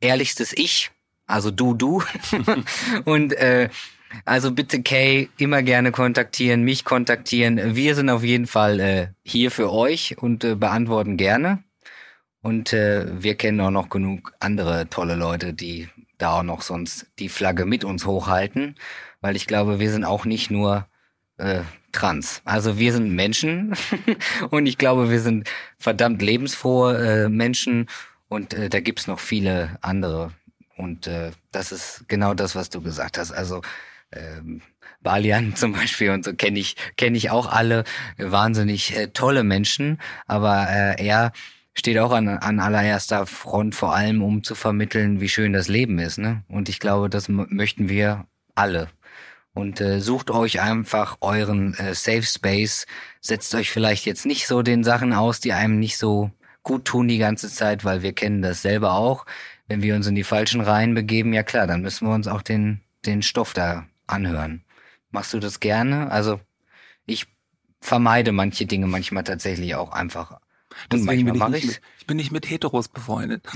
ehrlichstes 0.00 0.52
Ich, 0.52 0.90
also 1.26 1.50
du, 1.50 1.74
du. 1.74 2.02
und 3.04 3.32
äh, 3.32 3.68
also 4.24 4.52
bitte 4.52 4.82
Kay 4.82 5.28
immer 5.38 5.62
gerne 5.62 5.92
kontaktieren, 5.92 6.62
mich 6.62 6.84
kontaktieren. 6.84 7.74
Wir 7.74 7.94
sind 7.94 8.10
auf 8.10 8.24
jeden 8.24 8.46
Fall 8.46 8.80
äh, 8.80 9.08
hier 9.22 9.50
für 9.50 9.72
euch 9.72 10.18
und 10.18 10.44
äh, 10.44 10.54
beantworten 10.54 11.16
gerne. 11.16 11.62
Und 12.42 12.72
äh, 12.72 13.06
wir 13.22 13.36
kennen 13.36 13.60
auch 13.60 13.70
noch 13.70 13.88
genug 13.88 14.34
andere 14.40 14.88
tolle 14.88 15.14
Leute, 15.14 15.54
die 15.54 15.88
da 16.18 16.38
auch 16.38 16.42
noch 16.42 16.62
sonst 16.62 17.06
die 17.18 17.28
Flagge 17.28 17.66
mit 17.66 17.84
uns 17.84 18.04
hochhalten, 18.06 18.76
weil 19.20 19.36
ich 19.36 19.46
glaube, 19.46 19.78
wir 19.78 19.90
sind 19.90 20.04
auch 20.04 20.24
nicht 20.24 20.50
nur 20.50 20.86
äh, 21.36 21.60
trans. 21.92 22.42
Also 22.44 22.78
wir 22.78 22.92
sind 22.92 23.14
Menschen 23.14 23.74
und 24.50 24.66
ich 24.66 24.78
glaube, 24.78 25.10
wir 25.10 25.20
sind 25.20 25.48
verdammt 25.78 26.22
lebensfrohe 26.22 27.24
äh, 27.24 27.28
Menschen 27.28 27.88
und 28.28 28.54
äh, 28.54 28.68
da 28.68 28.80
gibt's 28.80 29.06
noch 29.06 29.20
viele 29.20 29.78
andere. 29.80 30.32
Und 30.76 31.06
äh, 31.06 31.30
das 31.52 31.70
ist 31.70 32.04
genau 32.08 32.34
das, 32.34 32.56
was 32.56 32.70
du 32.70 32.80
gesagt 32.80 33.18
hast. 33.18 33.30
Also 33.30 33.62
ähm, 34.12 34.62
Balian 35.00 35.56
zum 35.56 35.72
Beispiel 35.72 36.10
und 36.10 36.24
so 36.24 36.34
kenne 36.34 36.58
ich 36.58 36.76
kenne 36.96 37.16
ich 37.16 37.30
auch 37.30 37.50
alle 37.50 37.84
wahnsinnig 38.18 38.96
äh, 38.96 39.08
tolle 39.08 39.44
Menschen, 39.44 39.98
aber 40.26 40.68
äh, 40.68 41.04
er 41.04 41.32
steht 41.74 41.98
auch 41.98 42.12
an, 42.12 42.28
an 42.28 42.60
allererster 42.60 43.26
Front 43.26 43.74
vor 43.74 43.94
allem, 43.94 44.22
um 44.22 44.44
zu 44.44 44.54
vermitteln, 44.54 45.20
wie 45.20 45.28
schön 45.28 45.52
das 45.52 45.68
Leben 45.68 45.98
ist, 45.98 46.18
ne? 46.18 46.44
Und 46.48 46.68
ich 46.68 46.80
glaube, 46.80 47.08
das 47.08 47.28
möchten 47.28 47.88
wir 47.88 48.26
alle. 48.54 48.88
Und 49.54 49.80
äh, 49.80 50.00
sucht 50.00 50.30
euch 50.30 50.60
einfach 50.60 51.18
euren 51.20 51.74
äh, 51.74 51.94
Safe 51.94 52.22
Space, 52.22 52.86
setzt 53.20 53.54
euch 53.54 53.70
vielleicht 53.70 54.06
jetzt 54.06 54.26
nicht 54.26 54.46
so 54.46 54.62
den 54.62 54.84
Sachen 54.84 55.12
aus, 55.12 55.40
die 55.40 55.52
einem 55.52 55.78
nicht 55.78 55.98
so 55.98 56.30
gut 56.62 56.84
tun 56.86 57.08
die 57.08 57.18
ganze 57.18 57.50
Zeit, 57.50 57.84
weil 57.84 58.02
wir 58.02 58.12
kennen 58.12 58.42
das 58.42 58.62
selber 58.62 58.92
auch. 58.92 59.26
Wenn 59.68 59.82
wir 59.82 59.94
uns 59.94 60.06
in 60.06 60.14
die 60.14 60.24
falschen 60.24 60.60
Reihen 60.60 60.94
begeben, 60.94 61.32
ja 61.32 61.42
klar, 61.42 61.66
dann 61.66 61.82
müssen 61.82 62.06
wir 62.06 62.14
uns 62.14 62.28
auch 62.28 62.42
den 62.42 62.82
den 63.04 63.22
Stoff 63.22 63.52
da 63.52 63.86
anhören. 64.12 64.64
Machst 65.10 65.34
du 65.34 65.38
das 65.38 65.60
gerne? 65.60 66.10
Also 66.10 66.40
ich 67.06 67.26
vermeide 67.80 68.32
manche 68.32 68.66
Dinge 68.66 68.86
manchmal 68.86 69.24
tatsächlich 69.24 69.74
auch 69.74 69.92
einfach. 69.92 70.32
Und 70.90 70.92
Deswegen 70.92 71.26
manchmal 71.26 71.50
mache 71.50 71.58
ich 71.58 71.66
mit, 71.66 71.80
ich 71.98 72.06
bin 72.06 72.16
nicht 72.16 72.32
mit 72.32 72.48
Heteros 72.48 72.88
befreundet. 72.88 73.46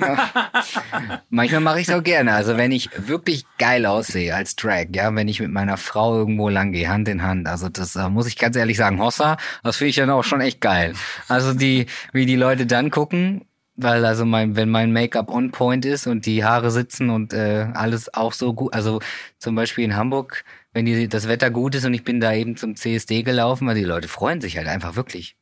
Manchmal 1.30 1.60
mache 1.60 1.80
ich 1.80 1.88
es 1.88 1.94
auch 1.94 2.02
gerne. 2.02 2.34
Also 2.34 2.56
wenn 2.56 2.72
ich 2.72 2.90
wirklich 2.96 3.44
geil 3.58 3.86
aussehe 3.86 4.34
als 4.34 4.56
Drag, 4.56 4.86
ja, 4.94 5.14
wenn 5.14 5.28
ich 5.28 5.40
mit 5.40 5.50
meiner 5.50 5.76
Frau 5.76 6.16
irgendwo 6.16 6.48
lang 6.48 6.72
gehe, 6.72 6.88
Hand 6.88 7.08
in 7.08 7.22
Hand, 7.22 7.48
also 7.48 7.68
das 7.68 7.96
äh, 7.96 8.08
muss 8.08 8.26
ich 8.26 8.36
ganz 8.36 8.56
ehrlich 8.56 8.76
sagen, 8.76 9.00
Hossa, 9.00 9.36
das 9.62 9.76
finde 9.76 9.90
ich 9.90 9.96
dann 9.96 10.10
auch 10.10 10.24
schon 10.24 10.40
echt 10.40 10.60
geil. 10.60 10.94
Also 11.28 11.54
die, 11.54 11.86
wie 12.12 12.26
die 12.26 12.36
Leute 12.36 12.66
dann 12.66 12.90
gucken, 12.90 13.46
weil 13.76 14.04
also 14.04 14.24
mein, 14.24 14.56
wenn 14.56 14.70
mein 14.70 14.92
Make-up 14.92 15.30
on 15.30 15.50
point 15.50 15.84
ist 15.84 16.06
und 16.06 16.26
die 16.26 16.44
Haare 16.44 16.70
sitzen 16.70 17.10
und 17.10 17.32
äh, 17.32 17.68
alles 17.74 18.12
auch 18.14 18.32
so 18.32 18.54
gut, 18.54 18.72
also 18.74 19.00
zum 19.38 19.54
Beispiel 19.54 19.84
in 19.84 19.96
Hamburg, 19.96 20.44
wenn 20.72 20.86
die, 20.86 21.08
das 21.08 21.28
Wetter 21.28 21.50
gut 21.50 21.74
ist 21.74 21.84
und 21.84 21.94
ich 21.94 22.04
bin 22.04 22.20
da 22.20 22.32
eben 22.32 22.56
zum 22.56 22.76
CSD 22.76 23.22
gelaufen, 23.22 23.66
weil 23.66 23.74
die 23.74 23.84
Leute 23.84 24.08
freuen 24.08 24.40
sich 24.40 24.56
halt 24.56 24.68
einfach 24.68 24.96
wirklich, 24.96 25.36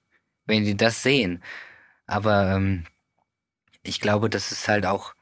wenn 0.46 0.64
die 0.64 0.76
das 0.76 1.02
sehen. 1.02 1.42
Aber 2.06 2.52
ähm, 2.52 2.84
ich 3.82 4.00
glaube, 4.00 4.30
das 4.30 4.52
ist 4.52 4.68
halt 4.68 4.86
auch 4.86 5.14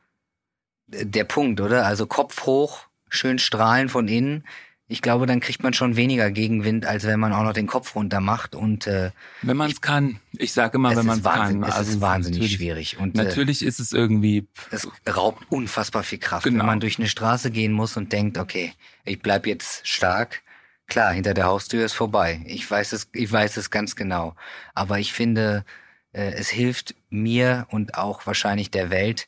der 0.87 1.25
Punkt, 1.25 1.61
oder? 1.61 1.87
Also 1.87 2.07
Kopf 2.07 2.47
hoch, 2.47 2.87
schön 3.09 3.39
strahlen 3.39 3.89
von 3.89 4.09
innen. 4.09 4.45
Ich 4.93 5.01
glaube, 5.03 5.25
dann 5.27 5.41
kriegt 5.41 5.63
man 5.63 5.73
schon 5.73 5.97
weniger 5.97 6.31
Gegenwind, 6.31 6.85
als 6.85 7.05
wenn 7.05 7.19
man 7.19 7.33
auch 7.33 7.43
noch 7.45 7.55
den 7.55 7.67
Kopf 7.67 7.95
runter 7.97 8.21
macht 8.21 8.55
und 8.55 8.87
äh, 8.87 9.11
Wenn 9.41 9.57
man 9.57 9.71
es 9.71 9.81
kann. 9.81 10.21
Ich 10.33 10.53
sage 10.53 10.77
immer, 10.77 10.95
wenn 10.95 11.07
man 11.07 11.19
es 11.19 11.25
kann. 11.25 11.63
es 11.63 11.73
Also 11.73 11.93
ist 11.93 12.01
wahnsinnig 12.03 12.39
natürlich- 12.41 12.57
schwierig. 12.57 12.99
Und 12.99 13.19
äh, 13.19 13.25
Natürlich 13.25 13.65
ist 13.65 13.81
es 13.81 13.93
irgendwie, 13.93 14.47
es 14.71 14.87
raubt 15.09 15.45
unfassbar 15.51 16.03
viel 16.03 16.19
Kraft. 16.19 16.45
Genau. 16.45 16.59
Wenn 16.61 16.67
man 16.67 16.81
durch 16.81 16.99
eine 16.99 17.09
Straße 17.09 17.51
gehen 17.51 17.73
muss 17.73 17.97
und 17.97 18.13
denkt, 18.13 18.37
okay, 18.37 18.75
ich 19.05 19.21
bleib 19.21 19.47
jetzt 19.47 19.87
stark. 19.89 20.43
Klar, 20.89 21.13
hinter 21.13 21.33
der 21.33 21.47
Haustür 21.47 21.85
ist 21.87 21.95
vorbei. 21.95 22.43
Ich 22.45 22.71
weiß 22.71 22.93
es, 22.93 23.09
ich 23.15 23.33
weiß 23.33 23.57
es 23.57 23.71
ganz 23.71 23.97
genau. 23.97 24.35
Aber 24.75 24.99
ich 24.99 25.15
finde, 25.15 25.65
äh, 26.13 26.33
es 26.35 26.51
hilft 26.51 26.95
mir 27.09 27.67
und 27.71 27.95
auch 27.95 28.27
wahrscheinlich 28.27 28.71
der 28.71 28.91
Welt, 28.91 29.27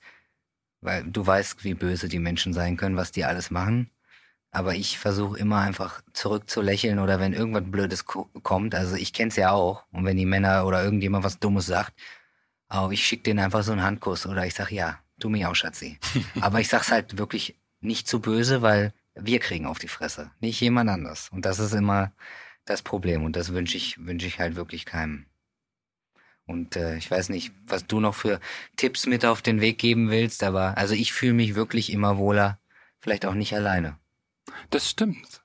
weil 0.82 1.04
du 1.04 1.26
weißt, 1.26 1.64
wie 1.64 1.72
böse 1.72 2.08
die 2.08 2.18
Menschen 2.18 2.52
sein 2.52 2.76
können, 2.76 2.96
was 2.96 3.12
die 3.12 3.24
alles 3.24 3.50
machen. 3.50 3.88
Aber 4.54 4.76
ich 4.76 4.98
versuche 5.00 5.36
immer 5.36 5.58
einfach 5.58 6.00
zurückzulächeln 6.12 7.00
oder 7.00 7.18
wenn 7.18 7.32
irgendwas 7.32 7.64
Blödes 7.66 8.06
ko 8.06 8.30
kommt, 8.44 8.76
also 8.76 8.94
ich 8.94 9.12
kenn's 9.12 9.34
ja 9.34 9.50
auch. 9.50 9.82
Und 9.90 10.04
wenn 10.04 10.16
die 10.16 10.26
Männer 10.26 10.64
oder 10.64 10.84
irgendjemand 10.84 11.24
was 11.24 11.40
Dummes 11.40 11.66
sagt, 11.66 11.92
oh, 12.70 12.90
ich 12.92 13.04
schick 13.04 13.24
denen 13.24 13.40
einfach 13.40 13.64
so 13.64 13.72
einen 13.72 13.82
Handkuss 13.82 14.26
oder 14.26 14.46
ich 14.46 14.54
sag 14.54 14.70
ja, 14.70 15.00
tu 15.18 15.28
mich 15.28 15.44
auch, 15.44 15.56
Schatzi. 15.56 15.98
Aber 16.40 16.60
ich 16.60 16.68
sag's 16.68 16.92
halt 16.92 17.18
wirklich 17.18 17.58
nicht 17.80 18.06
zu 18.06 18.20
böse, 18.20 18.62
weil 18.62 18.92
wir 19.16 19.40
kriegen 19.40 19.66
auf 19.66 19.80
die 19.80 19.88
Fresse, 19.88 20.30
nicht 20.38 20.60
jemand 20.60 20.88
anders. 20.88 21.30
Und 21.30 21.44
das 21.44 21.58
ist 21.58 21.74
immer 21.74 22.12
das 22.64 22.82
Problem 22.82 23.24
und 23.24 23.34
das 23.34 23.52
wünsche 23.52 23.76
ich, 23.76 24.06
wünsche 24.06 24.28
ich 24.28 24.38
halt 24.38 24.54
wirklich 24.54 24.86
keinem. 24.86 25.26
Und 26.46 26.76
äh, 26.76 26.96
ich 26.96 27.10
weiß 27.10 27.28
nicht, 27.30 27.52
was 27.66 27.88
du 27.88 27.98
noch 27.98 28.14
für 28.14 28.38
Tipps 28.76 29.06
mit 29.06 29.24
auf 29.24 29.42
den 29.42 29.60
Weg 29.60 29.78
geben 29.78 30.10
willst, 30.10 30.44
aber 30.44 30.78
also 30.78 30.94
ich 30.94 31.12
fühle 31.12 31.32
mich 31.32 31.56
wirklich 31.56 31.92
immer 31.92 32.18
wohler, 32.18 32.60
vielleicht 33.00 33.26
auch 33.26 33.34
nicht 33.34 33.54
alleine. 33.54 33.98
Das 34.70 34.88
stimmt. 34.88 35.42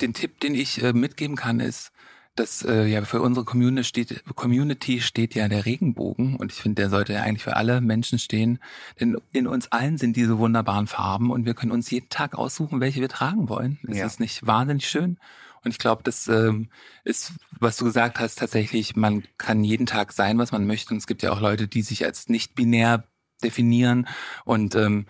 Den 0.00 0.14
Tipp, 0.14 0.40
den 0.40 0.54
ich 0.54 0.82
äh, 0.82 0.92
mitgeben 0.92 1.36
kann, 1.36 1.60
ist, 1.60 1.92
dass 2.36 2.62
äh, 2.62 2.86
ja 2.86 3.04
für 3.04 3.20
unsere 3.20 3.44
Community 3.44 3.84
steht, 3.84 4.24
Community 4.34 5.00
steht 5.00 5.34
ja 5.34 5.48
der 5.48 5.66
Regenbogen 5.66 6.36
und 6.36 6.52
ich 6.52 6.58
finde, 6.62 6.82
der 6.82 6.90
sollte 6.90 7.12
ja 7.12 7.22
eigentlich 7.22 7.42
für 7.42 7.56
alle 7.56 7.80
Menschen 7.80 8.18
stehen, 8.18 8.60
denn 8.98 9.18
in 9.32 9.46
uns 9.46 9.70
allen 9.72 9.98
sind 9.98 10.16
diese 10.16 10.38
wunderbaren 10.38 10.86
Farben 10.86 11.30
und 11.30 11.44
wir 11.44 11.54
können 11.54 11.72
uns 11.72 11.90
jeden 11.90 12.08
Tag 12.08 12.34
aussuchen, 12.36 12.80
welche 12.80 13.00
wir 13.00 13.08
tragen 13.08 13.48
wollen. 13.48 13.78
Ist 13.82 13.98
Ja. 13.98 14.04
das 14.04 14.20
nicht 14.20 14.46
wahnsinnig 14.46 14.88
schön? 14.88 15.18
Und 15.62 15.72
ich 15.72 15.78
glaube, 15.78 16.02
das 16.02 16.26
ähm, 16.28 16.70
ist, 17.04 17.34
was 17.58 17.76
du 17.76 17.84
gesagt 17.84 18.18
hast, 18.18 18.38
tatsächlich, 18.38 18.96
man 18.96 19.24
kann 19.36 19.62
jeden 19.62 19.84
Tag 19.84 20.12
sein, 20.12 20.38
was 20.38 20.52
man 20.52 20.66
möchte. 20.66 20.94
Und 20.94 20.98
es 20.98 21.06
gibt 21.06 21.22
ja 21.22 21.32
auch 21.32 21.40
Leute, 21.40 21.68
die 21.68 21.82
sich 21.82 22.06
als 22.06 22.30
nicht 22.30 22.54
binär 22.54 23.04
definieren. 23.42 24.08
Und 24.46 24.74
ähm, 24.74 25.04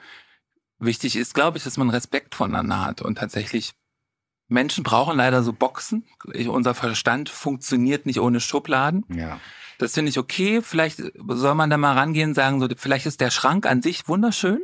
wichtig 0.81 1.17
ist, 1.17 1.35
glaube 1.35 1.59
ich, 1.59 1.65
dass 1.65 1.77
man 1.77 1.91
Respekt 1.91 2.35
voneinander 2.35 2.85
hat 2.85 3.03
und 3.03 3.19
tatsächlich 3.19 3.73
Menschen 4.49 4.83
brauchen 4.83 5.17
leider 5.17 5.43
so 5.43 5.53
Boxen. 5.53 6.05
Ich, 6.33 6.49
unser 6.49 6.75
Verstand 6.75 7.29
funktioniert 7.29 8.05
nicht 8.05 8.21
ohne 8.21 8.41
Schubladen. 8.41 9.05
Ja. 9.09 9.41
Das 9.79 9.95
finde 9.95 10.11
ich 10.11 10.19
okay. 10.19 10.61
Vielleicht 10.61 11.01
soll 11.29 11.55
man 11.55 11.71
da 11.71 11.77
mal 11.77 11.95
rangehen 11.95 12.31
und 12.31 12.35
sagen, 12.35 12.61
so, 12.61 12.69
vielleicht 12.77 13.07
ist 13.07 13.21
der 13.21 13.31
Schrank 13.31 13.65
an 13.65 13.81
sich 13.81 14.09
wunderschön. 14.09 14.61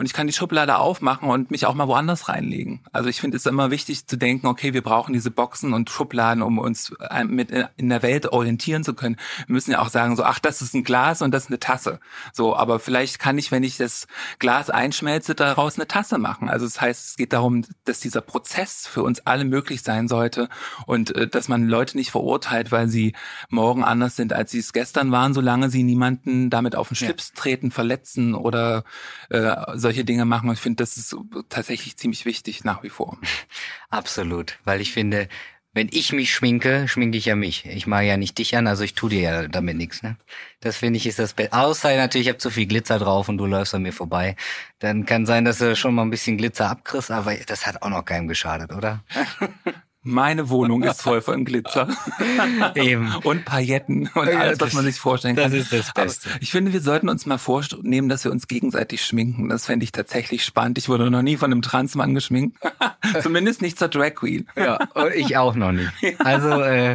Und 0.00 0.06
ich 0.06 0.14
kann 0.14 0.26
die 0.26 0.32
Schublade 0.32 0.78
aufmachen 0.78 1.28
und 1.28 1.50
mich 1.50 1.66
auch 1.66 1.74
mal 1.74 1.86
woanders 1.86 2.30
reinlegen. 2.30 2.80
Also 2.90 3.10
ich 3.10 3.20
finde 3.20 3.36
es 3.36 3.44
immer 3.44 3.70
wichtig 3.70 4.06
zu 4.06 4.16
denken, 4.16 4.46
okay, 4.46 4.72
wir 4.72 4.80
brauchen 4.80 5.12
diese 5.12 5.30
Boxen 5.30 5.74
und 5.74 5.90
Schubladen, 5.90 6.42
um 6.42 6.58
uns 6.58 6.94
äh, 7.10 7.24
mit 7.24 7.50
in 7.76 7.90
der 7.90 8.02
Welt 8.02 8.32
orientieren 8.32 8.82
zu 8.82 8.94
können. 8.94 9.16
Wir 9.46 9.52
müssen 9.52 9.72
ja 9.72 9.80
auch 9.80 9.90
sagen, 9.90 10.16
so, 10.16 10.24
ach, 10.24 10.38
das 10.38 10.62
ist 10.62 10.72
ein 10.72 10.84
Glas 10.84 11.20
und 11.20 11.32
das 11.32 11.44
ist 11.44 11.48
eine 11.50 11.58
Tasse. 11.58 12.00
So, 12.32 12.56
aber 12.56 12.80
vielleicht 12.80 13.18
kann 13.18 13.36
ich, 13.36 13.52
wenn 13.52 13.62
ich 13.62 13.76
das 13.76 14.06
Glas 14.38 14.70
einschmelze, 14.70 15.34
daraus 15.34 15.76
eine 15.76 15.86
Tasse 15.86 16.16
machen. 16.16 16.48
Also 16.48 16.64
das 16.64 16.80
heißt, 16.80 17.10
es 17.10 17.16
geht 17.16 17.34
darum, 17.34 17.66
dass 17.84 18.00
dieser 18.00 18.22
Prozess 18.22 18.86
für 18.86 19.02
uns 19.02 19.26
alle 19.26 19.44
möglich 19.44 19.82
sein 19.82 20.08
sollte 20.08 20.48
und 20.86 21.14
äh, 21.14 21.28
dass 21.28 21.48
man 21.48 21.68
Leute 21.68 21.98
nicht 21.98 22.10
verurteilt, 22.10 22.72
weil 22.72 22.88
sie 22.88 23.12
morgen 23.50 23.84
anders 23.84 24.16
sind, 24.16 24.32
als 24.32 24.50
sie 24.50 24.60
es 24.60 24.72
gestern 24.72 25.12
waren, 25.12 25.34
solange 25.34 25.68
sie 25.68 25.82
niemanden 25.82 26.48
damit 26.48 26.74
auf 26.74 26.88
den 26.88 26.96
Schlips 26.96 27.34
treten, 27.34 27.70
verletzen 27.70 28.34
oder 28.34 28.84
äh, 29.28 29.54
solche 29.90 30.04
Dinge 30.04 30.24
machen. 30.24 30.48
Und 30.48 30.54
ich 30.54 30.60
finde, 30.60 30.76
das 30.76 30.96
ist 30.96 31.16
tatsächlich 31.48 31.96
ziemlich 31.96 32.24
wichtig 32.24 32.62
nach 32.62 32.84
wie 32.84 32.90
vor. 32.90 33.18
Absolut, 33.90 34.58
weil 34.64 34.80
ich 34.80 34.92
finde, 34.92 35.28
wenn 35.72 35.88
ich 35.90 36.12
mich 36.12 36.32
schminke, 36.32 36.86
schminke 36.86 37.18
ich 37.18 37.26
ja 37.26 37.34
mich. 37.34 37.64
Ich 37.66 37.88
mache 37.88 38.04
ja 38.04 38.16
nicht 38.16 38.38
dich 38.38 38.56
an, 38.56 38.68
also 38.68 38.84
ich 38.84 38.94
tu 38.94 39.08
dir 39.08 39.20
ja 39.20 39.48
damit 39.48 39.76
nichts. 39.76 40.02
Ne? 40.02 40.16
Das 40.60 40.76
finde 40.76 40.96
ich 40.98 41.06
ist 41.06 41.18
das 41.18 41.34
Beste. 41.34 41.52
Außer 41.52 41.96
natürlich, 41.96 42.28
ich 42.28 42.32
habe 42.32 42.38
zu 42.38 42.50
viel 42.50 42.66
Glitzer 42.66 43.00
drauf 43.00 43.28
und 43.28 43.38
du 43.38 43.46
läufst 43.46 43.74
an 43.74 43.82
mir 43.82 43.92
vorbei. 43.92 44.36
Dann 44.78 45.06
kann 45.06 45.26
sein, 45.26 45.44
dass 45.44 45.58
du 45.58 45.74
schon 45.74 45.94
mal 45.94 46.02
ein 46.02 46.10
bisschen 46.10 46.36
Glitzer 46.38 46.70
abkriegst, 46.70 47.10
aber 47.10 47.34
das 47.34 47.66
hat 47.66 47.82
auch 47.82 47.90
noch 47.90 48.04
keinem 48.04 48.28
geschadet, 48.28 48.72
oder? 48.72 49.04
Meine 50.02 50.48
Wohnung 50.48 50.82
ist 50.82 51.02
voll 51.02 51.20
von 51.20 51.44
Glitzer 51.44 51.86
Eben. 52.74 53.14
und 53.16 53.44
Pailletten 53.44 54.08
und 54.14 54.28
alles, 54.28 54.52
was 54.52 54.68
das- 54.68 54.72
man 54.72 54.84
sich 54.84 54.96
vorstellen 54.98 55.36
das 55.36 55.50
kann. 55.50 55.60
ist 55.60 55.72
das 55.72 55.92
Beste. 55.92 56.30
Aber 56.30 56.42
ich 56.42 56.50
finde, 56.50 56.72
wir 56.72 56.80
sollten 56.80 57.08
uns 57.10 57.26
mal 57.26 57.36
vornehmen, 57.38 58.08
dass 58.08 58.24
wir 58.24 58.30
uns 58.32 58.48
gegenseitig 58.48 59.04
schminken. 59.04 59.48
Das 59.50 59.66
fände 59.66 59.84
ich 59.84 59.92
tatsächlich 59.92 60.44
spannend. 60.44 60.78
Ich 60.78 60.88
wurde 60.88 61.10
noch 61.10 61.20
nie 61.22 61.36
von 61.36 61.52
einem 61.52 61.60
Transmann 61.62 62.14
geschminkt. 62.14 62.56
Zumindest 63.22 63.60
nicht 63.60 63.78
zur 63.78 63.88
Drag 63.88 64.14
Queen. 64.14 64.48
Ja, 64.56 64.76
und 64.94 65.14
ich 65.14 65.36
auch 65.36 65.54
noch 65.54 65.72
nicht. 65.72 65.90
Also 66.18 66.48
äh, 66.62 66.92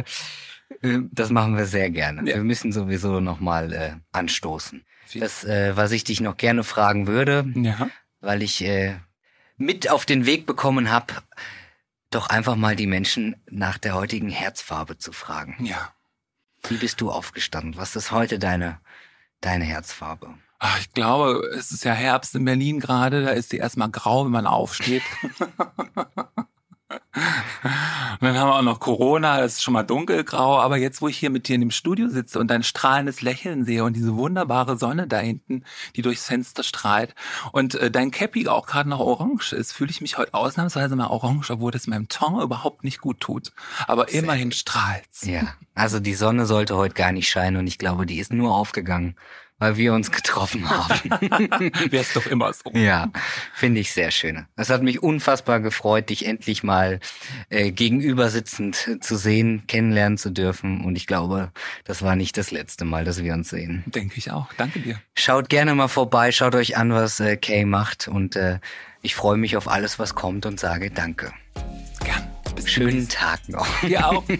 Äh, 0.82 0.98
Das 1.12 1.30
machen 1.30 1.56
wir 1.56 1.66
sehr 1.66 1.90
gerne. 1.90 2.28
Ja. 2.28 2.36
Wir 2.36 2.42
müssen 2.44 2.72
sowieso 2.72 3.20
nochmal 3.20 3.72
äh, 3.72 3.92
anstoßen. 4.10 4.84
Das, 5.14 5.44
äh, 5.44 5.76
was 5.76 5.92
ich 5.92 6.02
dich 6.02 6.20
noch 6.20 6.36
gerne 6.36 6.64
fragen 6.64 7.06
würde, 7.06 7.46
Ja. 7.54 7.88
weil 8.20 8.42
ich 8.42 8.64
äh, 8.64 8.96
mit 9.56 9.88
auf 9.88 10.04
den 10.06 10.26
Weg 10.26 10.44
bekommen 10.44 10.90
habe, 10.90 11.14
doch 12.10 12.28
einfach 12.28 12.56
mal 12.56 12.76
die 12.76 12.86
Menschen 12.86 13.36
nach 13.50 13.78
der 13.78 13.94
heutigen 13.94 14.28
Herzfarbe 14.28 14.98
zu 14.98 15.12
fragen. 15.12 15.64
Ja. 15.64 15.92
Wie 16.68 16.76
bist 16.76 17.00
du 17.00 17.10
aufgestanden? 17.10 17.76
Was 17.76 17.96
ist 17.96 18.10
heute 18.10 18.38
deine, 18.38 18.80
deine 19.40 19.64
Herzfarbe? 19.64 20.34
Ach, 20.58 20.78
ich 20.80 20.92
glaube, 20.92 21.46
es 21.56 21.70
ist 21.70 21.84
ja 21.84 21.92
Herbst 21.92 22.34
in 22.34 22.44
Berlin 22.44 22.80
gerade, 22.80 23.24
da 23.24 23.30
ist 23.30 23.52
die 23.52 23.58
erstmal 23.58 23.90
grau, 23.90 24.24
wenn 24.24 24.32
man 24.32 24.46
aufsteht. 24.46 25.02
Und 26.88 28.22
dann 28.22 28.38
haben 28.38 28.48
wir 28.48 28.54
auch 28.54 28.62
noch 28.62 28.78
Corona, 28.78 29.40
das 29.40 29.54
ist 29.54 29.62
schon 29.62 29.74
mal 29.74 29.82
dunkelgrau, 29.82 30.60
aber 30.60 30.76
jetzt, 30.76 31.02
wo 31.02 31.08
ich 31.08 31.18
hier 31.18 31.30
mit 31.30 31.48
dir 31.48 31.56
in 31.56 31.60
dem 31.60 31.70
Studio 31.72 32.08
sitze 32.08 32.38
und 32.38 32.48
dein 32.48 32.62
strahlendes 32.62 33.22
Lächeln 33.22 33.64
sehe 33.64 33.82
und 33.82 33.96
diese 33.96 34.14
wunderbare 34.14 34.76
Sonne 34.76 35.08
da 35.08 35.18
hinten, 35.18 35.64
die 35.96 36.02
durchs 36.02 36.26
Fenster 36.26 36.62
strahlt 36.62 37.14
und 37.52 37.74
äh, 37.74 37.90
dein 37.90 38.12
Cappy 38.12 38.46
auch 38.46 38.66
gerade 38.66 38.88
noch 38.88 39.00
orange 39.00 39.52
ist, 39.52 39.72
fühle 39.72 39.90
ich 39.90 40.00
mich 40.00 40.16
heute 40.16 40.34
ausnahmsweise 40.34 40.94
mal 40.94 41.08
orange, 41.08 41.50
obwohl 41.50 41.72
das 41.72 41.88
meinem 41.88 42.08
Ton 42.08 42.40
überhaupt 42.40 42.84
nicht 42.84 43.00
gut 43.00 43.20
tut. 43.20 43.52
Aber 43.86 44.08
immerhin 44.10 44.52
strahlt's. 44.52 45.26
Ja, 45.26 45.54
also 45.74 45.98
die 45.98 46.14
Sonne 46.14 46.46
sollte 46.46 46.76
heute 46.76 46.94
gar 46.94 47.12
nicht 47.12 47.28
scheinen 47.28 47.56
und 47.56 47.66
ich 47.66 47.78
glaube, 47.78 48.06
die 48.06 48.18
ist 48.18 48.32
nur 48.32 48.54
aufgegangen, 48.54 49.16
weil 49.58 49.76
wir 49.76 49.94
uns 49.94 50.10
getroffen 50.10 50.68
haben. 50.68 51.10
Wär's 51.90 52.12
doch 52.12 52.26
immer 52.26 52.52
so. 52.52 52.70
Ja, 52.74 53.10
finde 53.54 53.80
ich 53.80 53.92
sehr 53.92 54.10
schön. 54.10 54.46
Es 54.56 54.70
hat 54.70 54.82
mich 54.82 55.02
unfassbar 55.02 55.60
gefreut, 55.60 56.10
dich 56.10 56.26
endlich 56.26 56.62
mal 56.62 57.00
äh, 57.48 57.70
gegenüber 57.70 58.28
sitzend 58.28 58.98
zu 59.00 59.16
sehen, 59.16 59.62
kennenlernen 59.66 60.18
zu 60.18 60.30
dürfen. 60.30 60.84
Und 60.84 60.96
ich 60.96 61.06
glaube, 61.06 61.52
das 61.84 62.02
war 62.02 62.16
nicht 62.16 62.36
das 62.36 62.50
letzte 62.50 62.84
Mal, 62.84 63.04
dass 63.04 63.22
wir 63.22 63.32
uns 63.32 63.48
sehen. 63.48 63.82
Denke 63.86 64.18
ich 64.18 64.30
auch. 64.30 64.52
Danke 64.56 64.80
dir. 64.80 65.00
Schaut 65.14 65.48
gerne 65.48 65.74
mal 65.74 65.88
vorbei, 65.88 66.32
schaut 66.32 66.54
euch 66.54 66.76
an, 66.76 66.92
was 66.92 67.20
äh, 67.20 67.36
Kay 67.36 67.64
macht. 67.64 68.08
Und 68.08 68.36
äh, 68.36 68.58
ich 69.00 69.14
freue 69.14 69.38
mich 69.38 69.56
auf 69.56 69.68
alles, 69.68 69.98
was 69.98 70.14
kommt 70.14 70.44
und 70.46 70.60
sage 70.60 70.90
Danke. 70.90 71.32
Gern. 72.04 72.30
Bis 72.54 72.70
Schönen. 72.70 73.08
Tag 73.08 73.48
noch. 73.48 73.66
Dir 73.80 74.06
auch. 74.06 74.24